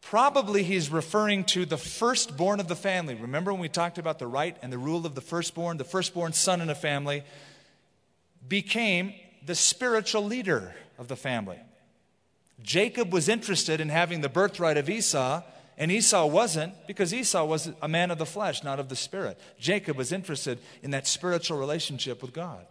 probably 0.00 0.62
he's 0.62 0.90
referring 0.90 1.44
to 1.44 1.64
the 1.64 1.76
firstborn 1.76 2.60
of 2.60 2.68
the 2.68 2.76
family. 2.76 3.14
Remember 3.14 3.52
when 3.52 3.60
we 3.60 3.68
talked 3.68 3.98
about 3.98 4.18
the 4.18 4.26
right 4.26 4.56
and 4.62 4.72
the 4.72 4.78
rule 4.78 5.06
of 5.06 5.14
the 5.14 5.20
firstborn? 5.20 5.76
The 5.76 5.84
firstborn 5.84 6.32
son 6.32 6.60
in 6.60 6.70
a 6.70 6.74
family 6.74 7.22
became 8.46 9.14
the 9.44 9.54
spiritual 9.54 10.24
leader 10.24 10.74
of 10.98 11.08
the 11.08 11.16
family. 11.16 11.58
Jacob 12.62 13.12
was 13.12 13.28
interested 13.28 13.80
in 13.80 13.88
having 13.88 14.20
the 14.20 14.28
birthright 14.28 14.76
of 14.76 14.88
Esau, 14.88 15.42
and 15.78 15.90
Esau 15.90 16.26
wasn't 16.26 16.74
because 16.86 17.14
Esau 17.14 17.44
was 17.44 17.70
a 17.80 17.88
man 17.88 18.10
of 18.10 18.18
the 18.18 18.26
flesh, 18.26 18.62
not 18.62 18.78
of 18.78 18.88
the 18.88 18.96
spirit. 18.96 19.38
Jacob 19.58 19.96
was 19.96 20.12
interested 20.12 20.58
in 20.82 20.90
that 20.90 21.06
spiritual 21.06 21.58
relationship 21.58 22.20
with 22.20 22.32
God. 22.32 22.66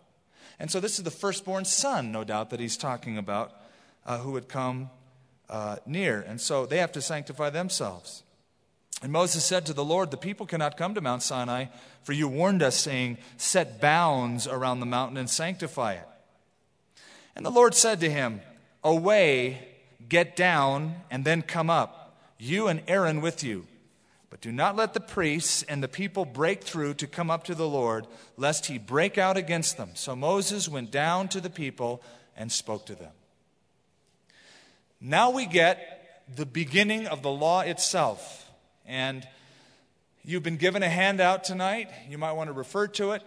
And 0.60 0.70
so 0.70 0.80
this 0.80 0.99
is 0.99 1.04
the 1.04 1.12
firstborn 1.12 1.66
son, 1.66 2.12
no 2.12 2.24
doubt, 2.24 2.52
that 2.52 2.60
he's 2.60 2.78
talking 2.78 3.18
about, 3.18 3.52
uh, 4.06 4.20
who 4.20 4.32
would 4.34 4.47
come 4.47 4.91
uh, 5.49 5.78
near. 5.88 6.22
And 6.22 6.39
so 6.39 6.66
they 6.66 6.78
have 6.78 6.91
to 6.91 7.02
sanctify 7.02 7.49
themselves. 7.49 8.24
And 9.02 9.12
Moses 9.12 9.43
said 9.43 9.66
to 9.66 9.74
the 9.74 9.84
Lord, 9.84 10.12
The 10.12 10.18
people 10.18 10.45
cannot 10.45 10.78
come 10.78 10.93
to 10.93 11.02
Mount 11.02 11.24
Sinai, 11.24 11.66
for 12.04 12.14
you 12.14 12.28
warned 12.28 12.62
us, 12.62 12.76
saying, 12.76 13.18
Set 13.38 13.82
bounds 13.82 14.47
around 14.47 14.80
the 14.80 14.86
mountain 14.86 15.18
and 15.18 15.30
sanctify 15.30 15.93
it. 15.93 16.08
And 17.36 17.43
the 17.43 17.49
Lord 17.49 17.74
said 17.74 17.99
to 18.02 18.10
him, 18.12 18.41
Away, 18.84 19.68
get 20.08 20.36
down, 20.36 20.95
and 21.10 21.26
then 21.26 21.41
come 21.41 21.72
up 21.72 22.01
you 22.42 22.68
and 22.68 22.82
Aaron 22.88 23.22
with 23.22 23.44
you. 23.44 23.68
But 24.32 24.42
do 24.42 24.52
not 24.52 24.76
let 24.76 24.94
the 24.94 25.00
priests 25.00 25.62
and 25.64 25.84
the 25.84 25.88
people 25.88 26.26
break 26.26 26.64
through 26.64 26.96
to 26.96 27.08
come 27.08 27.30
up 27.30 27.44
to 27.46 27.56
the 27.56 27.68
Lord, 27.68 28.08
lest 28.36 28.66
he 28.66 28.78
break 28.78 29.18
out 29.18 29.38
against 29.38 29.78
them. 29.78 29.92
So 29.94 30.16
Moses 30.16 30.68
went 30.68 30.89
down 30.89 31.28
to 31.30 31.42
the 31.42 31.50
people 31.50 32.02
and 32.36 32.52
spoke 32.52 32.86
to 32.88 32.96
them. 32.96 33.12
Now 35.00 35.30
we 35.32 35.46
get 35.46 36.24
the 36.36 36.46
beginning 36.46 37.08
of 37.08 37.22
the 37.22 37.30
law 37.30 37.62
itself. 37.62 38.50
And 38.88 39.28
you've 40.24 40.44
been 40.44 40.58
given 40.58 40.82
a 40.82 40.89
handout 40.89 41.44
tonight. 41.44 41.89
You 42.10 42.18
might 42.18 42.32
want 42.32 42.48
to 42.48 42.54
refer 42.54 42.88
to 42.88 43.12
it. 43.12 43.22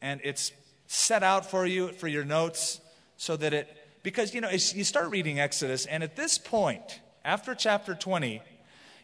And 0.00 0.20
it's 0.24 0.52
set 0.86 1.22
out 1.22 1.50
for 1.50 1.66
you 1.66 1.88
for 1.88 2.08
your 2.08 2.24
notes 2.24 2.80
so 3.16 3.36
that 3.36 3.52
it, 3.52 3.76
because, 4.02 4.32
you 4.32 4.40
know, 4.40 4.50
you 4.50 4.84
start 4.84 5.10
reading 5.10 5.40
Exodus, 5.40 5.84
and 5.84 6.02
at 6.02 6.16
this 6.16 6.38
point, 6.38 7.00
after 7.24 7.54
chapter 7.54 7.94
20, 7.94 8.42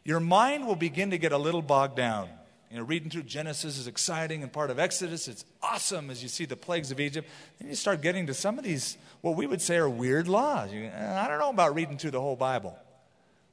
your 0.04 0.20
mind 0.20 0.66
will 0.66 0.76
begin 0.76 1.10
to 1.10 1.18
get 1.18 1.32
a 1.32 1.38
little 1.38 1.62
bogged 1.62 1.96
down. 1.96 2.28
You 2.70 2.78
know, 2.78 2.86
reading 2.86 3.08
through 3.08 3.22
Genesis 3.22 3.78
is 3.78 3.86
exciting 3.86 4.42
and 4.42 4.52
part 4.52 4.70
of 4.70 4.78
Exodus. 4.78 5.28
It's 5.28 5.44
awesome 5.62 6.10
as 6.10 6.22
you 6.22 6.28
see 6.28 6.44
the 6.44 6.56
plagues 6.56 6.90
of 6.90 6.98
Egypt. 6.98 7.28
Then 7.58 7.68
you 7.68 7.76
start 7.76 8.02
getting 8.02 8.26
to 8.26 8.34
some 8.34 8.58
of 8.58 8.64
these, 8.64 8.98
what 9.20 9.36
we 9.36 9.46
would 9.46 9.62
say 9.62 9.76
are 9.76 9.88
weird 9.88 10.26
laws. 10.26 10.72
You, 10.72 10.84
eh, 10.84 11.20
I 11.22 11.28
don't 11.28 11.38
know 11.38 11.50
about 11.50 11.74
reading 11.74 11.98
through 11.98 12.10
the 12.10 12.20
whole 12.20 12.36
Bible. 12.36 12.76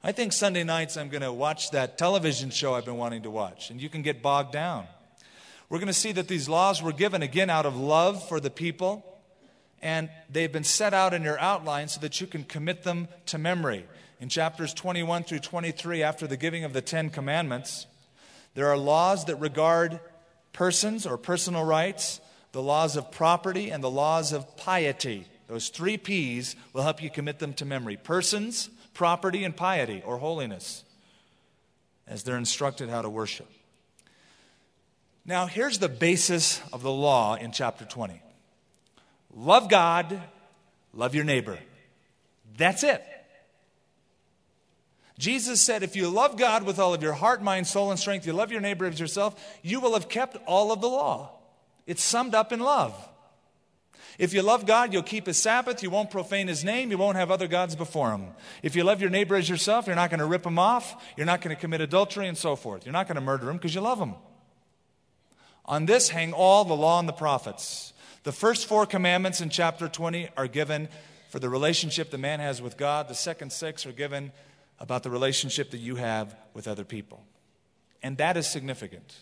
I 0.04 0.12
think 0.12 0.34
Sunday 0.34 0.64
nights 0.64 0.98
I'm 0.98 1.10
going 1.10 1.22
to 1.22 1.32
watch 1.32 1.70
that 1.72 2.00
television 2.00 2.50
show 2.50 2.74
I've 2.74 2.86
been 2.86 2.98
wanting 2.98 3.22
to 3.22 3.30
watch, 3.30 3.70
and 3.70 3.80
you 3.80 3.90
can 3.90 4.02
get 4.02 4.24
bogged 4.24 4.52
down. 4.52 4.88
We're 5.70 5.78
going 5.78 5.88
to 5.88 5.94
see 5.94 6.12
that 6.14 6.28
these 6.28 6.50
laws 6.50 6.82
were 6.82 6.92
given 6.92 7.22
again 7.22 7.52
out 7.52 7.68
of 7.68 7.78
love 7.78 8.28
for 8.28 8.40
the 8.40 8.50
people, 8.50 9.06
and 9.84 10.10
they've 10.32 10.52
been 10.52 10.64
set 10.64 10.96
out 10.96 11.14
in 11.14 11.22
your 11.22 11.40
outline 11.40 11.88
so 11.88 12.02
that 12.02 12.20
you 12.20 12.26
can 12.26 12.44
commit 12.44 12.82
them 12.82 13.08
to 13.28 13.38
memory 13.38 13.86
in 14.22 14.30
chapters 14.30 14.72
21 14.76 15.24
through 15.24 15.40
23, 15.40 16.04
after 16.04 16.28
the 16.28 16.38
giving 16.38 16.64
of 16.64 16.74
the 16.74 16.82
Ten 16.82 17.10
Commandments, 17.10 17.88
there 18.54 18.68
are 18.68 18.78
laws 18.78 19.26
that 19.26 19.38
regard 19.38 20.00
persons 20.54 21.08
or 21.08 21.18
personal 21.18 21.64
rights, 21.64 22.22
the 22.52 22.62
laws 22.62 22.96
of 22.96 23.12
property, 23.12 23.72
and 23.72 23.84
the 23.84 23.90
laws 23.90 24.32
of 24.32 24.56
piety. 24.56 25.26
Those 25.48 25.70
three 25.70 25.98
P's 25.98 26.56
will 26.72 26.84
help 26.84 27.02
you 27.02 27.10
commit 27.10 27.40
them 27.40 27.54
to 27.56 27.66
memory 27.66 27.98
persons, 27.98 28.70
property, 28.94 29.44
and 29.44 29.58
piety 29.58 30.04
or 30.06 30.20
holiness, 30.20 30.84
as 32.08 32.22
they're 32.22 32.38
instructed 32.38 32.90
how 32.90 33.02
to 33.02 33.10
worship. 33.10 33.50
Now, 35.26 35.48
here's 35.48 35.80
the 35.80 35.90
basis 35.90 36.62
of 36.72 36.84
the 36.84 36.92
law 36.92 37.36
in 37.36 37.52
chapter 37.52 37.86
20 37.86 38.22
love 39.36 39.68
God, 39.68 40.22
love 40.94 41.16
your 41.16 41.24
neighbor. 41.24 41.58
That's 42.56 42.84
it. 42.84 43.04
Jesus 45.22 45.62
said, 45.62 45.84
if 45.84 45.96
you 45.96 46.10
love 46.10 46.36
God 46.36 46.64
with 46.64 46.80
all 46.80 46.96
of 46.96 47.04
your 47.04 47.14
heart, 47.14 47.44
mind, 47.44 47.68
soul, 47.68 47.92
and 47.92 48.00
strength, 48.00 48.26
you 48.26 48.34
love 48.34 48.52
your 48.52 48.60
neighbor 48.60 48.88
as 48.88 49.00
yourself, 49.00 49.40
you 49.62 49.80
will 49.80 49.94
have 49.94 50.10
kept 50.10 50.36
all 50.48 50.72
of 50.72 50.82
the 50.82 50.88
law. 50.88 51.38
It's 51.86 52.02
summed 52.02 52.34
up 52.34 52.52
in 52.52 52.60
love. 52.60 52.96
If 54.18 54.34
you 54.34 54.42
love 54.42 54.66
God, 54.66 54.94
you'll 54.94 55.04
keep 55.04 55.28
his 55.28 55.38
Sabbath, 55.38 55.84
you 55.84 55.92
won't 55.92 56.10
profane 56.10 56.48
his 56.48 56.64
name, 56.64 56.90
you 56.90 56.98
won't 56.98 57.18
have 57.18 57.30
other 57.30 57.48
gods 57.48 57.76
before 57.76 58.10
him. 58.10 58.30
If 58.64 58.76
you 58.76 58.84
love 58.84 59.00
your 59.00 59.12
neighbor 59.12 59.36
as 59.36 59.48
yourself, 59.48 59.86
you're 59.86 59.96
not 59.96 60.10
going 60.10 60.22
to 60.22 60.26
rip 60.26 60.44
him 60.44 60.58
off, 60.58 61.00
you're 61.16 61.28
not 61.28 61.42
going 61.42 61.56
to 61.56 61.62
commit 61.62 61.82
adultery, 61.82 62.28
and 62.28 62.36
so 62.36 62.56
forth. 62.56 62.84
You're 62.84 62.94
not 62.94 63.08
going 63.08 63.16
to 63.16 63.22
murder 63.22 63.48
him 63.48 63.58
because 63.58 63.76
you 63.76 63.82
love 63.82 64.00
him. 64.00 64.16
On 65.66 65.86
this 65.86 66.10
hang 66.10 66.34
all 66.34 66.66
the 66.66 66.74
law 66.74 67.00
and 67.00 67.08
the 67.08 67.14
prophets. 67.14 67.94
The 68.24 68.32
first 68.32 68.66
four 68.66 68.88
commandments 68.88 69.40
in 69.40 69.52
chapter 69.52 69.88
20 69.88 70.30
are 70.36 70.48
given 70.48 70.90
for 71.30 71.38
the 71.38 71.48
relationship 71.48 72.10
the 72.10 72.18
man 72.18 72.40
has 72.40 72.60
with 72.60 72.76
God, 72.76 73.08
the 73.08 73.14
second 73.14 73.54
six 73.54 73.86
are 73.86 73.92
given 73.92 74.32
about 74.82 75.04
the 75.04 75.12
relationship 75.12 75.72
that 75.72 75.78
you 75.78 75.96
have 75.96 76.36
with 76.54 76.68
other 76.68 76.84
people. 76.84 77.24
And 78.04 78.18
that 78.18 78.36
is 78.36 78.50
significant. 78.50 79.16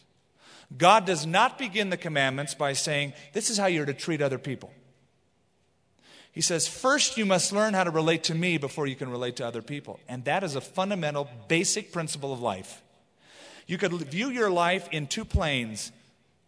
God 0.76 1.06
does 1.06 1.26
not 1.26 1.58
begin 1.58 1.90
the 1.90 1.98
commandments 1.98 2.56
by 2.56 2.74
saying, 2.74 3.14
This 3.34 3.50
is 3.50 3.58
how 3.58 3.66
you're 3.68 3.86
to 3.86 3.94
treat 3.94 4.22
other 4.22 4.38
people. 4.40 4.72
He 6.32 6.42
says, 6.42 6.68
First, 6.68 7.18
you 7.18 7.26
must 7.26 7.52
learn 7.52 7.74
how 7.74 7.84
to 7.84 7.92
relate 7.92 8.24
to 8.26 8.36
me 8.36 8.58
before 8.58 8.88
you 8.88 8.96
can 8.96 9.10
relate 9.10 9.36
to 9.38 9.46
other 9.46 9.62
people. 9.62 10.00
And 10.08 10.24
that 10.26 10.44
is 10.44 10.56
a 10.56 10.62
fundamental, 10.62 11.30
basic 11.50 11.92
principle 11.92 12.32
of 12.32 12.40
life. 12.40 12.82
You 13.68 13.78
could 13.78 13.92
view 13.92 14.30
your 14.30 14.50
life 14.50 14.88
in 14.92 15.08
two 15.08 15.26
planes 15.26 15.92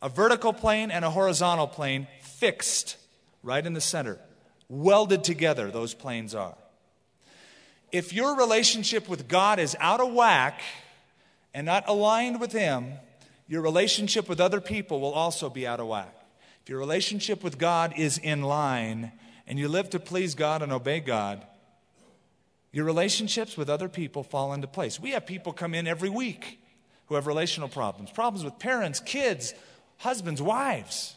a 0.04 0.10
vertical 0.10 0.52
plane 0.52 0.90
and 0.90 1.06
a 1.06 1.12
horizontal 1.12 1.68
plane, 1.68 2.08
fixed 2.22 2.98
right 3.44 3.64
in 3.64 3.74
the 3.74 3.82
center. 3.82 4.18
Welded 4.68 5.24
together, 5.24 5.70
those 5.70 5.94
planes 5.94 6.34
are. 6.34 6.56
If 7.92 8.14
your 8.14 8.38
relationship 8.38 9.10
with 9.10 9.28
God 9.28 9.60
is 9.60 9.76
out 9.80 10.00
of 10.00 10.14
whack 10.14 10.62
and 11.54 11.66
not 11.66 11.88
aligned 11.88 12.40
with 12.40 12.52
Him, 12.52 12.94
your 13.48 13.62
relationship 13.62 14.30
with 14.30 14.40
other 14.40 14.62
people 14.62 15.02
will 15.02 15.14
also 15.14 15.50
be 15.50 15.68
out 15.68 15.80
of 15.80 15.88
whack. 15.88 16.16
If 16.64 16.70
your 16.70 16.80
relationship 16.80 17.44
with 17.44 17.58
God 17.58 17.94
is 17.98 18.18
in 18.18 18.44
line 18.44 19.12
and 19.46 19.60
you 19.60 19.68
live 19.68 19.90
to 19.90 20.00
please 20.00 20.36
God 20.36 20.62
and 20.62 20.72
obey 20.72 21.00
God, 21.02 21.46
your 22.72 22.86
relationships 22.86 23.58
with 23.58 23.70
other 23.70 23.90
people 23.90 24.24
fall 24.24 24.54
into 24.54 24.68
place. 24.68 25.00
We 25.00 25.12
have 25.12 25.26
people 25.26 25.52
come 25.52 25.74
in 25.74 25.88
every 25.88 26.10
week 26.10 26.60
who 27.08 27.16
have 27.16 27.28
relational 27.28 27.68
problems, 27.68 28.12
problems 28.12 28.46
with 28.46 28.58
parents, 28.60 29.02
kids, 29.02 29.54
husbands, 29.98 30.42
wives. 30.42 31.16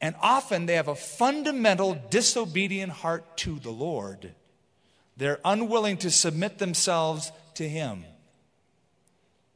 And 0.00 0.16
often 0.20 0.66
they 0.66 0.74
have 0.74 0.88
a 0.88 0.96
fundamental 0.96 1.96
disobedient 2.10 2.90
heart 2.90 3.36
to 3.38 3.60
the 3.60 3.70
Lord. 3.70 4.34
They're 5.16 5.40
unwilling 5.44 5.98
to 5.98 6.10
submit 6.10 6.58
themselves 6.58 7.30
to 7.54 7.68
Him. 7.68 8.04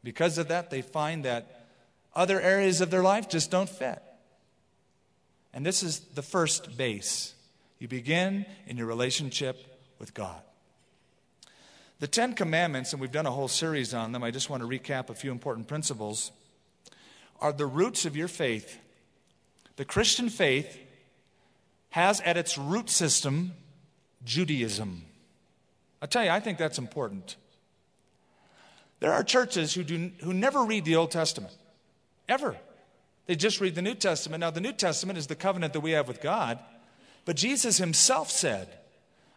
Because 0.03 0.39
of 0.39 0.49
that, 0.49 0.71
they 0.71 0.83
find 0.83 1.25
that 1.25 1.67
other 2.15 2.41
areas 2.41 2.81
of 2.81 2.91
their 2.91 3.03
life 3.03 3.29
just 3.29 3.51
don't 3.51 3.69
fit. 3.69 4.03
And 5.53 5.65
this 5.65 5.83
is 5.83 6.01
the 6.01 6.23
first 6.23 6.77
base. 6.77 7.35
You 7.79 7.89
begin 7.89 8.47
in 8.67 8.77
your 8.77 8.87
relationship 8.87 9.57
with 9.99 10.15
God. 10.15 10.41
The 11.99 12.07
Ten 12.07 12.35
Commandments, 12.35 12.93
and 12.93 13.01
we've 13.01 13.11
done 13.11 13.25
a 13.25 13.31
whole 13.31 13.49
series 13.49 13.95
on 13.95 14.13
them, 14.13 14.23
I 14.23 14.31
just 14.31 14.51
want 14.51 14.63
to 14.63 14.69
recap 14.69 15.09
a 15.09 15.15
few 15.15 15.33
important 15.33 15.67
principles, 15.67 16.31
are 17.41 17.53
the 17.53 17.65
roots 17.65 18.05
of 18.05 18.15
your 18.15 18.29
faith. 18.29 18.79
The 19.77 19.87
Christian 19.87 20.29
faith 20.29 20.79
has 21.91 22.21
at 22.21 22.37
its 22.37 22.59
root 22.59 22.91
system 22.91 23.53
Judaism. 24.25 25.06
I 26.01 26.07
tell 26.07 26.24
you, 26.24 26.30
I 26.30 26.40
think 26.40 26.59
that's 26.59 26.78
important. 26.78 27.36
There 29.01 29.12
are 29.12 29.22
churches 29.22 29.74
who, 29.74 29.84
do, 29.84 30.11
who 30.22 30.32
never 30.32 30.64
read 30.64 30.84
the 30.84 30.97
Old 30.97 31.11
Testament, 31.11 31.55
ever. 32.28 32.57
They 33.26 33.36
just 33.36 33.61
read 33.61 33.74
the 33.74 33.82
New 33.82 33.94
Testament. 33.94 34.40
Now, 34.40 34.51
the 34.51 34.61
New 34.61 34.72
Testament 34.72 35.18
is 35.18 35.26
the 35.26 35.34
covenant 35.34 35.72
that 35.72 35.80
we 35.80 35.92
have 35.92 36.09
with 36.09 36.20
God, 36.20 36.59
but 37.24 37.36
Jesus 37.36 37.78
himself 37.78 38.30
said, 38.30 38.68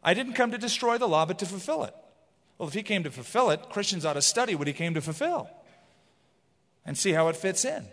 I 0.03 0.13
didn't 0.13 0.33
come 0.33 0.51
to 0.51 0.57
destroy 0.57 0.97
the 0.97 1.07
law, 1.07 1.25
but 1.25 1.39
to 1.39 1.45
fulfill 1.45 1.83
it. 1.83 1.93
Well, 2.57 2.67
if 2.67 2.73
he 2.73 2.83
came 2.83 3.03
to 3.03 3.11
fulfill 3.11 3.49
it, 3.49 3.69
Christians 3.69 4.05
ought 4.05 4.13
to 4.13 4.21
study 4.21 4.55
what 4.55 4.67
he 4.67 4.73
came 4.73 4.93
to 4.93 5.01
fulfill 5.01 5.49
and 6.85 6.97
see 6.97 7.11
how 7.11 7.27
it 7.27 7.35
fits 7.35 7.65
in. 7.65 7.85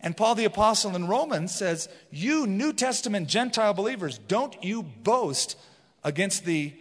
And 0.00 0.16
Paul 0.16 0.34
the 0.34 0.44
Apostle 0.44 0.94
in 0.94 1.06
Romans 1.06 1.54
says, 1.54 1.88
You 2.10 2.46
New 2.46 2.72
Testament 2.72 3.28
Gentile 3.28 3.74
believers, 3.74 4.18
don't 4.18 4.62
you 4.62 4.82
boast 4.82 5.56
against 6.02 6.44
the, 6.44 6.74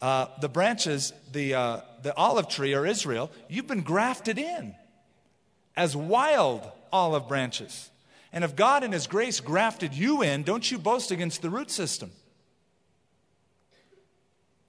uh, 0.00 0.26
the 0.40 0.48
branches, 0.48 1.12
the, 1.32 1.54
uh, 1.54 1.80
the 2.02 2.14
olive 2.16 2.48
tree 2.48 2.74
or 2.74 2.86
Israel. 2.86 3.30
You've 3.48 3.66
been 3.66 3.82
grafted 3.82 4.38
in 4.38 4.74
as 5.76 5.96
wild 5.96 6.70
olive 6.92 7.28
branches. 7.28 7.90
And 8.32 8.44
if 8.44 8.56
God 8.56 8.84
in 8.84 8.92
His 8.92 9.06
grace 9.06 9.40
grafted 9.40 9.94
you 9.94 10.22
in, 10.22 10.42
don't 10.42 10.70
you 10.70 10.78
boast 10.78 11.10
against 11.10 11.42
the 11.42 11.50
root 11.50 11.70
system. 11.70 12.10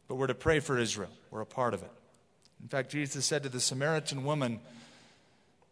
But 0.07 0.15
we're 0.15 0.27
to 0.27 0.35
pray 0.35 0.59
for 0.59 0.77
Israel. 0.77 1.09
We're 1.31 1.41
a 1.41 1.45
part 1.45 1.73
of 1.73 1.81
it. 1.81 1.91
In 2.61 2.69
fact, 2.69 2.89
Jesus 2.89 3.25
said 3.25 3.43
to 3.43 3.49
the 3.49 3.59
Samaritan 3.59 4.23
woman, 4.23 4.61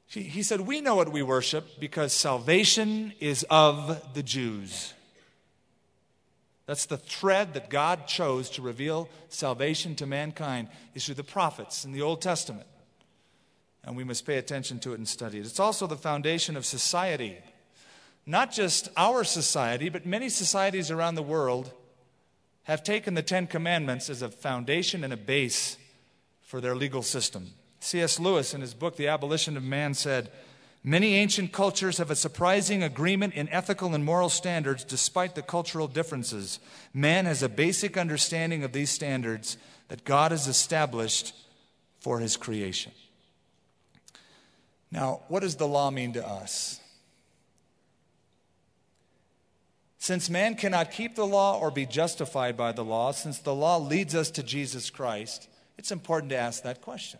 he, 0.07 0.23
he 0.23 0.43
said, 0.43 0.61
We 0.61 0.81
know 0.81 0.95
what 0.95 1.11
we 1.11 1.23
worship 1.23 1.79
because 1.79 2.13
salvation 2.13 3.13
is 3.19 3.45
of 3.49 4.13
the 4.13 4.23
Jews. 4.23 4.93
That's 6.66 6.86
the 6.86 6.97
thread 6.97 7.53
that 7.53 7.70
God 7.70 8.07
chose 8.07 8.49
to 8.51 8.61
reveal 8.61 9.07
salvation 9.30 9.95
to 9.95 10.05
mankind 10.05 10.70
is 10.93 11.05
through 11.05 11.16
the 11.16 11.24
prophets 11.24 11.86
in 11.86 11.91
the 11.91 12.01
Old 12.01 12.22
Testament. 12.22 12.68
And 13.84 13.95
we 13.95 14.03
must 14.03 14.26
pay 14.26 14.38
attention 14.38 14.80
to 14.80 14.93
it 14.93 14.97
and 14.97 15.07
study 15.07 15.38
it. 15.38 15.45
It's 15.45 15.59
also 15.59 15.86
the 15.86 15.95
foundation 15.95 16.57
of 16.57 16.66
society. 16.66 17.38
Not 18.26 18.51
just 18.51 18.89
our 18.97 19.24
society, 19.24 19.89
but 19.89 20.07
many 20.07 20.30
societies 20.30 20.89
around 20.89 21.16
the 21.16 21.22
world 21.22 21.72
have 22.63 22.84
taken 22.84 23.13
the 23.13 23.22
Ten 23.22 23.45
Commandments 23.45 24.09
as 24.09 24.24
a 24.24 24.30
foundation 24.30 25.03
and 25.03 25.13
a 25.13 25.18
base 25.18 25.78
for 26.41 26.59
their 26.59 26.76
legal 26.76 27.03
system. 27.03 27.51
C.S. 27.80 28.20
Lewis, 28.20 28.55
in 28.55 28.61
his 28.61 28.74
book, 28.74 28.95
The 28.95 29.07
Abolition 29.07 29.55
of 29.55 29.63
Man, 29.63 29.93
said, 29.93 30.32
Many 30.88 31.15
ancient 31.15 31.51
cultures 31.51 31.97
have 31.97 32.11
a 32.11 32.15
surprising 32.15 32.83
agreement 32.83 33.33
in 33.33 33.49
ethical 33.49 33.95
and 33.95 34.05
moral 34.05 34.29
standards 34.29 34.83
despite 34.83 35.33
the 35.33 35.41
cultural 35.41 35.88
differences. 35.88 36.59
Man 36.93 37.25
has 37.25 37.41
a 37.41 37.49
basic 37.49 37.97
understanding 37.97 38.63
of 38.63 38.71
these 38.71 38.91
standards 38.91 39.57
that 39.88 40.05
God 40.05 40.29
has 40.29 40.47
established 40.47 41.33
for 42.01 42.19
his 42.19 42.38
creation. 42.38 42.91
Now, 44.91 45.21
what 45.27 45.39
does 45.39 45.55
the 45.55 45.67
law 45.67 45.89
mean 45.89 46.13
to 46.13 46.27
us? 46.27 46.79
Since 49.97 50.29
man 50.29 50.53
cannot 50.53 50.91
keep 50.91 51.15
the 51.15 51.25
law 51.25 51.57
or 51.57 51.71
be 51.71 51.88
justified 51.88 52.55
by 52.55 52.73
the 52.73 52.86
law, 52.86 53.11
since 53.11 53.39
the 53.39 53.55
law 53.55 53.77
leads 53.77 54.13
us 54.13 54.29
to 54.29 54.43
Jesus 54.43 54.91
Christ, 54.91 55.49
it's 55.79 55.91
important 55.91 56.29
to 56.29 56.38
ask 56.38 56.61
that 56.61 56.81
question. 56.81 57.19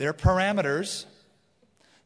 Their 0.00 0.14
parameters, 0.14 1.04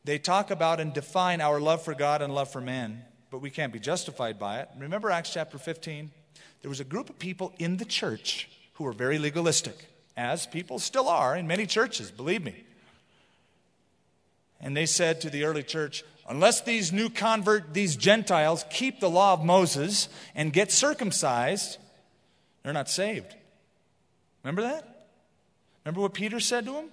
they 0.03 0.19
talk 0.19 0.51
about 0.51 0.81
and 0.81 0.93
define 0.93 1.41
our 1.41 1.61
love 1.61 1.85
for 1.85 1.95
God 1.95 2.23
and 2.23 2.35
love 2.35 2.51
for 2.51 2.61
man, 2.61 3.05
but 3.31 3.39
we 3.39 3.51
can't 3.51 3.73
be 3.73 3.79
justified 3.79 4.37
by 4.37 4.59
it. 4.59 4.69
Remember 4.77 5.13
Acts 5.13 5.33
chapter 5.33 5.59
15? 5.59 6.11
There 6.63 6.69
was 6.69 6.81
a 6.81 6.85
group 6.85 7.09
of 7.09 7.21
people 7.21 7.53
in 7.57 7.77
the 7.77 7.85
church 7.85 8.49
who 8.73 8.83
were 8.83 8.93
very 8.93 9.21
legalistic, 9.21 9.87
as 10.17 10.45
people 10.45 10.81
still 10.81 11.09
are 11.09 11.37
in 11.37 11.47
many 11.47 11.67
churches, 11.67 12.11
believe 12.11 12.43
me. 12.43 12.65
And 14.61 14.77
they 14.77 14.87
said 14.87 15.21
to 15.21 15.31
the 15.31 15.45
early 15.45 15.63
church, 15.63 16.03
unless 16.29 16.63
these 16.63 16.93
new 16.93 17.09
convert, 17.09 17.75
these 17.75 17.95
Gentiles 17.95 18.65
keep 18.71 18.99
the 18.99 19.09
law 19.09 19.35
of 19.35 19.45
Moses 19.45 20.09
and 20.35 20.53
get 20.53 20.73
circumcised, 20.73 21.79
they're 22.65 22.73
not 22.73 22.91
saved. 22.91 23.37
Remember 24.43 24.63
that? 24.63 25.07
Remember 25.85 26.01
what 26.01 26.13
Peter 26.13 26.41
said 26.41 26.65
to 26.65 26.75
him? 26.75 26.87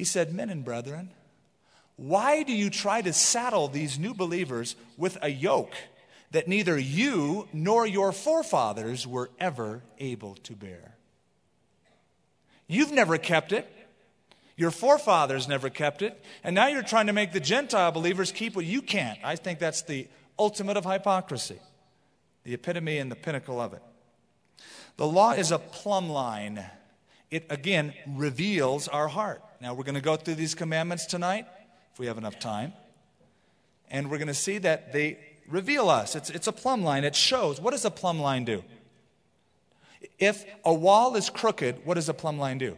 He 0.00 0.04
said, 0.04 0.32
Men 0.32 0.48
and 0.48 0.64
brethren, 0.64 1.10
why 1.96 2.42
do 2.42 2.54
you 2.54 2.70
try 2.70 3.02
to 3.02 3.12
saddle 3.12 3.68
these 3.68 3.98
new 3.98 4.14
believers 4.14 4.74
with 4.96 5.18
a 5.20 5.28
yoke 5.28 5.74
that 6.30 6.48
neither 6.48 6.78
you 6.78 7.48
nor 7.52 7.86
your 7.86 8.10
forefathers 8.10 9.06
were 9.06 9.28
ever 9.38 9.82
able 9.98 10.36
to 10.36 10.54
bear? 10.54 10.96
You've 12.66 12.92
never 12.92 13.18
kept 13.18 13.52
it. 13.52 13.70
Your 14.56 14.70
forefathers 14.70 15.46
never 15.46 15.68
kept 15.68 16.00
it, 16.00 16.18
and 16.42 16.54
now 16.54 16.68
you're 16.68 16.82
trying 16.82 17.08
to 17.08 17.12
make 17.12 17.32
the 17.32 17.38
Gentile 17.38 17.92
believers 17.92 18.32
keep 18.32 18.56
what 18.56 18.64
you 18.64 18.80
can't. 18.80 19.18
I 19.22 19.36
think 19.36 19.58
that's 19.58 19.82
the 19.82 20.08
ultimate 20.38 20.78
of 20.78 20.86
hypocrisy, 20.86 21.58
the 22.44 22.54
epitome 22.54 22.96
and 22.96 23.12
the 23.12 23.16
pinnacle 23.16 23.60
of 23.60 23.74
it. 23.74 23.82
The 24.96 25.06
law 25.06 25.32
is 25.32 25.50
a 25.50 25.58
plumb 25.58 26.08
line. 26.08 26.64
It, 27.30 27.44
again, 27.50 27.92
reveals 28.06 28.88
our 28.88 29.08
heart. 29.08 29.42
Now, 29.60 29.74
we're 29.74 29.84
going 29.84 29.94
to 29.94 30.00
go 30.00 30.16
through 30.16 30.36
these 30.36 30.54
commandments 30.54 31.06
tonight, 31.06 31.46
if 31.92 31.98
we 31.98 32.06
have 32.06 32.18
enough 32.18 32.38
time. 32.38 32.72
And 33.90 34.10
we're 34.10 34.18
going 34.18 34.28
to 34.28 34.34
see 34.34 34.58
that 34.58 34.92
they 34.92 35.18
reveal 35.48 35.90
us. 35.90 36.16
It's, 36.16 36.30
it's 36.30 36.46
a 36.46 36.52
plumb 36.52 36.82
line. 36.82 37.04
It 37.04 37.14
shows. 37.14 37.60
What 37.60 37.72
does 37.72 37.84
a 37.84 37.90
plumb 37.90 38.20
line 38.20 38.44
do? 38.44 38.64
If 40.18 40.44
a 40.64 40.72
wall 40.72 41.16
is 41.16 41.28
crooked, 41.28 41.84
what 41.84 41.94
does 41.94 42.08
a 42.08 42.14
plumb 42.14 42.38
line 42.38 42.58
do? 42.58 42.76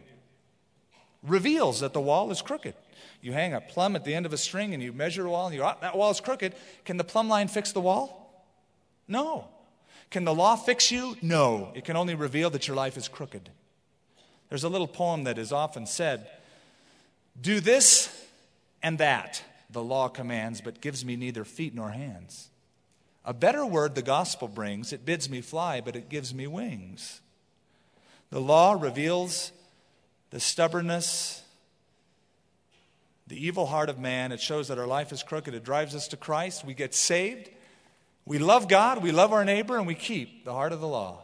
reveals 1.23 1.79
that 1.79 1.93
the 1.93 2.01
wall 2.01 2.31
is 2.31 2.41
crooked. 2.41 2.75
You 3.21 3.31
hang 3.31 3.53
a 3.53 3.61
plumb 3.61 3.95
at 3.95 4.03
the 4.03 4.13
end 4.13 4.25
of 4.25 4.33
a 4.33 4.37
string 4.37 4.73
and 4.73 4.83
you 4.83 4.91
measure 4.91 5.25
a 5.25 5.29
wall 5.29 5.47
and 5.47 5.55
you, 5.55 5.63
oh, 5.63 5.73
that 5.81 5.97
wall 5.97 6.11
is 6.11 6.19
crooked. 6.19 6.53
Can 6.85 6.97
the 6.97 7.03
plumb 7.03 7.29
line 7.29 7.47
fix 7.47 7.71
the 7.71 7.81
wall? 7.81 8.45
No. 9.07 9.47
Can 10.11 10.25
the 10.25 10.33
law 10.33 10.55
fix 10.55 10.91
you? 10.91 11.15
No. 11.21 11.71
It 11.73 11.85
can 11.85 11.95
only 11.95 12.15
reveal 12.15 12.49
that 12.51 12.67
your 12.67 12.75
life 12.75 12.97
is 12.97 13.07
crooked. 13.07 13.49
There's 14.49 14.63
a 14.63 14.69
little 14.69 14.87
poem 14.87 15.23
that 15.23 15.37
is 15.37 15.51
often 15.51 15.85
said 15.85 16.29
Do 17.39 17.59
this 17.59 18.27
and 18.81 18.97
that, 18.97 19.43
the 19.69 19.83
law 19.83 20.07
commands, 20.07 20.61
but 20.61 20.81
gives 20.81 21.03
me 21.03 21.15
neither 21.15 21.43
feet 21.43 21.73
nor 21.73 21.89
hands. 21.89 22.49
A 23.25 23.33
better 23.33 23.65
word 23.65 23.95
the 23.95 24.01
gospel 24.01 24.47
brings. 24.47 24.91
It 24.91 25.05
bids 25.05 25.29
me 25.29 25.41
fly, 25.41 25.81
but 25.81 25.95
it 25.95 26.09
gives 26.09 26.33
me 26.33 26.47
wings. 26.47 27.21
The 28.29 28.41
law 28.41 28.73
reveals 28.73 29.51
the 30.29 30.39
stubbornness 30.39 31.43
the 33.27 33.45
evil 33.45 33.65
heart 33.65 33.89
of 33.89 33.99
man. 33.99 34.31
It 34.31 34.39
shows 34.39 34.67
that 34.67 34.77
our 34.77 34.87
life 34.87 35.11
is 35.11 35.23
crooked. 35.23 35.53
It 35.53 35.63
drives 35.63 35.95
us 35.95 36.07
to 36.09 36.17
Christ. 36.17 36.65
We 36.65 36.73
get 36.73 36.93
saved. 36.93 37.49
We 38.25 38.37
love 38.37 38.67
God, 38.67 39.03
we 39.03 39.11
love 39.11 39.33
our 39.33 39.43
neighbor, 39.43 39.77
and 39.77 39.85
we 39.85 39.95
keep 39.95 40.45
the 40.45 40.53
heart 40.53 40.71
of 40.71 40.79
the 40.79 40.87
law. 40.87 41.23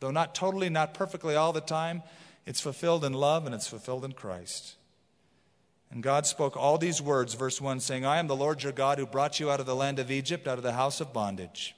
Though 0.00 0.10
not 0.10 0.34
totally, 0.34 0.70
not 0.70 0.94
perfectly 0.94 1.34
all 1.34 1.52
the 1.52 1.60
time, 1.60 2.02
it's 2.46 2.60
fulfilled 2.60 3.04
in 3.04 3.12
love 3.12 3.44
and 3.44 3.54
it's 3.54 3.66
fulfilled 3.66 4.04
in 4.04 4.12
Christ. 4.12 4.76
And 5.90 6.02
God 6.02 6.26
spoke 6.26 6.56
all 6.56 6.78
these 6.78 7.00
words, 7.00 7.34
verse 7.34 7.60
1, 7.60 7.80
saying, 7.80 8.04
I 8.04 8.18
am 8.18 8.26
the 8.26 8.36
Lord 8.36 8.62
your 8.62 8.72
God 8.72 8.98
who 8.98 9.06
brought 9.06 9.38
you 9.38 9.50
out 9.50 9.60
of 9.60 9.66
the 9.66 9.76
land 9.76 9.98
of 9.98 10.10
Egypt, 10.10 10.48
out 10.48 10.58
of 10.58 10.64
the 10.64 10.72
house 10.72 11.00
of 11.00 11.12
bondage. 11.12 11.74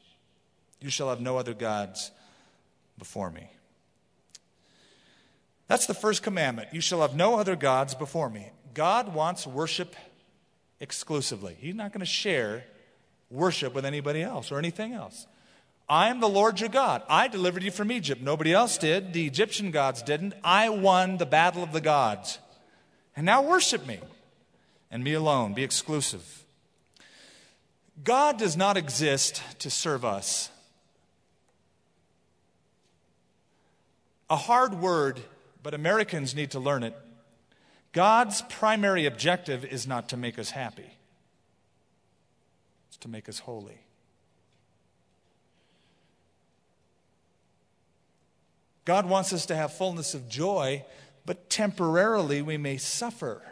You 0.80 0.90
shall 0.90 1.08
have 1.10 1.20
no 1.20 1.36
other 1.36 1.54
gods 1.54 2.10
before 2.98 3.30
me. 3.30 3.50
That's 5.66 5.86
the 5.86 5.94
first 5.94 6.22
commandment. 6.22 6.68
You 6.72 6.80
shall 6.80 7.02
have 7.02 7.14
no 7.14 7.38
other 7.38 7.54
gods 7.54 7.94
before 7.94 8.30
me. 8.30 8.50
God 8.74 9.14
wants 9.14 9.46
worship 9.46 9.94
exclusively. 10.80 11.56
He's 11.60 11.74
not 11.74 11.92
going 11.92 12.00
to 12.00 12.06
share 12.06 12.64
worship 13.30 13.74
with 13.74 13.84
anybody 13.84 14.22
else 14.22 14.50
or 14.50 14.58
anything 14.58 14.94
else. 14.94 15.26
I 15.88 16.08
am 16.08 16.20
the 16.20 16.28
Lord 16.28 16.60
your 16.60 16.68
God. 16.68 17.02
I 17.08 17.28
delivered 17.28 17.62
you 17.62 17.70
from 17.70 17.90
Egypt. 17.90 18.20
Nobody 18.20 18.52
else 18.52 18.78
did. 18.78 19.12
The 19.12 19.26
Egyptian 19.26 19.70
gods 19.70 20.02
didn't. 20.02 20.34
I 20.44 20.68
won 20.68 21.16
the 21.16 21.26
battle 21.26 21.62
of 21.62 21.72
the 21.72 21.80
gods. 21.80 22.38
And 23.18 23.26
now 23.26 23.42
worship 23.42 23.84
me 23.84 23.98
and 24.92 25.02
me 25.02 25.12
alone. 25.12 25.52
Be 25.52 25.64
exclusive. 25.64 26.44
God 28.04 28.38
does 28.38 28.56
not 28.56 28.76
exist 28.76 29.42
to 29.58 29.70
serve 29.70 30.04
us. 30.04 30.50
A 34.30 34.36
hard 34.36 34.74
word, 34.74 35.18
but 35.64 35.74
Americans 35.74 36.36
need 36.36 36.52
to 36.52 36.60
learn 36.60 36.84
it. 36.84 36.96
God's 37.90 38.42
primary 38.42 39.04
objective 39.04 39.64
is 39.64 39.84
not 39.84 40.08
to 40.10 40.16
make 40.16 40.38
us 40.38 40.50
happy, 40.50 40.92
it's 42.86 42.98
to 42.98 43.08
make 43.08 43.28
us 43.28 43.40
holy. 43.40 43.80
God 48.84 49.06
wants 49.06 49.32
us 49.32 49.44
to 49.46 49.56
have 49.56 49.72
fullness 49.72 50.14
of 50.14 50.28
joy, 50.28 50.84
but 51.28 51.50
temporarily 51.50 52.40
we 52.40 52.56
may 52.56 52.78
suffer 52.78 53.42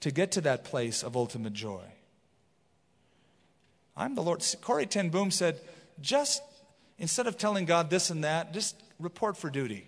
to 0.00 0.10
get 0.10 0.32
to 0.32 0.40
that 0.40 0.64
place 0.64 1.04
of 1.04 1.16
ultimate 1.16 1.52
joy. 1.52 1.84
I'm 3.96 4.16
the 4.16 4.20
Lord. 4.20 4.44
Corrie 4.60 4.84
ten 4.84 5.10
Boom 5.10 5.30
said, 5.30 5.60
just 6.00 6.42
instead 6.98 7.28
of 7.28 7.38
telling 7.38 7.66
God 7.66 7.88
this 7.88 8.10
and 8.10 8.24
that, 8.24 8.52
just 8.52 8.74
report 8.98 9.36
for 9.36 9.48
duty. 9.48 9.86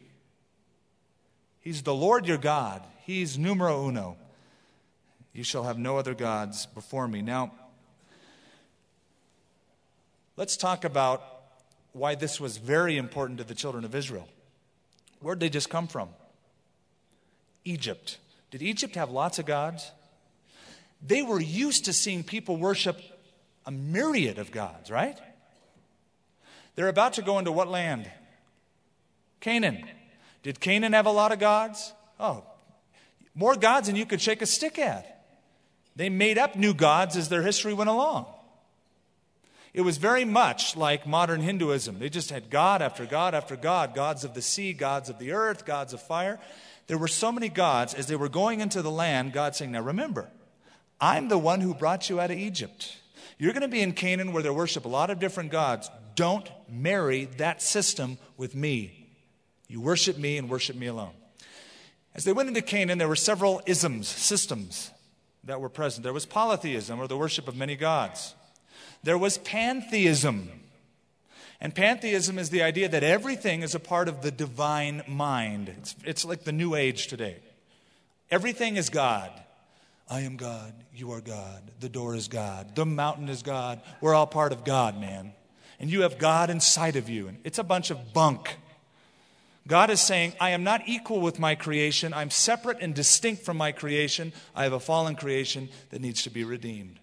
He's 1.59 1.83
the 1.83 1.93
Lord 1.93 2.29
your 2.29 2.39
God. 2.39 2.81
He's 3.01 3.37
numero 3.37 3.89
uno. 3.89 4.17
You 5.33 5.43
shall 5.43 5.65
have 5.65 5.81
no 5.81 5.99
other 5.99 6.15
gods 6.15 6.67
before 6.67 7.09
me. 7.09 7.23
Now, 7.23 7.51
let's 10.37 10.57
talk 10.57 10.85
about 10.85 11.25
why 11.93 12.15
this 12.15 12.39
was 12.39 12.59
very 12.59 12.97
important 12.97 13.39
to 13.39 13.45
the 13.45 13.57
children 13.57 13.85
of 13.85 13.97
Israel. 13.97 14.29
Where'd 15.19 15.41
they 15.41 15.49
just 15.49 15.71
come 15.71 15.89
from? 15.89 16.11
Egypt. 17.65 18.19
Did 18.51 18.63
Egypt 18.63 18.95
have 18.97 19.11
lots 19.11 19.39
of 19.39 19.47
gods? 19.47 19.91
They 21.05 21.23
were 21.23 21.41
used 21.41 21.87
to 21.87 21.93
seeing 21.93 22.23
people 22.23 22.57
worship 22.57 23.01
a 23.67 23.71
myriad 23.71 24.39
of 24.39 24.53
gods, 24.53 24.91
right? 24.91 25.19
They're 26.75 26.89
about 26.89 27.15
to 27.15 27.23
go 27.23 27.39
into 27.39 27.53
what 27.53 27.69
land? 27.69 28.11
Canaan. 29.41 29.85
Did 30.43 30.61
Canaan 30.61 30.93
have 30.93 31.07
a 31.07 31.11
lot 31.11 31.33
of 31.33 31.39
gods? 31.39 31.93
Oh, 32.19 32.45
more 33.35 33.55
gods 33.55 33.87
than 33.87 33.97
you 33.97 34.07
could 34.07 34.21
shake 34.21 34.43
a 34.43 34.47
stick 34.47 34.79
at. 34.79 35.25
They 35.97 36.09
made 36.09 36.39
up 36.39 36.57
new 36.57 36.75
gods 36.75 37.17
as 37.17 37.29
their 37.29 37.43
history 37.43 37.75
went 37.75 37.91
along. 37.91 38.27
It 39.75 39.83
was 39.83 39.97
very 39.97 40.25
much 40.25 40.77
like 40.77 41.07
modern 41.07 41.41
Hinduism. 41.41 41.99
They 41.99 42.11
just 42.11 42.31
had 42.31 42.51
God 42.51 42.83
after 42.83 43.07
God 43.07 43.35
after 43.35 43.57
God 43.57 43.95
gods 43.95 44.23
of 44.23 44.35
the 44.35 44.43
sea, 44.43 44.75
gods 44.75 45.09
of 45.09 45.19
the 45.19 45.33
earth, 45.33 45.65
gods 45.65 45.95
of 45.95 46.03
fire. 46.03 46.39
There 46.93 46.99
were 46.99 47.09
so 47.09 47.33
many 47.33 47.49
gods 47.49 47.95
as 47.95 48.07
they 48.07 48.17
were 48.17 48.29
going 48.29 48.61
into 48.61 48.83
the 48.83 48.91
land, 48.91 49.33
God 49.33 49.57
saying, 49.57 49.73
Now 49.73 49.81
remember, 49.81 50.29
I'm 51.01 51.29
the 51.29 51.39
one 51.39 51.63
who 51.63 51.73
brought 51.73 52.11
you 52.11 52.21
out 52.21 52.31
of 52.31 52.37
Egypt. 52.37 52.99
You're 53.39 53.55
going 53.55 53.63
to 53.63 53.69
be 53.69 53.81
in 53.81 53.95
Canaan 53.95 54.35
where 54.35 54.43
they 54.43 54.51
worship 54.51 54.85
a 54.85 54.89
lot 54.89 55.09
of 55.09 55.19
different 55.19 55.51
gods. 55.51 55.91
Don't 56.17 56.51
marry 56.69 57.25
that 57.39 57.63
system 57.63 58.19
with 58.37 58.55
me. 58.55 59.09
You 59.69 59.81
worship 59.81 60.19
me 60.19 60.37
and 60.37 60.51
worship 60.51 60.77
me 60.77 60.87
alone. 60.87 61.15
As 62.15 62.25
they 62.25 62.33
went 62.35 62.51
into 62.51 62.61
Canaan, 62.61 62.99
there 62.99 63.09
were 63.09 63.17
several 63.17 63.63
isms, 63.65 64.07
systems 64.07 64.91
that 65.45 65.63
were 65.63 65.71
present. 65.71 66.05
There 66.05 66.13
was 66.13 66.27
polytheism, 66.27 67.01
or 67.01 67.09
the 67.09 67.17
worship 67.17 67.49
of 67.49 67.57
many 67.57 67.75
gods. 67.75 68.35
There 69.03 69.17
was 69.17 69.39
pantheism. 69.39 70.51
And 71.63 71.73
pantheism 71.73 72.41
is 72.41 72.51
the 72.51 72.65
idea 72.65 72.89
that 72.89 73.05
everything 73.05 73.63
is 73.63 73.77
a 73.77 73.81
part 73.81 74.09
of 74.09 74.21
the 74.21 74.33
divine 74.33 75.05
mind. 75.07 75.69
It's, 75.79 75.95
it's 76.05 76.25
like 76.25 76.43
the 76.43 76.51
new 76.51 76.75
age 76.75 77.07
today. 77.07 77.37
Everything 78.33 78.77
is 78.77 78.91
God. 78.91 79.31
I 80.11 80.23
am 80.23 80.37
God. 80.37 80.75
You 80.93 81.13
are 81.13 81.21
God. 81.21 81.63
The 81.79 81.89
door 81.89 82.17
is 82.17 82.27
God. 82.27 82.75
The 82.75 82.85
mountain 82.85 83.29
is 83.29 83.45
God. 83.45 83.81
We're 84.01 84.13
all 84.13 84.27
part 84.27 84.51
of 84.51 84.65
God, 84.65 85.01
man. 85.01 85.35
And 85.79 85.89
you 85.89 86.01
have 86.01 86.19
God 86.19 86.51
inside 86.51 86.97
of 86.97 87.09
you. 87.09 87.29
And 87.29 87.39
it's 87.45 87.61
a 87.61 87.65
bunch 87.65 87.93
of 87.93 88.13
bunk. 88.13 88.57
God 89.69 89.89
is 89.91 90.01
saying, 90.01 90.33
I 90.41 90.51
am 90.51 90.65
not 90.65 90.83
equal 90.87 91.21
with 91.21 91.39
my 91.39 91.55
creation. 91.55 92.13
I'm 92.13 92.31
separate 92.31 92.79
and 92.81 92.93
distinct 92.93 93.45
from 93.45 93.57
my 93.57 93.71
creation. 93.71 94.33
I 94.57 94.65
have 94.65 94.73
a 94.73 94.81
fallen 94.81 95.15
creation 95.15 95.69
that 95.91 96.01
needs 96.01 96.25
to 96.25 96.31
be 96.31 96.43
redeemed. 96.43 96.99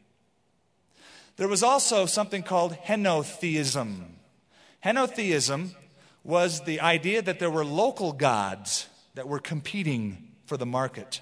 There 1.37 1.47
was 1.47 1.63
also 1.63 2.05
something 2.05 2.43
called 2.43 2.73
henotheism. 2.73 4.18
Henotheism 4.83 5.75
was 6.23 6.61
the 6.61 6.79
idea 6.81 7.21
that 7.21 7.39
there 7.39 7.49
were 7.49 7.65
local 7.65 8.13
gods 8.13 8.87
that 9.15 9.27
were 9.27 9.39
competing 9.39 10.29
for 10.45 10.57
the 10.57 10.65
market. 10.65 11.21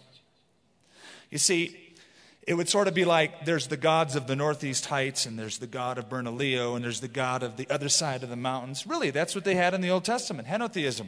You 1.32 1.38
see, 1.38 1.96
it 2.48 2.54
would 2.54 2.70
sort 2.70 2.88
of 2.88 2.94
be 2.94 3.04
like 3.04 3.46
there's 3.46 3.68
the 3.68 3.78
gods 3.78 4.16
of 4.16 4.28
the 4.28 4.36
Northeast 4.36 4.86
Heights, 4.86 5.26
and 5.26 5.38
there's 5.38 5.58
the 5.58 5.68
god 5.68 5.98
of 5.98 6.10
Bernalillo, 6.10 6.76
and 6.76 6.84
there's 6.84 7.02
the 7.02 7.08
god 7.08 7.44
of 7.44 7.58
the 7.58 7.70
other 7.70 7.90
side 7.90 8.24
of 8.24 8.30
the 8.30 8.36
mountains. 8.36 8.88
Really, 8.88 9.12
that's 9.12 9.36
what 9.36 9.44
they 9.44 9.56
had 9.56 9.74
in 9.74 9.82
the 9.82 9.90
Old 9.90 10.06
Testament 10.06 10.48
henotheism. 10.48 11.08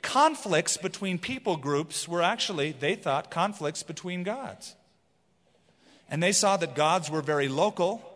Conflicts 0.00 0.76
between 0.76 1.18
people 1.18 1.56
groups 1.56 2.08
were 2.08 2.22
actually, 2.22 2.72
they 2.72 2.94
thought, 2.94 3.30
conflicts 3.30 3.82
between 3.82 4.22
gods. 4.22 4.74
And 6.08 6.22
they 6.22 6.32
saw 6.32 6.56
that 6.56 6.74
gods 6.74 7.10
were 7.10 7.22
very 7.22 7.48
local 7.48 8.15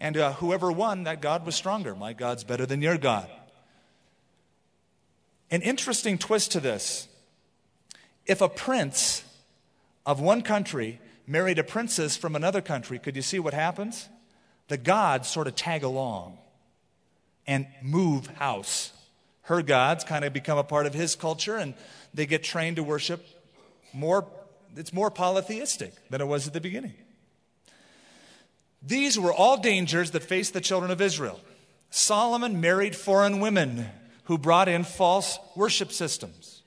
and 0.00 0.16
uh, 0.16 0.32
whoever 0.32 0.72
won, 0.72 1.04
that 1.04 1.20
God 1.20 1.44
was 1.44 1.54
stronger. 1.54 1.94
My 1.94 2.14
God's 2.14 2.42
better 2.42 2.64
than 2.64 2.80
your 2.80 2.96
God. 2.96 3.28
An 5.50 5.62
interesting 5.62 6.16
twist 6.16 6.52
to 6.52 6.60
this 6.60 7.06
if 8.26 8.40
a 8.40 8.48
prince 8.48 9.24
of 10.06 10.20
one 10.20 10.42
country 10.42 11.00
married 11.26 11.58
a 11.58 11.64
princess 11.64 12.16
from 12.16 12.34
another 12.34 12.60
country, 12.60 12.98
could 12.98 13.16
you 13.16 13.22
see 13.22 13.38
what 13.38 13.54
happens? 13.54 14.08
The 14.68 14.76
gods 14.76 15.28
sort 15.28 15.46
of 15.46 15.56
tag 15.56 15.82
along 15.82 16.38
and 17.46 17.66
move 17.82 18.28
house. 18.28 18.92
Her 19.42 19.62
gods 19.62 20.04
kind 20.04 20.24
of 20.24 20.32
become 20.32 20.58
a 20.58 20.64
part 20.64 20.86
of 20.86 20.94
his 20.94 21.16
culture 21.16 21.56
and 21.56 21.74
they 22.14 22.26
get 22.26 22.44
trained 22.44 22.76
to 22.76 22.82
worship 22.82 23.26
more, 23.92 24.26
it's 24.76 24.92
more 24.92 25.10
polytheistic 25.10 25.92
than 26.08 26.20
it 26.20 26.26
was 26.26 26.46
at 26.46 26.52
the 26.52 26.60
beginning. 26.60 26.94
These 28.82 29.18
were 29.18 29.32
all 29.32 29.58
dangers 29.58 30.12
that 30.12 30.22
faced 30.22 30.54
the 30.54 30.60
children 30.60 30.90
of 30.90 31.00
Israel. 31.00 31.40
Solomon 31.90 32.60
married 32.60 32.96
foreign 32.96 33.40
women 33.40 33.86
who 34.24 34.38
brought 34.38 34.68
in 34.68 34.84
false 34.84 35.38
worship 35.56 35.92
systems. 35.92 36.62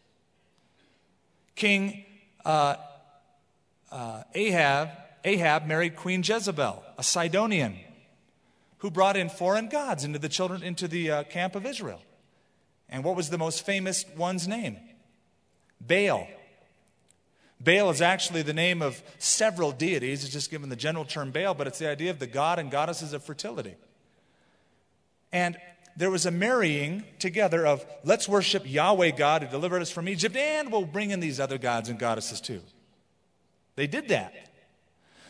King 1.55 2.03
uh, 2.45 2.75
uh, 3.91 4.23
Ahab, 4.33 4.89
Ahab 5.23 5.65
married 5.65 5.95
Queen 5.95 6.21
Jezebel, 6.23 6.83
a 6.97 7.03
Sidonian, 7.03 7.77
who 8.79 8.91
brought 8.91 9.15
in 9.15 9.29
foreign 9.29 9.69
gods 9.69 10.03
into 10.03 10.19
the 10.19 10.29
children 10.29 10.61
into 10.61 10.87
the 10.87 11.09
uh, 11.09 11.23
camp 11.23 11.55
of 11.55 11.65
Israel. 11.65 12.01
And 12.89 13.03
what 13.03 13.15
was 13.15 13.29
the 13.29 13.37
most 13.37 13.65
famous 13.65 14.05
one's 14.17 14.47
name? 14.47 14.77
Baal. 15.79 16.27
Baal 17.59 17.89
is 17.89 18.01
actually 18.01 18.41
the 18.41 18.53
name 18.53 18.81
of 18.81 19.01
several 19.19 19.71
deities. 19.71 20.23
It's 20.23 20.33
just 20.33 20.51
given 20.51 20.69
the 20.69 20.75
general 20.75 21.05
term 21.05 21.31
Baal, 21.31 21.53
but 21.53 21.67
it's 21.67 21.79
the 21.79 21.89
idea 21.89 22.11
of 22.11 22.19
the 22.19 22.27
god 22.27 22.59
and 22.59 22.69
goddesses 22.69 23.13
of 23.13 23.23
fertility. 23.23 23.75
And 25.31 25.57
there 25.95 26.11
was 26.11 26.25
a 26.25 26.31
marrying 26.31 27.03
together 27.19 27.65
of 27.65 27.85
let's 28.03 28.27
worship 28.27 28.63
Yahweh 28.65 29.11
God 29.11 29.43
who 29.43 29.49
delivered 29.49 29.81
us 29.81 29.91
from 29.91 30.09
Egypt, 30.09 30.35
and 30.35 30.71
we'll 30.71 30.85
bring 30.85 31.11
in 31.11 31.19
these 31.19 31.39
other 31.39 31.57
gods 31.57 31.89
and 31.89 31.99
goddesses 31.99 32.41
too. 32.41 32.61
They 33.75 33.87
did 33.87 34.09
that. 34.09 34.33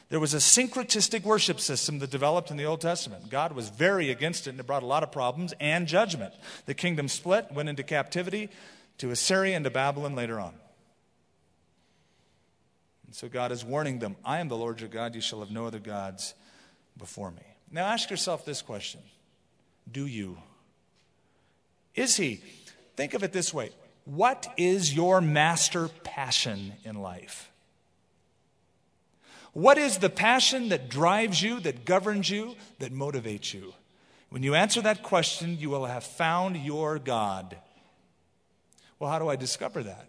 There 0.09 0.19
was 0.19 0.33
a 0.33 0.37
syncretistic 0.37 1.23
worship 1.23 1.59
system 1.59 1.99
that 1.99 2.11
developed 2.11 2.51
in 2.51 2.57
the 2.57 2.65
Old 2.65 2.81
Testament. 2.81 3.29
God 3.29 3.53
was 3.53 3.69
very 3.69 4.11
against 4.11 4.47
it, 4.47 4.51
and 4.51 4.59
it 4.59 4.67
brought 4.67 4.83
a 4.83 4.87
lot 4.87 5.01
of 5.01 5.11
problems 5.11 5.53
and 5.59 5.87
judgment. 5.87 6.33
The 6.65 6.73
kingdom 6.73 7.07
split, 7.07 7.51
went 7.51 7.69
into 7.69 7.83
captivity 7.83 8.49
to 8.99 9.11
Assyria 9.11 9.55
and 9.55 9.65
to 9.65 9.71
Babylon 9.71 10.15
later 10.15 10.39
on. 10.39 10.53
And 13.13 13.17
so 13.19 13.29
God 13.29 13.51
is 13.51 13.63
warning 13.63 13.99
them 13.99 14.15
I 14.25 14.39
am 14.39 14.47
the 14.47 14.57
Lord 14.57 14.79
your 14.79 14.89
God, 14.89 15.13
you 15.13 15.21
shall 15.21 15.41
have 15.41 15.51
no 15.51 15.67
other 15.67 15.77
gods 15.77 16.33
before 16.97 17.29
me. 17.29 17.43
Now 17.69 17.85
ask 17.85 18.09
yourself 18.09 18.43
this 18.43 18.63
question 18.63 19.01
Do 19.91 20.07
you? 20.07 20.39
Is 21.93 22.17
he? 22.17 22.41
Think 22.95 23.13
of 23.13 23.21
it 23.21 23.31
this 23.31 23.53
way 23.53 23.69
What 24.05 24.51
is 24.57 24.95
your 24.95 25.21
master 25.21 25.89
passion 26.03 26.73
in 26.83 27.03
life? 27.03 27.51
What 29.51 29.77
is 29.77 29.99
the 29.99 30.09
passion 30.09 30.69
that 30.69 30.89
drives 30.89 31.39
you, 31.39 31.59
that 31.59 31.85
governs 31.85 32.31
you, 32.31 32.55
that 32.79 32.91
motivates 32.91 33.53
you? 33.53 33.75
When 34.31 34.41
you 34.41 34.55
answer 34.55 34.81
that 34.81 35.03
question, 35.03 35.59
you 35.59 35.69
will 35.69 35.85
have 35.85 36.03
found 36.03 36.57
your 36.57 36.97
God. 36.97 37.57
Well, 38.97 39.11
how 39.11 39.19
do 39.19 39.29
I 39.29 39.35
discover 39.35 39.83
that? 39.83 40.07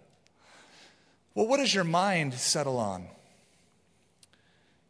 Well, 1.34 1.46
what 1.46 1.58
does 1.58 1.74
your 1.74 1.84
mind 1.84 2.34
settle 2.34 2.78
on? 2.78 3.06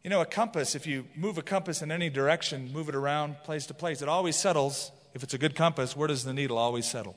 You 0.03 0.09
know, 0.09 0.21
a 0.21 0.25
compass, 0.25 0.75
if 0.75 0.85
you 0.85 1.05
move 1.15 1.37
a 1.37 1.41
compass 1.41 1.81
in 1.81 1.91
any 1.91 2.09
direction, 2.09 2.71
move 2.71 2.89
it 2.89 2.95
around 2.95 3.37
place 3.43 3.65
to 3.67 3.73
place, 3.73 4.01
it 4.01 4.09
always 4.09 4.35
settles. 4.35 4.91
If 5.13 5.23
it's 5.23 5.33
a 5.33 5.37
good 5.37 5.55
compass, 5.55 5.95
where 5.95 6.07
does 6.07 6.23
the 6.23 6.33
needle 6.33 6.57
always 6.57 6.85
settle? 6.85 7.15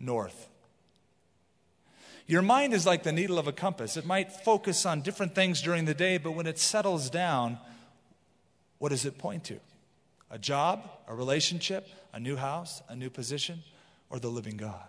North. 0.00 0.48
Your 2.26 2.42
mind 2.42 2.72
is 2.72 2.86
like 2.86 3.02
the 3.02 3.12
needle 3.12 3.38
of 3.38 3.48
a 3.48 3.52
compass. 3.52 3.96
It 3.96 4.06
might 4.06 4.32
focus 4.32 4.86
on 4.86 5.02
different 5.02 5.34
things 5.34 5.60
during 5.60 5.84
the 5.84 5.94
day, 5.94 6.18
but 6.18 6.32
when 6.32 6.46
it 6.46 6.58
settles 6.58 7.10
down, 7.10 7.58
what 8.78 8.90
does 8.90 9.04
it 9.04 9.18
point 9.18 9.44
to? 9.44 9.60
a 10.30 10.38
job, 10.38 10.88
a 11.06 11.14
relationship, 11.14 11.88
a 12.12 12.20
new 12.20 12.36
house, 12.36 12.82
a 12.88 12.96
new 12.96 13.10
position, 13.10 13.62
or 14.10 14.18
the 14.18 14.28
living 14.28 14.56
God. 14.56 14.84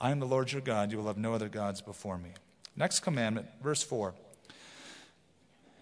I 0.00 0.10
am 0.10 0.20
the 0.20 0.26
Lord 0.26 0.52
your 0.52 0.60
God. 0.60 0.92
You 0.92 0.98
will 0.98 1.06
have 1.06 1.18
no 1.18 1.34
other 1.34 1.48
gods 1.48 1.80
before 1.80 2.18
me. 2.18 2.30
Next 2.76 3.00
commandment, 3.00 3.48
verse 3.62 3.82
4. 3.82 4.14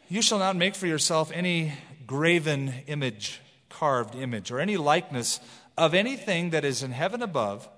You 0.08 0.22
shall 0.22 0.38
not 0.38 0.56
make 0.56 0.74
for 0.74 0.86
yourself 0.86 1.30
any 1.34 1.74
graven 2.06 2.72
image, 2.86 3.40
carved 3.68 4.14
image, 4.14 4.50
or 4.50 4.60
any 4.60 4.76
likeness 4.76 5.40
of 5.76 5.92
anything 5.92 6.50
that 6.50 6.64
is 6.64 6.82
in 6.82 6.92
heaven 6.92 7.22
above, 7.22 7.68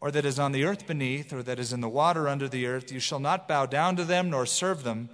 or 0.00 0.10
that 0.10 0.26
is 0.26 0.38
on 0.38 0.52
the 0.52 0.64
earth 0.64 0.86
beneath, 0.86 1.32
or 1.32 1.42
that 1.42 1.58
is 1.58 1.72
in 1.72 1.80
the 1.80 1.88
water 1.88 2.28
under 2.28 2.48
the 2.48 2.66
earth. 2.66 2.92
You 2.92 3.00
shall 3.00 3.20
not 3.20 3.48
bow 3.48 3.64
down 3.64 3.96
to 3.96 4.04
them 4.04 4.28
nor 4.28 4.44
serve 4.44 4.82
them, 4.82 5.08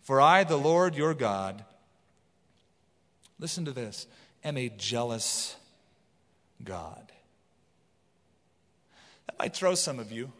for 0.00 0.20
I, 0.20 0.44
the 0.44 0.56
Lord 0.56 0.94
your 0.94 1.14
God, 1.14 1.64
listen 3.40 3.64
to 3.64 3.72
this, 3.72 4.06
am 4.44 4.56
a 4.56 4.68
jealous 4.68 5.56
God. 6.62 7.07
That 9.28 9.38
might 9.38 9.54
throw 9.54 9.74
some 9.74 10.00
of 10.00 10.10
you. 10.10 10.32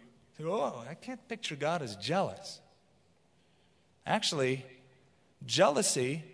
Oh, 0.45 0.85
I 0.89 0.95
can't 0.95 1.27
picture 1.29 1.57
God 1.57 1.83
as 1.83 1.97
jealous. 1.97 2.61
Actually, 4.07 4.65
jealousy 5.47 6.25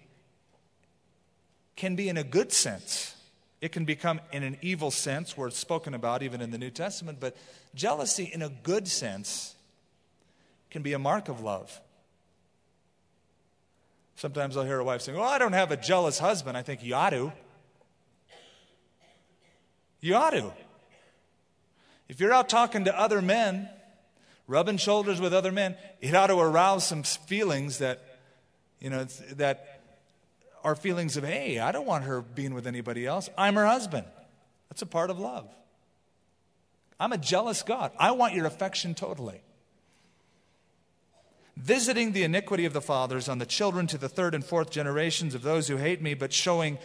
can 1.76 1.96
be 1.96 2.08
in 2.08 2.16
a 2.16 2.24
good 2.24 2.52
sense. 2.52 3.16
It 3.60 3.72
can 3.72 3.84
become 3.84 4.20
in 4.30 4.42
an 4.42 4.58
evil 4.60 4.90
sense, 4.90 5.36
where 5.36 5.48
it's 5.48 5.58
spoken 5.58 5.94
about 5.94 6.22
even 6.22 6.40
in 6.40 6.50
the 6.50 6.58
New 6.58 6.70
Testament, 6.70 7.18
but 7.18 7.36
jealousy 7.74 8.30
in 8.32 8.42
a 8.42 8.50
good 8.50 8.86
sense 8.86 9.54
can 10.70 10.82
be 10.82 10.92
a 10.92 10.98
mark 10.98 11.28
of 11.28 11.40
love. 11.40 11.80
Sometimes 14.16 14.56
I'll 14.56 14.64
hear 14.64 14.78
a 14.78 14.84
wife 14.84 15.00
saying, 15.00 15.18
Well, 15.18 15.28
I 15.28 15.38
don't 15.38 15.54
have 15.54 15.70
a 15.70 15.76
jealous 15.76 16.18
husband. 16.18 16.56
I 16.56 16.62
think 16.62 16.84
you 16.84 16.94
ought 16.94 17.10
to. 17.10 17.32
You 20.00 20.14
ought 20.16 20.30
to. 20.30 20.52
If 22.08 22.20
you're 22.20 22.32
out 22.32 22.48
talking 22.48 22.84
to 22.84 22.98
other 22.98 23.22
men, 23.22 23.68
rubbing 24.46 24.76
shoulders 24.76 25.20
with 25.20 25.32
other 25.32 25.52
men, 25.52 25.76
it 26.00 26.14
ought 26.14 26.28
to 26.28 26.38
arouse 26.38 26.86
some 26.86 27.02
feelings 27.02 27.78
that, 27.78 28.02
you 28.80 28.90
know, 28.90 29.04
that 29.32 29.80
are 30.62 30.74
feelings 30.74 31.16
of, 31.16 31.24
hey, 31.24 31.58
I 31.58 31.72
don't 31.72 31.86
want 31.86 32.04
her 32.04 32.20
being 32.22 32.54
with 32.54 32.66
anybody 32.66 33.06
else. 33.06 33.28
I'm 33.36 33.54
her 33.54 33.66
husband. 33.66 34.06
That's 34.68 34.82
a 34.82 34.86
part 34.86 35.10
of 35.10 35.18
love. 35.18 35.48
I'm 36.98 37.12
a 37.12 37.18
jealous 37.18 37.62
God. 37.62 37.92
I 37.98 38.12
want 38.12 38.34
your 38.34 38.46
affection 38.46 38.94
totally 38.94 39.42
visiting 41.56 42.12
the 42.12 42.24
iniquity 42.24 42.64
of 42.64 42.72
the 42.72 42.80
fathers 42.80 43.28
on 43.28 43.38
the 43.38 43.46
children 43.46 43.86
to 43.86 43.98
the 43.98 44.08
third 44.08 44.34
and 44.34 44.44
fourth 44.44 44.70
generations 44.70 45.34
of 45.34 45.42
those 45.42 45.68
who 45.68 45.76
hate 45.76 46.02
me, 46.02 46.14
but 46.14 46.32
showing 46.32 46.78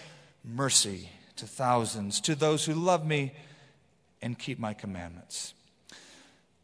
mercy 0.43 1.09
to 1.35 1.47
thousands, 1.47 2.21
to 2.21 2.35
those 2.35 2.65
who 2.65 2.73
love 2.73 3.05
me 3.05 3.33
and 4.21 4.37
keep 4.37 4.59
my 4.59 4.73
commandments. 4.73 5.53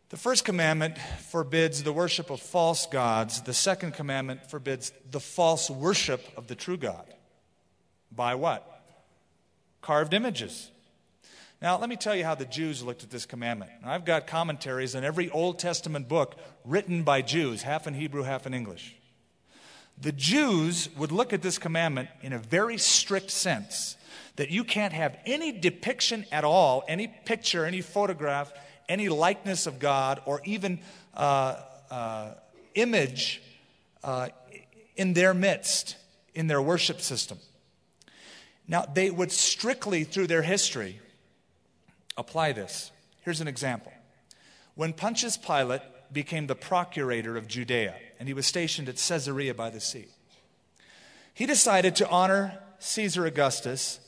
The 0.10 0.18
first 0.18 0.45
commandment 0.45 0.97
forbids 1.30 1.84
the 1.84 1.91
worship 1.91 2.30
of 2.30 2.39
false 2.39 2.86
gods. 2.86 3.41
The 3.41 3.53
second 3.53 3.93
commandment 3.93 4.49
forbids 4.49 4.91
the 5.10 5.20
false 5.20 5.70
worship 5.70 6.24
of 6.38 6.47
the 6.47 6.56
true 6.56 6.78
God. 6.78 7.06
By 8.12 8.36
what? 8.36 8.66
Carved 9.82 10.14
images. 10.14 10.70
Now, 11.62 11.80
let 11.80 11.89
me 11.89 11.95
tell 11.95 12.16
you 12.16 12.24
how 12.24 12.36
the 12.36 12.45
Jews 12.45 12.84
looked 12.84 13.03
at 13.03 13.10
this 13.10 13.26
commandment. 13.26 13.72
I've 13.84 14.06
got 14.06 14.28
commentaries 14.28 14.93
in 14.93 15.03
every 15.03 15.30
Old 15.32 15.58
Testament 15.58 16.08
book 16.08 16.36
written 16.64 17.03
by 17.03 17.22
Jews, 17.22 17.64
half 17.64 17.88
in 17.88 17.93
Hebrew, 17.93 18.24
half 18.24 18.45
in 18.45 18.53
English. 18.53 18.95
The 19.99 20.12
Jews 20.12 20.89
would 20.97 21.12
look 21.12 21.34
at 21.34 21.41
this 21.41 21.58
commandment 21.58 22.10
in 22.22 22.34
a 22.34 22.38
very 22.38 22.78
strict 22.78 23.32
sense 23.32 23.95
that 24.36 24.49
you 24.49 24.63
can't 24.63 24.93
have 24.93 25.18
any 25.26 25.51
depiction 25.51 26.26
at 26.32 26.43
all, 26.43 26.84
any 26.88 27.07
picture, 27.07 27.66
any 27.66 27.82
photograph, 27.82 28.51
any 28.88 29.09
likeness 29.09 29.68
of 29.68 29.80
God, 29.80 30.22
or 30.26 30.41
even 30.45 30.80
uh, 31.13 31.57
uh, 31.89 32.32
image 32.76 33.41
uh, 34.03 34.30
in 34.95 35.13
their 35.13 35.34
midst, 35.34 35.97
in 36.34 36.47
their 36.47 36.61
worship 36.61 37.01
system. 37.01 37.39
Now, 38.68 38.86
they 38.86 39.11
would 39.11 39.32
strictly, 39.32 40.03
through 40.03 40.28
their 40.28 40.41
history, 40.41 40.99
Apply 42.18 42.53
this. 42.53 42.91
Here's 43.22 43.41
an 43.41 43.47
example. 43.47 43.91
When 44.76 44.93
Pontius 44.93 45.38
Pilate 45.38 45.82
became 46.11 46.47
the 46.47 46.55
procurator 46.55 47.38
of 47.38 47.47
Judea, 47.47 47.95
and 48.20 48.28
he 48.28 48.34
was 48.34 48.45
stationed 48.45 48.88
at 48.88 48.95
Caesarea 48.95 49.53
by 49.53 49.70
the 49.70 49.82
sea, 49.82 50.05
he 51.34 51.45
decided 51.45 51.95
to 51.97 52.09
honor 52.09 52.59
Caesar 52.80 53.26
Augustus 53.26 53.99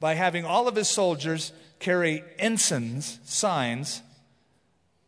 by 0.00 0.14
having 0.14 0.44
all 0.44 0.68
of 0.68 0.76
his 0.76 0.88
soldiers 0.88 1.52
carry 1.78 2.22
ensigns, 2.38 3.18
signs, 3.24 4.02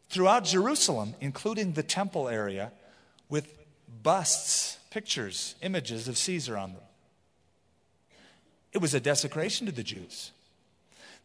throughout 0.09 0.45
Jerusalem, 0.45 1.14
including 1.20 1.72
the 1.72 1.82
temple 1.82 2.28
area, 2.28 2.72
with 3.28 3.53
busts, 4.03 4.78
pictures, 4.91 5.55
images 5.62 6.09
of 6.09 6.16
Caesar 6.16 6.57
on 6.57 6.72
them. 6.72 6.82
It 8.72 8.78
was 8.78 8.95
a 8.95 9.01
desecration 9.01 9.66
to 9.66 9.72
the 9.72 9.82
Jews. 9.82 10.32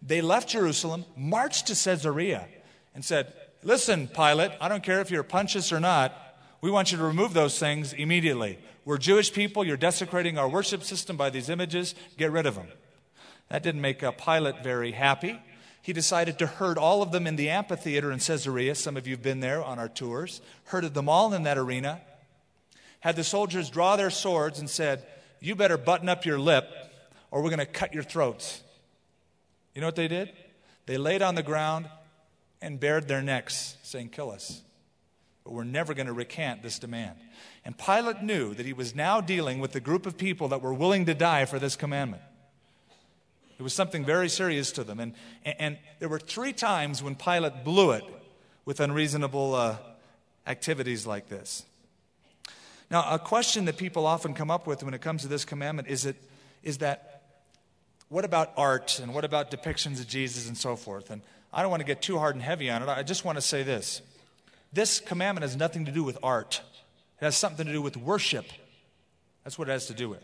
They 0.01 0.21
left 0.21 0.49
Jerusalem, 0.49 1.05
marched 1.15 1.67
to 1.67 1.73
Caesarea, 1.73 2.47
and 2.93 3.03
said, 3.03 3.33
Listen, 3.63 4.07
Pilate, 4.07 4.51
I 4.59 4.67
don't 4.67 4.83
care 4.83 4.99
if 4.99 5.09
you're 5.09 5.23
Pontius 5.23 5.71
or 5.71 5.79
not, 5.79 6.13
we 6.59 6.71
want 6.71 6.91
you 6.91 6.97
to 6.97 7.03
remove 7.03 7.33
those 7.33 7.59
things 7.59 7.93
immediately. 7.93 8.57
We're 8.85 8.97
Jewish 8.97 9.33
people. 9.33 9.65
You're 9.65 9.77
desecrating 9.77 10.37
our 10.37 10.47
worship 10.47 10.83
system 10.83 11.17
by 11.17 11.29
these 11.29 11.49
images. 11.49 11.95
Get 12.17 12.31
rid 12.31 12.45
of 12.45 12.55
them. 12.55 12.67
That 13.53 13.61
didn't 13.61 13.81
make 13.81 13.99
Pilate 14.17 14.63
very 14.63 14.93
happy. 14.93 15.39
He 15.83 15.93
decided 15.93 16.39
to 16.39 16.47
herd 16.47 16.79
all 16.79 17.03
of 17.03 17.11
them 17.11 17.27
in 17.27 17.35
the 17.35 17.51
amphitheater 17.51 18.11
in 18.11 18.17
Caesarea. 18.17 18.73
Some 18.73 18.97
of 18.97 19.05
you 19.05 19.13
have 19.13 19.21
been 19.21 19.41
there 19.41 19.63
on 19.63 19.77
our 19.77 19.87
tours. 19.87 20.41
Herded 20.63 20.95
them 20.95 21.07
all 21.07 21.35
in 21.35 21.43
that 21.43 21.59
arena. 21.59 22.01
Had 23.01 23.15
the 23.15 23.23
soldiers 23.23 23.69
draw 23.69 23.95
their 23.95 24.09
swords 24.09 24.57
and 24.57 24.67
said, 24.67 25.05
You 25.39 25.53
better 25.53 25.77
button 25.77 26.09
up 26.09 26.25
your 26.25 26.39
lip 26.39 26.67
or 27.29 27.43
we're 27.43 27.51
going 27.51 27.59
to 27.59 27.67
cut 27.67 27.93
your 27.93 28.01
throats. 28.01 28.63
You 29.75 29.81
know 29.81 29.87
what 29.87 29.97
they 29.97 30.07
did? 30.07 30.31
They 30.87 30.97
laid 30.97 31.21
on 31.21 31.35
the 31.35 31.43
ground 31.43 31.87
and 32.59 32.79
bared 32.79 33.07
their 33.07 33.21
necks, 33.21 33.77
saying, 33.83 34.09
Kill 34.09 34.31
us. 34.31 34.63
But 35.43 35.53
we're 35.53 35.63
never 35.63 35.93
going 35.93 36.07
to 36.07 36.13
recant 36.13 36.63
this 36.63 36.79
demand. 36.79 37.17
And 37.63 37.77
Pilate 37.77 38.23
knew 38.23 38.55
that 38.55 38.65
he 38.65 38.73
was 38.73 38.95
now 38.95 39.21
dealing 39.21 39.59
with 39.59 39.75
a 39.75 39.79
group 39.79 40.07
of 40.07 40.17
people 40.17 40.47
that 40.47 40.63
were 40.63 40.73
willing 40.73 41.05
to 41.05 41.13
die 41.13 41.45
for 41.45 41.59
this 41.59 41.75
commandment. 41.75 42.23
It 43.57 43.63
was 43.63 43.73
something 43.73 44.03
very 44.03 44.29
serious 44.29 44.71
to 44.73 44.83
them. 44.83 44.99
And, 44.99 45.13
and, 45.45 45.55
and 45.59 45.77
there 45.99 46.09
were 46.09 46.19
three 46.19 46.53
times 46.53 47.03
when 47.03 47.15
Pilate 47.15 47.63
blew 47.63 47.91
it 47.91 48.03
with 48.65 48.79
unreasonable 48.79 49.55
uh, 49.55 49.77
activities 50.47 51.05
like 51.05 51.29
this. 51.29 51.63
Now, 52.89 53.09
a 53.09 53.19
question 53.19 53.65
that 53.65 53.77
people 53.77 54.05
often 54.05 54.33
come 54.33 54.51
up 54.51 54.67
with 54.67 54.83
when 54.83 54.93
it 54.93 55.01
comes 55.01 55.23
to 55.23 55.27
this 55.27 55.45
commandment 55.45 55.87
is, 55.87 56.05
it, 56.05 56.15
is 56.61 56.79
that 56.79 57.23
what 58.09 58.25
about 58.25 58.51
art 58.57 58.99
and 58.99 59.13
what 59.13 59.25
about 59.25 59.49
depictions 59.49 59.99
of 59.99 60.07
Jesus 60.07 60.47
and 60.47 60.57
so 60.57 60.75
forth? 60.75 61.09
And 61.09 61.21
I 61.51 61.61
don't 61.61 61.71
want 61.71 61.81
to 61.81 61.85
get 61.85 62.01
too 62.01 62.19
hard 62.19 62.35
and 62.35 62.43
heavy 62.43 62.69
on 62.69 62.83
it. 62.83 62.89
I 62.89 63.03
just 63.03 63.25
want 63.25 63.37
to 63.37 63.41
say 63.41 63.63
this 63.63 64.01
this 64.71 64.99
commandment 64.99 65.43
has 65.43 65.55
nothing 65.55 65.85
to 65.85 65.91
do 65.91 66.03
with 66.03 66.17
art, 66.23 66.61
it 67.21 67.25
has 67.25 67.37
something 67.37 67.65
to 67.65 67.71
do 67.71 67.81
with 67.81 67.97
worship. 67.97 68.45
That's 69.43 69.59
what 69.59 69.67
it 69.67 69.71
has 69.71 69.87
to 69.87 69.93
do 69.93 70.09
with. 70.09 70.23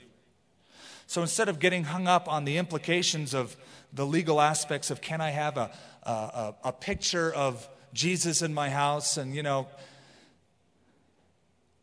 So 1.09 1.23
instead 1.23 1.49
of 1.49 1.57
getting 1.57 1.85
hung 1.85 2.07
up 2.07 2.31
on 2.31 2.45
the 2.45 2.57
implications 2.57 3.33
of 3.33 3.57
the 3.91 4.05
legal 4.05 4.39
aspects 4.39 4.91
of 4.91 5.01
can 5.01 5.21
I 5.21 5.31
have 5.31 5.57
a, 5.57 5.71
a, 6.03 6.53
a 6.65 6.71
picture 6.71 7.33
of 7.33 7.67
Jesus 7.93 8.43
in 8.43 8.53
my 8.53 8.69
house 8.69 9.17
and, 9.17 9.33
you 9.33 9.41
know, 9.41 9.67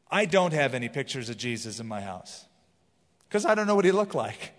I 0.09 0.27
don't 0.27 0.53
have 0.53 0.75
any 0.75 0.89
pictures 0.89 1.29
of 1.29 1.37
Jesus 1.37 1.81
in 1.81 1.89
my 1.89 2.03
house 2.03 2.45
because 3.29 3.45
I 3.45 3.57
don't 3.57 3.67
know 3.67 3.75
what 3.75 3.85
he 3.85 3.91
looked 3.91 4.15
like. 4.15 4.53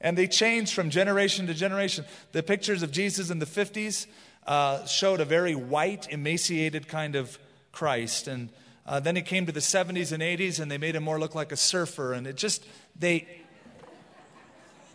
And 0.00 0.16
they 0.16 0.28
changed 0.28 0.72
from 0.72 0.88
generation 0.88 1.46
to 1.48 1.52
generation. 1.52 2.06
The 2.32 2.42
pictures 2.42 2.82
of 2.82 2.90
Jesus 2.90 3.28
in 3.28 3.38
the 3.38 3.44
50s 3.44 4.06
uh, 4.46 4.86
showed 4.86 5.20
a 5.20 5.26
very 5.26 5.54
white, 5.54 6.10
emaciated 6.10 6.88
kind 6.88 7.16
of 7.16 7.38
Christ. 7.72 8.28
And 8.28 8.48
uh, 8.86 9.00
then 9.00 9.18
it 9.18 9.26
came 9.26 9.44
to 9.44 9.52
the 9.52 9.60
70s 9.60 10.10
and 10.10 10.22
80s, 10.22 10.58
and 10.58 10.70
they 10.70 10.78
made 10.78 10.94
him 10.94 11.02
more 11.02 11.20
look 11.20 11.34
like 11.34 11.52
a 11.52 11.56
surfer. 11.56 12.14
And 12.14 12.26
it 12.26 12.36
just, 12.36 12.64
they, 12.98 13.28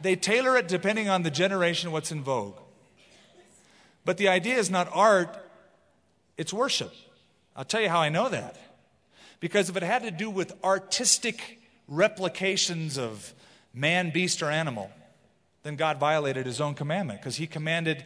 they 0.03 0.15
tailor 0.15 0.57
it 0.57 0.67
depending 0.67 1.09
on 1.09 1.23
the 1.23 1.31
generation, 1.31 1.91
what's 1.91 2.11
in 2.11 2.21
vogue. 2.21 2.57
But 4.05 4.17
the 4.17 4.27
idea 4.27 4.57
is 4.57 4.69
not 4.69 4.89
art, 4.93 5.35
it's 6.37 6.53
worship. 6.53 6.93
I'll 7.55 7.65
tell 7.65 7.81
you 7.81 7.89
how 7.89 7.99
I 7.99 8.09
know 8.09 8.29
that. 8.29 8.57
Because 9.39 9.69
if 9.69 9.77
it 9.77 9.83
had 9.83 10.03
to 10.03 10.11
do 10.11 10.29
with 10.29 10.53
artistic 10.63 11.59
replications 11.87 12.97
of 12.97 13.33
man, 13.73 14.11
beast, 14.11 14.41
or 14.41 14.49
animal, 14.49 14.91
then 15.63 15.75
God 15.75 15.99
violated 15.99 16.45
his 16.45 16.61
own 16.61 16.73
commandment 16.75 17.21
because 17.21 17.37
he 17.37 17.47
commanded 17.47 18.03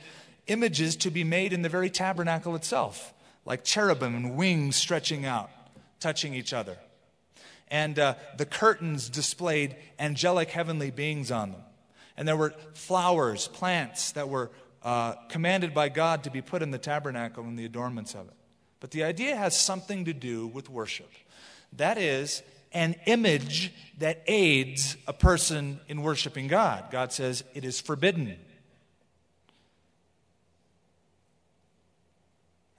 images 0.47 0.95
to 0.97 1.11
be 1.11 1.23
made 1.23 1.53
in 1.53 1.61
the 1.61 1.69
very 1.69 1.89
tabernacle 1.89 2.55
itself, 2.55 3.13
like 3.45 3.63
cherubim 3.63 4.15
and 4.15 4.35
wings 4.35 4.75
stretching 4.75 5.25
out, 5.25 5.49
touching 5.99 6.33
each 6.33 6.53
other. 6.53 6.77
And 7.69 7.99
uh, 7.99 8.15
the 8.37 8.45
curtains 8.45 9.09
displayed 9.09 9.75
angelic 9.99 10.49
heavenly 10.49 10.91
beings 10.91 11.31
on 11.31 11.51
them. 11.51 11.61
And 12.17 12.27
there 12.27 12.35
were 12.35 12.53
flowers, 12.73 13.47
plants 13.47 14.13
that 14.13 14.27
were 14.27 14.49
uh, 14.83 15.13
commanded 15.29 15.73
by 15.73 15.89
God 15.89 16.23
to 16.23 16.31
be 16.31 16.41
put 16.41 16.61
in 16.61 16.71
the 16.71 16.77
tabernacle 16.77 17.43
and 17.43 17.57
the 17.57 17.65
adornments 17.65 18.15
of 18.15 18.27
it. 18.27 18.33
But 18.79 18.91
the 18.91 19.03
idea 19.03 19.35
has 19.35 19.59
something 19.59 20.05
to 20.05 20.13
do 20.13 20.47
with 20.47 20.69
worship. 20.69 21.09
That 21.73 21.97
is, 21.97 22.41
an 22.73 22.95
image 23.05 23.73
that 23.97 24.21
aids 24.27 24.97
a 25.07 25.13
person 25.13 25.79
in 25.87 26.01
worshiping 26.01 26.47
God. 26.47 26.85
God 26.91 27.11
says 27.11 27.43
it 27.53 27.63
is 27.65 27.79
forbidden. 27.79 28.37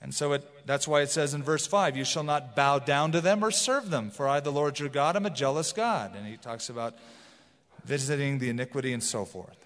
And 0.00 0.14
so 0.14 0.32
it, 0.34 0.66
that's 0.66 0.86
why 0.86 1.00
it 1.00 1.10
says 1.10 1.34
in 1.34 1.42
verse 1.42 1.66
5, 1.66 1.96
You 1.96 2.04
shall 2.04 2.22
not 2.22 2.54
bow 2.54 2.78
down 2.78 3.12
to 3.12 3.20
them 3.20 3.44
or 3.44 3.50
serve 3.50 3.90
them, 3.90 4.10
for 4.10 4.28
I, 4.28 4.40
the 4.40 4.52
Lord 4.52 4.78
your 4.78 4.88
God, 4.88 5.16
am 5.16 5.26
a 5.26 5.30
jealous 5.30 5.72
God. 5.72 6.14
And 6.14 6.26
he 6.26 6.36
talks 6.36 6.68
about 6.68 6.94
visiting 7.88 8.38
the 8.38 8.50
iniquity 8.50 8.92
and 8.92 9.02
so 9.02 9.24
forth. 9.24 9.56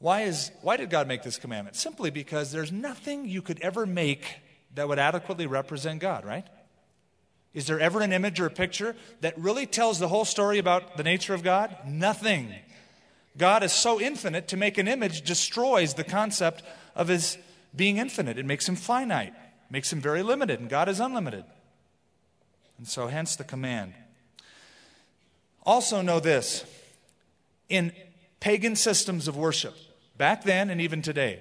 Why, 0.00 0.22
is, 0.22 0.50
why 0.60 0.76
did 0.76 0.90
God 0.90 1.06
make 1.06 1.22
this 1.22 1.36
commandment? 1.36 1.76
Simply 1.76 2.10
because 2.10 2.50
there's 2.50 2.72
nothing 2.72 3.28
you 3.28 3.42
could 3.42 3.60
ever 3.60 3.86
make 3.86 4.38
that 4.74 4.88
would 4.88 4.98
adequately 4.98 5.46
represent 5.46 6.00
God, 6.00 6.24
right? 6.24 6.46
Is 7.54 7.66
there 7.66 7.78
ever 7.78 8.00
an 8.00 8.12
image 8.12 8.40
or 8.40 8.46
a 8.46 8.50
picture 8.50 8.96
that 9.20 9.38
really 9.38 9.66
tells 9.66 9.98
the 10.00 10.08
whole 10.08 10.24
story 10.24 10.58
about 10.58 10.96
the 10.96 11.04
nature 11.04 11.34
of 11.34 11.44
God? 11.44 11.76
Nothing. 11.86 12.54
God 13.36 13.62
is 13.62 13.72
so 13.72 14.00
infinite, 14.00 14.48
to 14.48 14.56
make 14.56 14.78
an 14.78 14.88
image 14.88 15.22
destroys 15.22 15.94
the 15.94 16.04
concept 16.04 16.64
of 16.96 17.06
his 17.06 17.38
being 17.76 17.98
infinite. 17.98 18.36
It 18.36 18.46
makes 18.46 18.68
him 18.68 18.76
finite, 18.76 19.34
makes 19.70 19.92
him 19.92 20.00
very 20.00 20.24
limited, 20.24 20.58
and 20.58 20.68
God 20.68 20.88
is 20.88 20.98
unlimited. 20.98 21.44
And 22.78 22.88
so, 22.88 23.06
hence 23.06 23.36
the 23.36 23.44
command. 23.44 23.94
Also, 25.64 26.02
know 26.02 26.20
this 26.20 26.64
in 27.68 27.92
pagan 28.40 28.76
systems 28.76 29.28
of 29.28 29.36
worship, 29.36 29.74
back 30.16 30.44
then 30.44 30.70
and 30.70 30.80
even 30.80 31.02
today, 31.02 31.40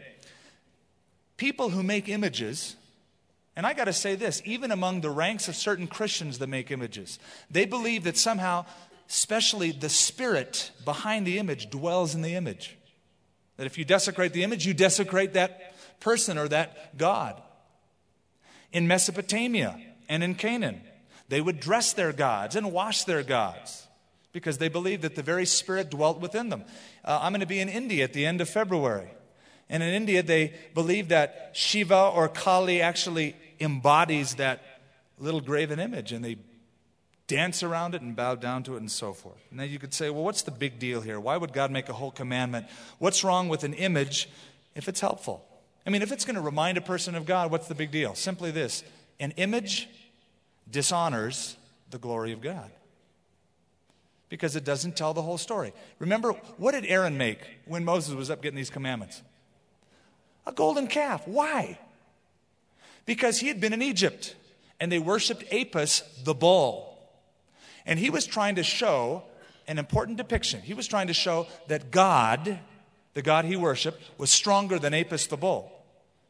people 1.37 1.69
who 1.69 1.83
make 1.83 2.09
images 2.09 2.75
and 3.59 3.67
I 3.67 3.73
got 3.73 3.85
to 3.85 3.93
say 3.93 4.15
this 4.15 4.41
even 4.45 4.71
among 4.71 5.01
the 5.01 5.09
ranks 5.09 5.49
of 5.49 5.55
certain 5.55 5.85
Christians 5.85 6.39
that 6.39 6.47
make 6.47 6.71
images, 6.71 7.19
they 7.51 7.65
believe 7.65 8.05
that 8.05 8.15
somehow, 8.15 8.65
especially 9.09 9.73
the 9.73 9.89
spirit 9.89 10.71
behind 10.85 11.27
the 11.27 11.37
image, 11.39 11.69
dwells 11.69 12.15
in 12.15 12.21
the 12.21 12.35
image. 12.35 12.77
That 13.57 13.65
if 13.65 13.77
you 13.77 13.83
desecrate 13.83 14.31
the 14.31 14.43
image, 14.43 14.65
you 14.65 14.73
desecrate 14.73 15.33
that 15.33 15.75
person 15.99 16.37
or 16.37 16.47
that 16.47 16.97
God. 16.97 17.41
In 18.71 18.87
Mesopotamia 18.87 19.77
and 20.07 20.23
in 20.23 20.35
Canaan, 20.35 20.79
they 21.27 21.41
would 21.41 21.59
dress 21.59 21.91
their 21.91 22.13
gods 22.13 22.55
and 22.55 22.71
wash 22.71 23.03
their 23.03 23.23
gods 23.23 23.88
because 24.31 24.57
they 24.57 24.69
believed 24.69 25.01
that 25.01 25.15
the 25.15 25.23
very 25.23 25.45
spirit 25.45 25.89
dwelt 25.89 26.19
within 26.19 26.49
them. 26.49 26.63
Uh, 27.03 27.19
I'm 27.21 27.31
going 27.31 27.41
to 27.41 27.47
be 27.47 27.59
in 27.59 27.69
India 27.69 28.03
at 28.03 28.13
the 28.13 28.25
end 28.25 28.41
of 28.41 28.49
February. 28.49 29.09
And 29.69 29.83
in 29.83 29.89
India, 29.89 30.23
they 30.23 30.53
believe 30.73 31.09
that 31.09 31.51
Shiva 31.53 32.09
or 32.09 32.27
Kali 32.27 32.81
actually 32.81 33.35
embodies 33.59 34.35
that 34.35 34.63
little 35.19 35.41
graven 35.41 35.79
image 35.79 36.11
and 36.11 36.23
they 36.23 36.37
dance 37.27 37.61
around 37.61 37.93
it 37.93 38.01
and 38.01 38.15
bow 38.15 38.33
down 38.33 38.63
to 38.63 38.75
it 38.75 38.79
and 38.79 38.91
so 38.91 39.13
forth. 39.13 39.37
Now 39.51 39.63
you 39.63 39.77
could 39.77 39.93
say, 39.93 40.09
well, 40.09 40.23
what's 40.23 40.41
the 40.41 40.51
big 40.51 40.79
deal 40.79 41.01
here? 41.01 41.19
Why 41.19 41.37
would 41.37 41.53
God 41.53 41.69
make 41.69 41.87
a 41.87 41.93
whole 41.93 42.09
commandment? 42.09 42.65
What's 42.97 43.23
wrong 43.23 43.49
with 43.49 43.63
an 43.63 43.75
image 43.75 44.27
if 44.73 44.87
it's 44.87 44.99
helpful? 44.99 45.45
I 45.85 45.91
mean, 45.91 46.01
if 46.01 46.11
it's 46.11 46.25
going 46.25 46.35
to 46.35 46.41
remind 46.41 46.77
a 46.77 46.81
person 46.81 47.13
of 47.13 47.25
God, 47.25 47.51
what's 47.51 47.67
the 47.67 47.75
big 47.75 47.91
deal? 47.91 48.15
Simply 48.15 48.49
this 48.51 48.83
an 49.19 49.31
image 49.31 49.89
dishonors 50.71 51.57
the 51.91 51.97
glory 51.97 52.31
of 52.31 52.41
God 52.41 52.71
because 54.29 54.55
it 54.55 54.63
doesn't 54.63 54.95
tell 54.95 55.13
the 55.13 55.21
whole 55.21 55.37
story. 55.37 55.73
Remember, 55.99 56.31
what 56.57 56.71
did 56.71 56.85
Aaron 56.85 57.17
make 57.17 57.39
when 57.65 57.83
Moses 57.83 58.13
was 58.13 58.29
up 58.29 58.41
getting 58.41 58.57
these 58.57 58.69
commandments? 58.69 59.21
A 60.45 60.51
golden 60.51 60.87
calf. 60.87 61.27
Why? 61.27 61.77
because 63.09 63.39
he 63.39 63.47
had 63.47 63.59
been 63.59 63.73
in 63.73 63.81
Egypt 63.81 64.35
and 64.79 64.91
they 64.91 64.99
worshiped 64.99 65.43
Apis, 65.51 66.03
the 66.25 66.35
bull. 66.35 66.95
And 67.83 67.97
he 67.97 68.11
was 68.11 68.27
trying 68.27 68.53
to 68.53 68.63
show 68.63 69.23
an 69.67 69.79
important 69.79 70.19
depiction. 70.19 70.61
He 70.61 70.75
was 70.75 70.85
trying 70.85 71.07
to 71.07 71.13
show 71.15 71.47
that 71.69 71.89
God, 71.89 72.59
the 73.15 73.23
God 73.23 73.45
he 73.45 73.55
worshiped, 73.55 73.99
was 74.19 74.29
stronger 74.29 74.77
than 74.77 74.93
Apis 74.93 75.25
the 75.25 75.37
bull. 75.37 75.71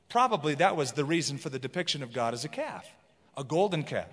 Probably 0.07 0.55
that 0.55 0.77
was 0.77 0.93
the 0.93 1.03
reason 1.03 1.37
for 1.37 1.49
the 1.49 1.59
depiction 1.59 2.01
of 2.01 2.13
God 2.13 2.33
as 2.33 2.45
a 2.45 2.47
calf, 2.47 2.87
a 3.35 3.43
golden 3.43 3.83
calf. 3.83 4.07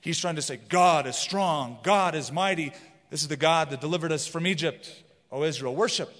He's 0.00 0.18
trying 0.18 0.36
to 0.36 0.42
say, 0.42 0.58
God 0.70 1.06
is 1.06 1.16
strong, 1.16 1.80
God 1.82 2.14
is 2.14 2.32
mighty. 2.32 2.72
This 3.10 3.22
is 3.22 3.28
the 3.28 3.36
God 3.36 3.70
that 3.70 3.80
delivered 3.80 4.12
us 4.12 4.26
from 4.26 4.46
Egypt. 4.46 5.02
O 5.32 5.44
Israel, 5.44 5.74
worship. 5.74 6.12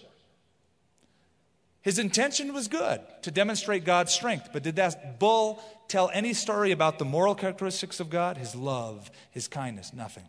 His 1.82 1.99
intention 1.99 2.53
was 2.53 2.68
good 2.68 3.01
to 3.22 3.30
demonstrate 3.30 3.84
God's 3.84 4.12
strength, 4.12 4.51
but 4.53 4.62
did 4.62 4.76
that 4.76 5.18
bull 5.18 5.62
tell 5.88 6.11
any 6.12 6.34
story 6.34 6.72
about 6.72 6.99
the 6.99 7.05
moral 7.07 7.34
characteristics 7.34 8.01
of 8.01 8.11
God? 8.11 8.36
His 8.36 8.55
love, 8.55 9.11
his 9.30 9.49
kindness, 9.49 9.95
nothing. 9.95 10.28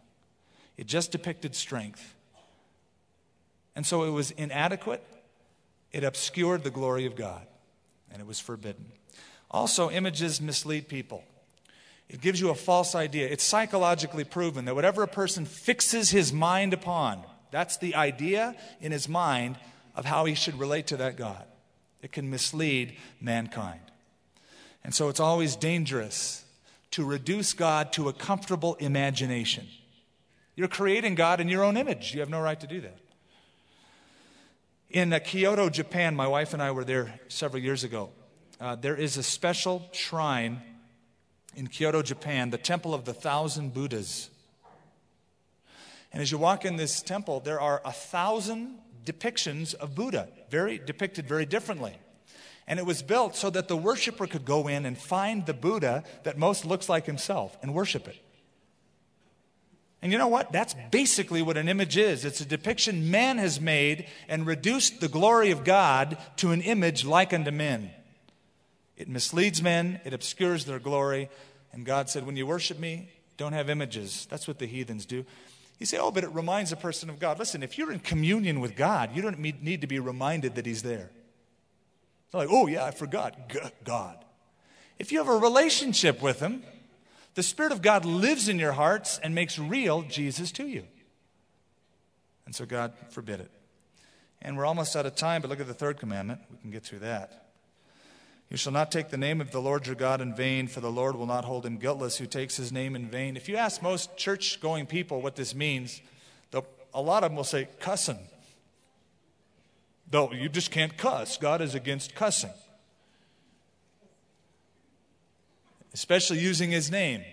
It 0.78 0.88
just 0.88 1.12
depicted 1.12 1.54
strength. 1.56 2.16
And 3.76 3.86
so 3.86 4.04
it 4.04 4.12
was 4.12 4.32
inadequate, 4.32 5.06
it 5.92 6.04
obscured 6.04 6.64
the 6.64 6.72
glory 6.72 7.06
of 7.06 7.16
God, 7.16 7.46
and 8.12 8.22
it 8.22 8.28
was 8.28 8.40
forbidden. 8.40 8.86
Also, 9.50 9.90
images 9.90 10.40
mislead 10.40 10.88
people. 10.88 11.24
It 12.12 12.20
gives 12.20 12.42
you 12.42 12.50
a 12.50 12.56
false 12.56 12.94
idea. 12.94 13.30
It's 13.30 13.44
psychologically 13.44 14.26
proven 14.26 14.66
that 14.66 14.76
whatever 14.76 15.02
a 15.02 15.08
person 15.08 15.46
fixes 15.46 16.10
his 16.10 16.34
mind 16.34 16.74
upon, 16.74 17.24
that's 17.52 17.78
the 17.78 17.96
idea 17.96 18.54
in 18.82 18.92
his 18.92 19.08
mind 19.08 19.58
of 19.96 20.04
how 20.04 20.26
he 20.26 20.36
should 20.36 20.60
relate 20.60 20.88
to 20.88 20.98
that 20.98 21.16
God. 21.16 21.46
It 22.02 22.12
can 22.12 22.30
mislead 22.30 22.98
mankind. 23.22 23.80
And 24.84 24.94
so 24.94 25.08
it's 25.08 25.22
always 25.22 25.56
dangerous 25.56 26.44
to 26.92 27.06
reduce 27.06 27.54
God 27.54 27.94
to 27.94 28.10
a 28.10 28.14
comfortable 28.14 28.76
imagination. 28.76 29.70
You're 30.58 30.68
creating 30.68 31.16
God 31.16 31.40
in 31.40 31.48
your 31.48 31.64
own 31.64 31.78
image. 31.78 32.14
You 32.14 32.20
have 32.20 32.30
no 32.30 32.42
right 32.42 32.60
to 32.60 32.68
do 32.68 32.82
that. 32.82 32.98
In 34.90 35.14
uh, 35.14 35.20
Kyoto, 35.20 35.70
Japan, 35.70 36.14
my 36.14 36.28
wife 36.28 36.52
and 36.52 36.62
I 36.62 36.72
were 36.72 36.84
there 36.84 37.22
several 37.30 37.64
years 37.64 37.86
ago. 37.86 38.10
Uh, 38.60 38.76
there 38.76 38.98
is 38.98 39.16
a 39.16 39.24
special 39.24 39.88
shrine 39.94 40.62
in 41.56 41.68
Kyoto, 41.68 42.02
Japan, 42.02 42.50
the 42.50 42.58
Temple 42.58 42.94
of 42.94 43.06
the 43.06 43.14
Thousand 43.14 43.74
Buddhas. 43.74 44.30
And 46.14 46.22
as 46.22 46.32
you 46.32 46.38
walk 46.38 46.66
in 46.66 46.76
this 46.76 47.02
temple, 47.02 47.40
there 47.40 47.60
are 47.60 47.82
a 47.86 47.92
thousand 47.92 48.80
depictions 49.06 49.74
of 49.74 49.96
Buddha, 49.96 50.28
very 50.50 50.78
depicted 50.78 51.28
very 51.28 51.46
differently. 51.46 51.96
And 52.68 52.80
it 52.80 52.86
was 52.86 53.02
built 53.02 53.36
so 53.36 53.50
that 53.50 53.68
the 53.68 53.78
worshiper 53.78 54.28
could 54.28 54.46
go 54.46 54.68
in 54.68 54.86
and 54.86 54.98
find 54.98 55.46
the 55.46 55.54
Buddha 55.54 56.04
that 56.24 56.38
most 56.38 56.66
looks 56.66 56.88
like 56.90 57.06
himself 57.06 57.58
and 57.62 57.74
worship 57.74 58.08
it. 58.08 58.18
And 60.02 60.12
you 60.12 60.18
know 60.18 60.28
what? 60.28 60.52
That's 60.52 60.76
basically 60.90 61.42
what 61.42 61.58
an 61.58 61.70
image 61.70 61.96
is. 61.96 62.26
It's 62.26 62.42
a 62.42 62.46
depiction 62.46 63.12
man 63.12 63.38
has 63.38 63.62
made 63.62 64.08
and 64.28 64.48
reduced 64.48 65.00
the 65.00 65.08
glory 65.08 65.52
of 65.52 65.64
God 65.64 66.18
to 66.38 66.52
an 66.52 66.62
image 66.62 67.06
like 67.06 67.34
unto 67.34 67.52
men. 67.52 67.92
It 69.02 69.10
misleads 69.10 69.64
men, 69.64 70.00
it 70.06 70.14
obscures 70.14 70.66
their 70.66 70.78
glory. 70.78 71.28
And 71.74 71.88
God 71.88 72.08
said, 72.08 72.24
When 72.24 72.36
you 72.36 72.46
worship 72.46 72.78
me, 72.78 73.10
don't 73.36 73.54
have 73.54 73.68
images. 73.68 74.28
That's 74.30 74.48
what 74.48 74.60
the 74.60 74.68
heathens 74.68 75.08
do. 75.08 75.26
You 75.80 75.88
say, 75.88 75.98
oh, 75.98 76.12
but 76.12 76.24
it 76.24 76.30
reminds 76.30 76.72
a 76.72 76.76
person 76.76 77.10
of 77.10 77.18
God. 77.18 77.40
Listen, 77.40 77.64
if 77.64 77.76
you're 77.76 77.92
in 77.92 77.98
communion 77.98 78.60
with 78.60 78.76
God, 78.76 79.16
you 79.16 79.24
don't 79.24 79.40
need 79.40 79.82
to 79.82 79.88
be 79.88 79.98
reminded 79.98 80.54
that 80.54 80.68
He's 80.68 80.84
there. 80.84 81.10
It's 82.26 82.36
like, 82.36 82.50
oh, 82.52 82.68
yeah, 82.68 82.86
I 82.86 82.92
forgot 82.92 83.36
God. 83.84 84.24
If 85.00 85.12
you 85.12 85.18
have 85.18 85.28
a 85.28 85.38
relationship 85.38 86.22
with 86.22 86.40
Him, 86.40 86.62
The 87.34 87.42
Spirit 87.42 87.72
of 87.72 87.82
God 87.82 88.06
lives 88.06 88.48
in 88.48 88.60
your 88.60 88.74
hearts 88.74 89.20
and 89.24 89.34
makes 89.34 89.58
real 89.58 90.04
Jesus 90.04 90.52
to 90.52 90.68
you. 90.68 90.84
And 92.46 92.54
so 92.54 92.68
God 92.68 92.94
forbid 93.10 93.40
it. 93.40 93.50
And 94.44 94.58
we're 94.58 94.68
almost 94.68 94.96
out 94.96 95.08
of 95.08 95.16
time, 95.16 95.42
but 95.42 95.50
look 95.50 95.60
at 95.60 95.66
the 95.66 95.74
third 95.74 95.98
commandment. 95.98 96.42
We 96.52 96.58
can 96.58 96.70
get 96.70 96.84
through 96.84 97.00
that. 97.00 97.41
You 98.52 98.58
shall 98.58 98.74
not 98.74 98.92
take 98.92 99.08
the 99.08 99.18
name 99.18 99.40
of 99.40 99.52
the 99.52 99.62
Lord 99.62 99.88
your 99.88 99.96
God 99.96 100.20
in 100.20 100.36
vain, 100.36 100.68
for 100.68 100.82
the 100.82 100.92
Lord 100.92 101.16
will 101.16 101.26
not 101.26 101.46
hold 101.46 101.66
him 101.66 101.78
guiltless 101.78 102.18
who 102.18 102.26
takes 102.26 102.58
his 102.58 102.70
name 102.70 102.98
in 102.98 103.08
vain. 103.08 103.38
If 103.38 103.48
you 103.48 103.56
ask 103.56 103.82
most 103.82 104.18
church 104.18 104.60
going 104.60 104.88
people 104.88 105.22
what 105.22 105.38
this 105.38 105.56
means, 105.56 106.02
a 106.94 107.02
lot 107.02 107.24
of 107.24 107.30
them 107.30 107.38
will 107.38 107.46
say, 107.46 107.70
cussing. 107.80 108.20
Though 110.10 110.34
you 110.34 110.50
just 110.50 110.70
can't 110.70 110.98
cuss. 110.98 111.38
God 111.38 111.62
is 111.62 111.74
against 111.74 112.14
cussing, 112.14 112.52
especially 115.94 116.40
using 116.40 116.72
his 116.72 116.92
name. 116.92 117.24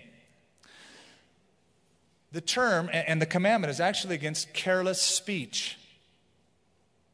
The 2.31 2.39
term 2.39 2.89
and 2.93 3.21
the 3.21 3.25
commandment 3.25 3.71
is 3.71 3.81
actually 3.81 4.15
against 4.15 4.53
careless 4.53 5.01
speech. 5.01 5.77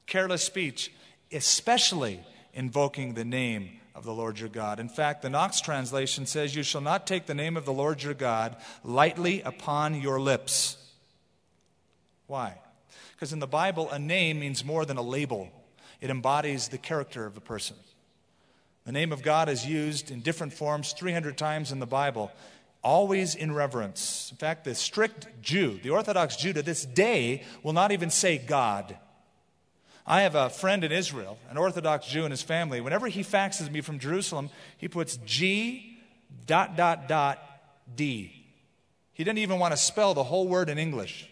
Careless 0.06 0.44
speech, 0.44 0.92
especially 1.32 2.20
invoking 2.56 3.14
the 3.14 3.26
name 3.26 3.70
of 3.94 4.04
the 4.04 4.14
Lord 4.14 4.40
your 4.40 4.50
God. 4.50 4.80
In 4.80 4.90
fact, 4.90 5.22
the 5.22 5.30
Knox 5.30 5.62
translation 5.62 6.26
says, 6.26 6.56
You 6.56 6.64
shall 6.64 6.82
not 6.82 7.06
take 7.06 7.28
the 7.28 7.36
name 7.36 7.56
of 7.56 7.66
the 7.66 7.74
Lord 7.74 8.02
your 8.02 8.14
God 8.14 8.56
lightly 8.84 9.42
upon 9.42 10.02
your 10.02 10.20
lips. 10.20 10.78
Why? 12.28 12.58
Because 13.14 13.34
in 13.34 13.40
the 13.40 13.48
Bible, 13.48 13.90
a 13.92 14.00
name 14.00 14.40
means 14.40 14.66
more 14.66 14.86
than 14.86 14.98
a 14.98 15.02
label, 15.02 15.50
it 16.02 16.10
embodies 16.10 16.70
the 16.70 16.78
character 16.78 17.26
of 17.26 17.38
a 17.38 17.42
person. 17.42 17.78
The 18.86 18.92
name 18.92 19.12
of 19.12 19.24
God 19.24 19.50
is 19.50 19.66
used 19.66 20.12
in 20.12 20.20
different 20.20 20.54
forms 20.54 20.94
300 20.94 21.38
times 21.38 21.72
in 21.72 21.80
the 21.80 21.88
Bible, 21.88 22.32
always 22.84 23.34
in 23.34 23.54
reverence. 23.54 24.30
In 24.32 24.38
fact, 24.38 24.64
the 24.64 24.76
strict 24.76 25.42
Jew, 25.42 25.80
the 25.82 25.90
Orthodox 25.90 26.36
Jew 26.36 26.54
to 26.54 26.62
this 26.62 26.86
day, 26.86 27.44
will 27.64 27.74
not 27.74 27.92
even 27.92 28.12
say 28.12 28.38
God. 28.38 28.98
I 30.08 30.22
have 30.22 30.36
a 30.36 30.50
friend 30.50 30.84
in 30.84 30.92
Israel, 30.92 31.40
an 31.50 31.58
Orthodox 31.58 32.08
Jew 32.08 32.24
and 32.24 32.32
his 32.32 32.44
family. 32.44 32.80
Whenever 32.80 33.08
he 33.08 33.24
faxes 33.24 33.72
me 33.72 33.82
from 33.82 33.98
Jerusalem, 33.98 34.50
he 34.78 34.88
puts 34.88 35.18
G 35.26 35.98
dot 36.46 36.76
dot 36.76 37.08
dot 37.08 37.40
D. 37.96 38.46
He 39.14 39.24
didn't 39.24 39.40
even 39.40 39.58
want 39.58 39.72
to 39.72 39.78
spell 39.78 40.14
the 40.14 40.24
whole 40.24 40.48
word 40.48 40.70
in 40.70 40.78
English 40.78 41.30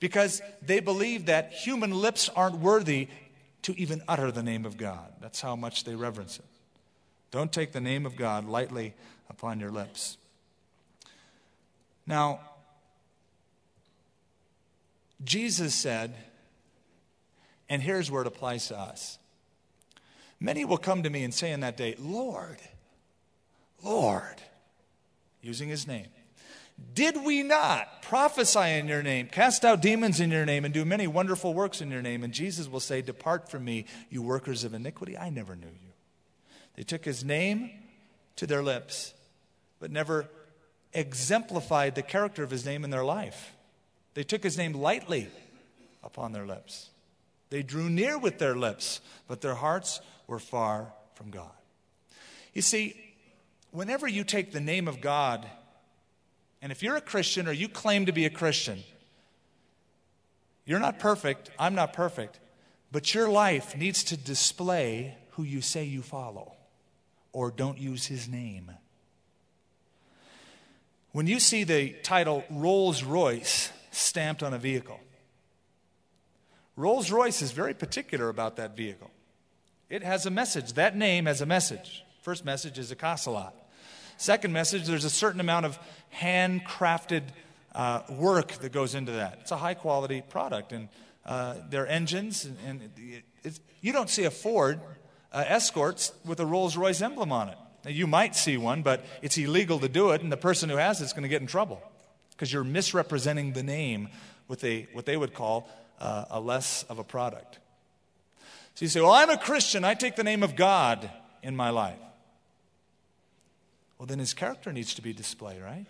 because 0.00 0.42
they 0.60 0.80
believe 0.80 1.26
that 1.26 1.52
human 1.52 1.92
lips 1.92 2.28
aren't 2.28 2.58
worthy 2.58 3.08
to 3.62 3.78
even 3.80 4.02
utter 4.06 4.30
the 4.30 4.42
name 4.42 4.66
of 4.66 4.76
God. 4.76 5.12
That's 5.22 5.40
how 5.40 5.56
much 5.56 5.84
they 5.84 5.94
reverence 5.94 6.38
it. 6.38 6.44
Don't 7.30 7.52
take 7.52 7.72
the 7.72 7.80
name 7.80 8.04
of 8.04 8.16
God 8.16 8.46
lightly 8.46 8.94
upon 9.30 9.60
your 9.60 9.70
lips. 9.70 10.18
Now, 12.06 12.40
Jesus 15.24 15.74
said, 15.74 16.14
and 17.74 17.82
here's 17.82 18.08
where 18.08 18.22
it 18.22 18.28
applies 18.28 18.68
to 18.68 18.78
us 18.78 19.18
many 20.38 20.64
will 20.64 20.78
come 20.78 21.02
to 21.02 21.10
me 21.10 21.24
and 21.24 21.34
say 21.34 21.50
in 21.50 21.60
that 21.60 21.76
day, 21.76 21.96
Lord, 21.98 22.58
Lord, 23.82 24.40
using 25.42 25.68
his 25.68 25.86
name. 25.86 26.06
Did 26.94 27.24
we 27.24 27.42
not 27.42 28.02
prophesy 28.02 28.78
in 28.78 28.86
your 28.86 29.02
name, 29.02 29.26
cast 29.26 29.64
out 29.64 29.82
demons 29.82 30.20
in 30.20 30.30
your 30.30 30.44
name, 30.44 30.64
and 30.64 30.72
do 30.72 30.84
many 30.84 31.08
wonderful 31.08 31.52
works 31.52 31.80
in 31.80 31.90
your 31.90 32.02
name? 32.02 32.22
And 32.22 32.32
Jesus 32.32 32.68
will 32.68 32.80
say, 32.80 33.02
Depart 33.02 33.50
from 33.50 33.64
me, 33.64 33.86
you 34.08 34.22
workers 34.22 34.62
of 34.62 34.72
iniquity. 34.72 35.18
I 35.18 35.30
never 35.30 35.56
knew 35.56 35.66
you. 35.66 35.92
They 36.76 36.84
took 36.84 37.04
his 37.04 37.24
name 37.24 37.70
to 38.36 38.46
their 38.46 38.62
lips, 38.62 39.14
but 39.80 39.90
never 39.90 40.28
exemplified 40.92 41.96
the 41.96 42.02
character 42.02 42.44
of 42.44 42.50
his 42.50 42.64
name 42.64 42.84
in 42.84 42.90
their 42.90 43.04
life. 43.04 43.52
They 44.14 44.22
took 44.22 44.44
his 44.44 44.56
name 44.56 44.74
lightly 44.74 45.28
upon 46.04 46.30
their 46.30 46.46
lips. 46.46 46.90
They 47.50 47.62
drew 47.62 47.88
near 47.88 48.18
with 48.18 48.38
their 48.38 48.56
lips, 48.56 49.00
but 49.28 49.40
their 49.40 49.54
hearts 49.54 50.00
were 50.26 50.38
far 50.38 50.92
from 51.14 51.30
God. 51.30 51.50
You 52.52 52.62
see, 52.62 53.00
whenever 53.70 54.08
you 54.08 54.24
take 54.24 54.52
the 54.52 54.60
name 54.60 54.88
of 54.88 55.00
God 55.00 55.46
and 56.62 56.72
if 56.72 56.82
you're 56.82 56.96
a 56.96 57.00
Christian 57.02 57.46
or 57.46 57.52
you 57.52 57.68
claim 57.68 58.06
to 58.06 58.12
be 58.12 58.24
a 58.24 58.30
Christian, 58.30 58.82
you're 60.64 60.80
not 60.80 60.98
perfect, 60.98 61.50
I'm 61.58 61.74
not 61.74 61.92
perfect, 61.92 62.40
but 62.90 63.14
your 63.14 63.28
life 63.28 63.76
needs 63.76 64.02
to 64.04 64.16
display 64.16 65.14
who 65.32 65.42
you 65.42 65.60
say 65.60 65.84
you 65.84 66.00
follow 66.00 66.54
or 67.32 67.50
don't 67.50 67.76
use 67.76 68.06
his 68.06 68.28
name. 68.28 68.70
When 71.12 71.26
you 71.26 71.38
see 71.38 71.64
the 71.64 71.90
title 72.02 72.44
Rolls 72.48 73.02
Royce 73.04 73.70
stamped 73.90 74.42
on 74.42 74.54
a 74.54 74.58
vehicle, 74.58 75.00
Rolls 76.76 77.10
Royce 77.10 77.42
is 77.42 77.52
very 77.52 77.74
particular 77.74 78.28
about 78.28 78.56
that 78.56 78.76
vehicle. 78.76 79.10
It 79.88 80.02
has 80.02 80.26
a 80.26 80.30
message. 80.30 80.72
That 80.72 80.96
name 80.96 81.26
has 81.26 81.40
a 81.40 81.46
message. 81.46 82.04
First 82.22 82.44
message 82.44 82.78
is 82.78 82.90
a 82.90 82.96
Casalot. 82.96 83.52
Second 84.16 84.52
message, 84.52 84.86
there's 84.86 85.04
a 85.04 85.10
certain 85.10 85.40
amount 85.40 85.66
of 85.66 85.78
handcrafted 86.14 87.22
uh, 87.74 88.02
work 88.08 88.52
that 88.54 88.72
goes 88.72 88.94
into 88.94 89.12
that. 89.12 89.38
It's 89.42 89.50
a 89.50 89.56
high 89.56 89.74
quality 89.74 90.22
product, 90.22 90.72
and 90.72 90.88
uh, 91.26 91.54
their 91.70 91.86
engines, 91.86 92.44
and, 92.44 92.56
and 92.66 93.22
you 93.80 93.92
don't 93.92 94.10
see 94.10 94.24
a 94.24 94.30
Ford 94.30 94.80
uh, 95.32 95.44
Escort 95.46 96.12
with 96.24 96.40
a 96.40 96.46
Rolls 96.46 96.76
Royce 96.76 97.02
emblem 97.02 97.32
on 97.32 97.48
it. 97.48 97.58
Now, 97.84 97.90
you 97.90 98.06
might 98.06 98.34
see 98.34 98.56
one, 98.56 98.82
but 98.82 99.04
it's 99.20 99.36
illegal 99.36 99.78
to 99.80 99.88
do 99.88 100.10
it, 100.10 100.22
and 100.22 100.32
the 100.32 100.36
person 100.36 100.70
who 100.70 100.76
has 100.76 101.00
it's 101.00 101.12
going 101.12 101.24
to 101.24 101.28
get 101.28 101.40
in 101.40 101.46
trouble 101.46 101.82
because 102.30 102.52
you're 102.52 102.64
misrepresenting 102.64 103.52
the 103.52 103.62
name 103.62 104.08
with 104.48 104.64
a, 104.64 104.88
what 104.92 105.06
they 105.06 105.16
would 105.16 105.34
call 105.34 105.68
uh, 106.00 106.24
a 106.30 106.40
less 106.40 106.84
of 106.88 106.98
a 106.98 107.04
product. 107.04 107.58
So 108.74 108.84
you 108.84 108.88
say, 108.88 109.00
Well, 109.00 109.12
I'm 109.12 109.30
a 109.30 109.38
Christian. 109.38 109.84
I 109.84 109.94
take 109.94 110.16
the 110.16 110.24
name 110.24 110.42
of 110.42 110.56
God 110.56 111.10
in 111.42 111.54
my 111.54 111.70
life. 111.70 111.98
Well, 113.98 114.06
then 114.06 114.18
his 114.18 114.34
character 114.34 114.72
needs 114.72 114.94
to 114.94 115.02
be 115.02 115.12
displayed, 115.12 115.62
right? 115.62 115.86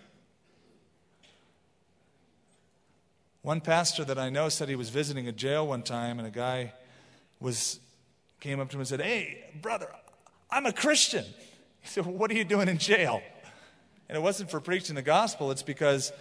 One 3.43 3.61
pastor 3.61 4.05
that 4.05 4.19
I 4.19 4.31
know 4.31 4.49
said 4.49 4.69
he 4.69 4.77
was 4.77 4.89
visiting 4.89 5.29
a 5.29 5.33
jail 5.33 5.67
one 5.67 5.83
time, 5.83 6.19
and 6.19 6.27
a 6.27 6.31
guy 6.31 6.73
was 7.41 7.79
came 8.41 8.61
up 8.61 8.71
to 8.71 8.77
him 8.77 8.81
and 8.81 8.89
said, 8.89 9.01
"Hey, 9.01 9.53
brother, 9.61 9.89
I'm 10.51 10.67
a 10.67 10.73
Christian." 10.73 11.25
He 11.81 11.89
said, 11.89 12.07
well, 12.07 12.15
"What 12.15 12.31
are 12.31 12.35
you 12.35 12.45
doing 12.45 12.69
in 12.69 12.79
jail?" 12.79 13.23
And 14.09 14.17
it 14.17 14.23
wasn't 14.23 14.51
for 14.51 14.59
preaching 14.59 14.95
the 14.95 15.03
gospel; 15.03 15.51
it's 15.51 15.63
because 15.63 16.13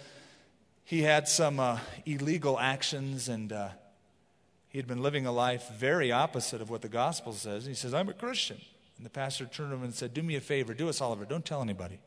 he 0.84 1.02
had 1.02 1.26
some 1.26 1.58
uh, 1.58 1.78
illegal 2.04 2.58
actions, 2.58 3.28
and 3.28 3.52
uh, 3.52 3.70
he 4.68 4.78
had 4.78 4.86
been 4.86 5.02
living 5.02 5.26
a 5.26 5.32
life 5.32 5.70
very 5.78 6.12
opposite 6.12 6.60
of 6.60 6.68
what 6.70 6.82
the 6.82 6.88
gospel 6.88 7.32
says. 7.32 7.64
And 7.64 7.74
he 7.74 7.74
says, 7.74 7.94
"I'm 7.94 8.08
a 8.08 8.14
Christian." 8.14 8.58
And 8.96 9.04
the 9.04 9.10
pastor 9.10 9.46
turned 9.46 9.70
to 9.70 9.76
him 9.76 9.82
and 9.82 9.94
said, 9.94 10.14
"Do 10.14 10.22
me 10.22 10.36
a 10.36 10.40
favor, 10.40 10.74
do 10.74 10.88
us, 10.88 11.00
Oliver. 11.00 11.24
Don't 11.24 11.44
tell 11.44 11.62
anybody." 11.62 11.98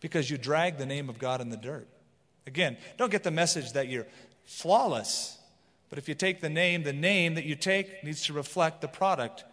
Because 0.00 0.30
you 0.30 0.38
drag 0.38 0.78
the 0.78 0.86
name 0.86 1.08
of 1.08 1.18
God 1.18 1.40
in 1.40 1.50
the 1.50 1.56
dirt. 1.56 1.88
Again, 2.46 2.76
don't 2.96 3.10
get 3.10 3.22
the 3.22 3.30
message 3.30 3.72
that 3.72 3.88
you're 3.88 4.06
flawless. 4.44 5.38
But 5.88 5.98
if 5.98 6.08
you 6.08 6.14
take 6.14 6.40
the 6.40 6.48
name, 6.48 6.84
the 6.84 6.92
name 6.92 7.34
that 7.34 7.44
you 7.44 7.56
take 7.56 8.04
needs 8.04 8.24
to 8.26 8.32
reflect 8.32 8.80
the 8.80 8.88
product 8.88 9.44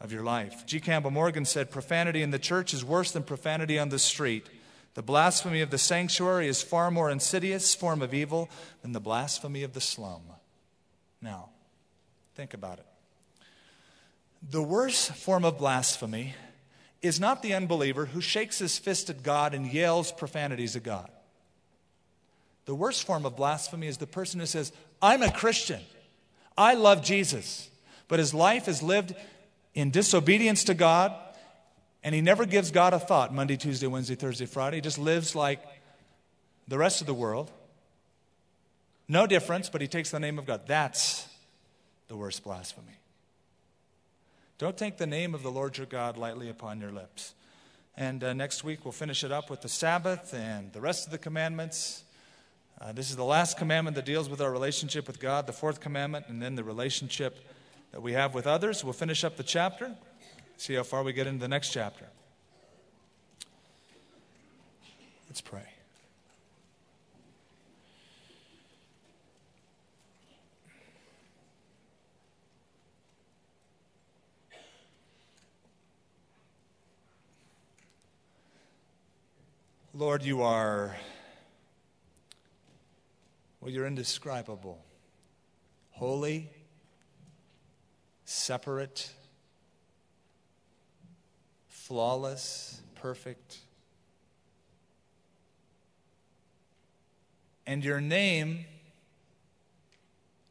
of 0.00 0.12
your 0.12 0.22
life. 0.22 0.64
G. 0.66 0.80
Campbell 0.80 1.10
Morgan 1.10 1.44
said 1.44 1.70
profanity 1.70 2.22
in 2.22 2.30
the 2.30 2.38
church 2.38 2.72
is 2.72 2.84
worse 2.84 3.10
than 3.10 3.22
profanity 3.22 3.78
on 3.78 3.88
the 3.90 3.98
street. 3.98 4.48
The 4.94 5.02
blasphemy 5.02 5.60
of 5.60 5.70
the 5.70 5.78
sanctuary 5.78 6.48
is 6.48 6.62
far 6.62 6.90
more 6.90 7.10
insidious 7.10 7.74
form 7.74 8.02
of 8.02 8.12
evil 8.12 8.50
than 8.82 8.92
the 8.92 9.00
blasphemy 9.00 9.62
of 9.62 9.72
the 9.72 9.80
slum. 9.80 10.22
Now, 11.22 11.50
think 12.34 12.54
about 12.54 12.78
it. 12.78 12.86
The 14.50 14.62
worst 14.62 15.12
form 15.12 15.44
of 15.44 15.58
blasphemy 15.58 16.34
is 17.02 17.20
not 17.20 17.42
the 17.42 17.54
unbeliever 17.54 18.06
who 18.06 18.20
shakes 18.20 18.58
his 18.58 18.78
fist 18.78 19.10
at 19.10 19.22
God 19.22 19.54
and 19.54 19.72
yells 19.72 20.12
profanities 20.12 20.76
at 20.76 20.82
God. 20.82 21.10
The 22.66 22.74
worst 22.74 23.04
form 23.04 23.24
of 23.24 23.36
blasphemy 23.36 23.86
is 23.86 23.98
the 23.98 24.06
person 24.06 24.40
who 24.40 24.46
says, 24.46 24.72
I'm 25.00 25.22
a 25.22 25.32
Christian. 25.32 25.80
I 26.56 26.74
love 26.74 27.02
Jesus. 27.02 27.70
But 28.08 28.18
his 28.18 28.34
life 28.34 28.68
is 28.68 28.82
lived 28.82 29.14
in 29.74 29.90
disobedience 29.90 30.64
to 30.64 30.74
God, 30.74 31.14
and 32.02 32.14
he 32.14 32.20
never 32.20 32.46
gives 32.46 32.70
God 32.70 32.94
a 32.94 32.98
thought 32.98 33.34
Monday, 33.34 33.56
Tuesday, 33.56 33.86
Wednesday, 33.86 34.14
Thursday, 34.14 34.46
Friday. 34.46 34.78
He 34.78 34.80
just 34.80 34.98
lives 34.98 35.34
like 35.34 35.62
the 36.68 36.78
rest 36.78 37.00
of 37.00 37.06
the 37.06 37.14
world. 37.14 37.50
No 39.08 39.26
difference, 39.26 39.68
but 39.68 39.80
he 39.80 39.88
takes 39.88 40.10
the 40.10 40.20
name 40.20 40.38
of 40.38 40.46
God. 40.46 40.62
That's 40.66 41.26
the 42.08 42.16
worst 42.16 42.44
blasphemy. 42.44 42.98
Don't 44.58 44.76
take 44.76 44.98
the 44.98 45.06
name 45.06 45.34
of 45.34 45.42
the 45.42 45.50
Lord 45.50 45.78
your 45.78 45.86
God 45.86 46.16
lightly 46.16 46.48
upon 46.48 46.80
your 46.80 46.92
lips. 46.92 47.34
And 47.96 48.22
uh, 48.22 48.32
next 48.32 48.62
week 48.62 48.84
we'll 48.84 48.92
finish 48.92 49.24
it 49.24 49.32
up 49.32 49.50
with 49.50 49.62
the 49.62 49.68
Sabbath 49.68 50.32
and 50.32 50.72
the 50.72 50.80
rest 50.80 51.06
of 51.06 51.12
the 51.12 51.18
commandments. 51.18 52.04
Uh, 52.80 52.92
this 52.92 53.10
is 53.10 53.16
the 53.16 53.24
last 53.24 53.58
commandment 53.58 53.94
that 53.96 54.06
deals 54.06 54.28
with 54.28 54.40
our 54.40 54.50
relationship 54.50 55.06
with 55.06 55.20
God, 55.20 55.46
the 55.46 55.52
fourth 55.52 55.80
commandment, 55.80 56.26
and 56.28 56.40
then 56.40 56.54
the 56.54 56.64
relationship 56.64 57.38
that 57.92 58.00
we 58.00 58.12
have 58.12 58.34
with 58.34 58.46
others. 58.46 58.84
We'll 58.84 58.92
finish 58.92 59.24
up 59.24 59.36
the 59.36 59.42
chapter, 59.42 59.94
see 60.60 60.74
how 60.74 60.82
far 60.82 61.02
we 61.02 61.14
get 61.14 61.26
into 61.26 61.40
the 61.40 61.48
next 61.48 61.70
chapter. 61.70 62.04
Let's 65.26 65.40
pray. 65.40 65.62
Lord, 79.94 80.22
you 80.22 80.42
are, 80.42 80.94
well, 83.62 83.70
you're 83.70 83.86
indescribable, 83.86 84.78
holy, 85.92 86.50
separate, 88.26 89.10
flawless, 91.90 92.82
perfect. 92.94 93.58
And 97.66 97.84
your 97.84 98.00
name 98.00 98.64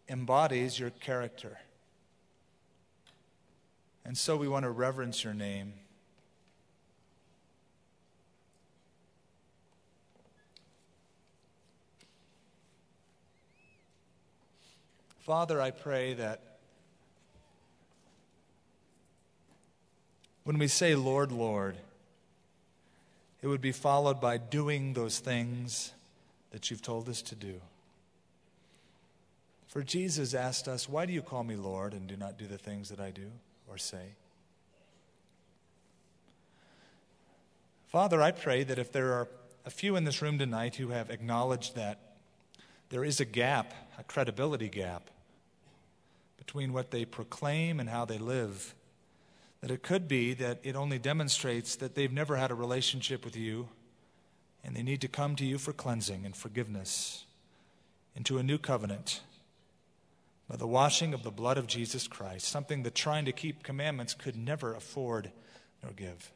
embodies 0.09 0.77
your 0.77 0.89
character. 0.89 1.57
And 4.03 4.17
so 4.17 4.35
we 4.35 4.49
want 4.49 4.63
to 4.63 4.69
reverence 4.69 5.23
your 5.23 5.33
name. 5.33 5.75
Father, 15.21 15.61
I 15.61 15.71
pray 15.71 16.15
that 16.15 16.48
when 20.49 20.57
we 20.57 20.67
say, 20.67 20.95
Lord, 20.95 21.31
Lord, 21.31 21.77
it 23.43 23.45
would 23.45 23.61
be 23.61 23.71
followed 23.71 24.19
by 24.19 24.39
doing 24.39 24.93
those 24.93 25.19
things 25.19 25.91
that 26.49 26.71
you've 26.71 26.81
told 26.81 27.07
us 27.07 27.21
to 27.21 27.35
do. 27.35 27.61
For 29.67 29.83
Jesus 29.83 30.33
asked 30.33 30.67
us, 30.67 30.89
Why 30.89 31.05
do 31.05 31.13
you 31.13 31.21
call 31.21 31.43
me 31.43 31.55
Lord 31.55 31.93
and 31.93 32.07
do 32.07 32.17
not 32.17 32.39
do 32.39 32.47
the 32.47 32.57
things 32.57 32.89
that 32.89 32.99
I 32.99 33.11
do 33.11 33.27
or 33.67 33.77
say? 33.77 34.15
Father, 37.89 38.19
I 38.19 38.31
pray 38.31 38.63
that 38.63 38.79
if 38.79 38.91
there 38.91 39.13
are 39.13 39.27
a 39.67 39.69
few 39.69 39.95
in 39.95 40.03
this 40.03 40.19
room 40.19 40.39
tonight 40.39 40.77
who 40.77 40.87
have 40.87 41.11
acknowledged 41.11 41.75
that 41.75 41.99
there 42.89 43.05
is 43.05 43.19
a 43.19 43.25
gap, 43.25 43.71
a 43.99 44.03
credibility 44.03 44.69
gap, 44.69 45.11
between 46.39 46.73
what 46.73 46.89
they 46.89 47.05
proclaim 47.05 47.79
and 47.79 47.87
how 47.87 48.03
they 48.03 48.17
live. 48.17 48.73
That 49.61 49.71
it 49.71 49.83
could 49.83 50.07
be 50.07 50.33
that 50.35 50.59
it 50.63 50.75
only 50.75 50.99
demonstrates 50.99 51.75
that 51.77 51.95
they've 51.95 52.11
never 52.11 52.37
had 52.37 52.51
a 52.51 52.55
relationship 52.55 53.25
with 53.25 53.35
you 53.35 53.69
and 54.63 54.75
they 54.75 54.83
need 54.83 55.01
to 55.01 55.07
come 55.07 55.35
to 55.35 55.45
you 55.45 55.57
for 55.57 55.73
cleansing 55.73 56.25
and 56.25 56.35
forgiveness 56.35 57.25
into 58.15 58.37
a 58.37 58.43
new 58.43 58.57
covenant 58.57 59.21
by 60.49 60.55
the 60.55 60.67
washing 60.67 61.13
of 61.13 61.23
the 61.23 61.31
blood 61.31 61.57
of 61.57 61.67
Jesus 61.67 62.07
Christ, 62.07 62.47
something 62.47 62.83
that 62.83 62.95
trying 62.95 63.25
to 63.25 63.31
keep 63.31 63.63
commandments 63.63 64.13
could 64.13 64.35
never 64.35 64.73
afford 64.73 65.31
nor 65.83 65.91
give. 65.91 66.31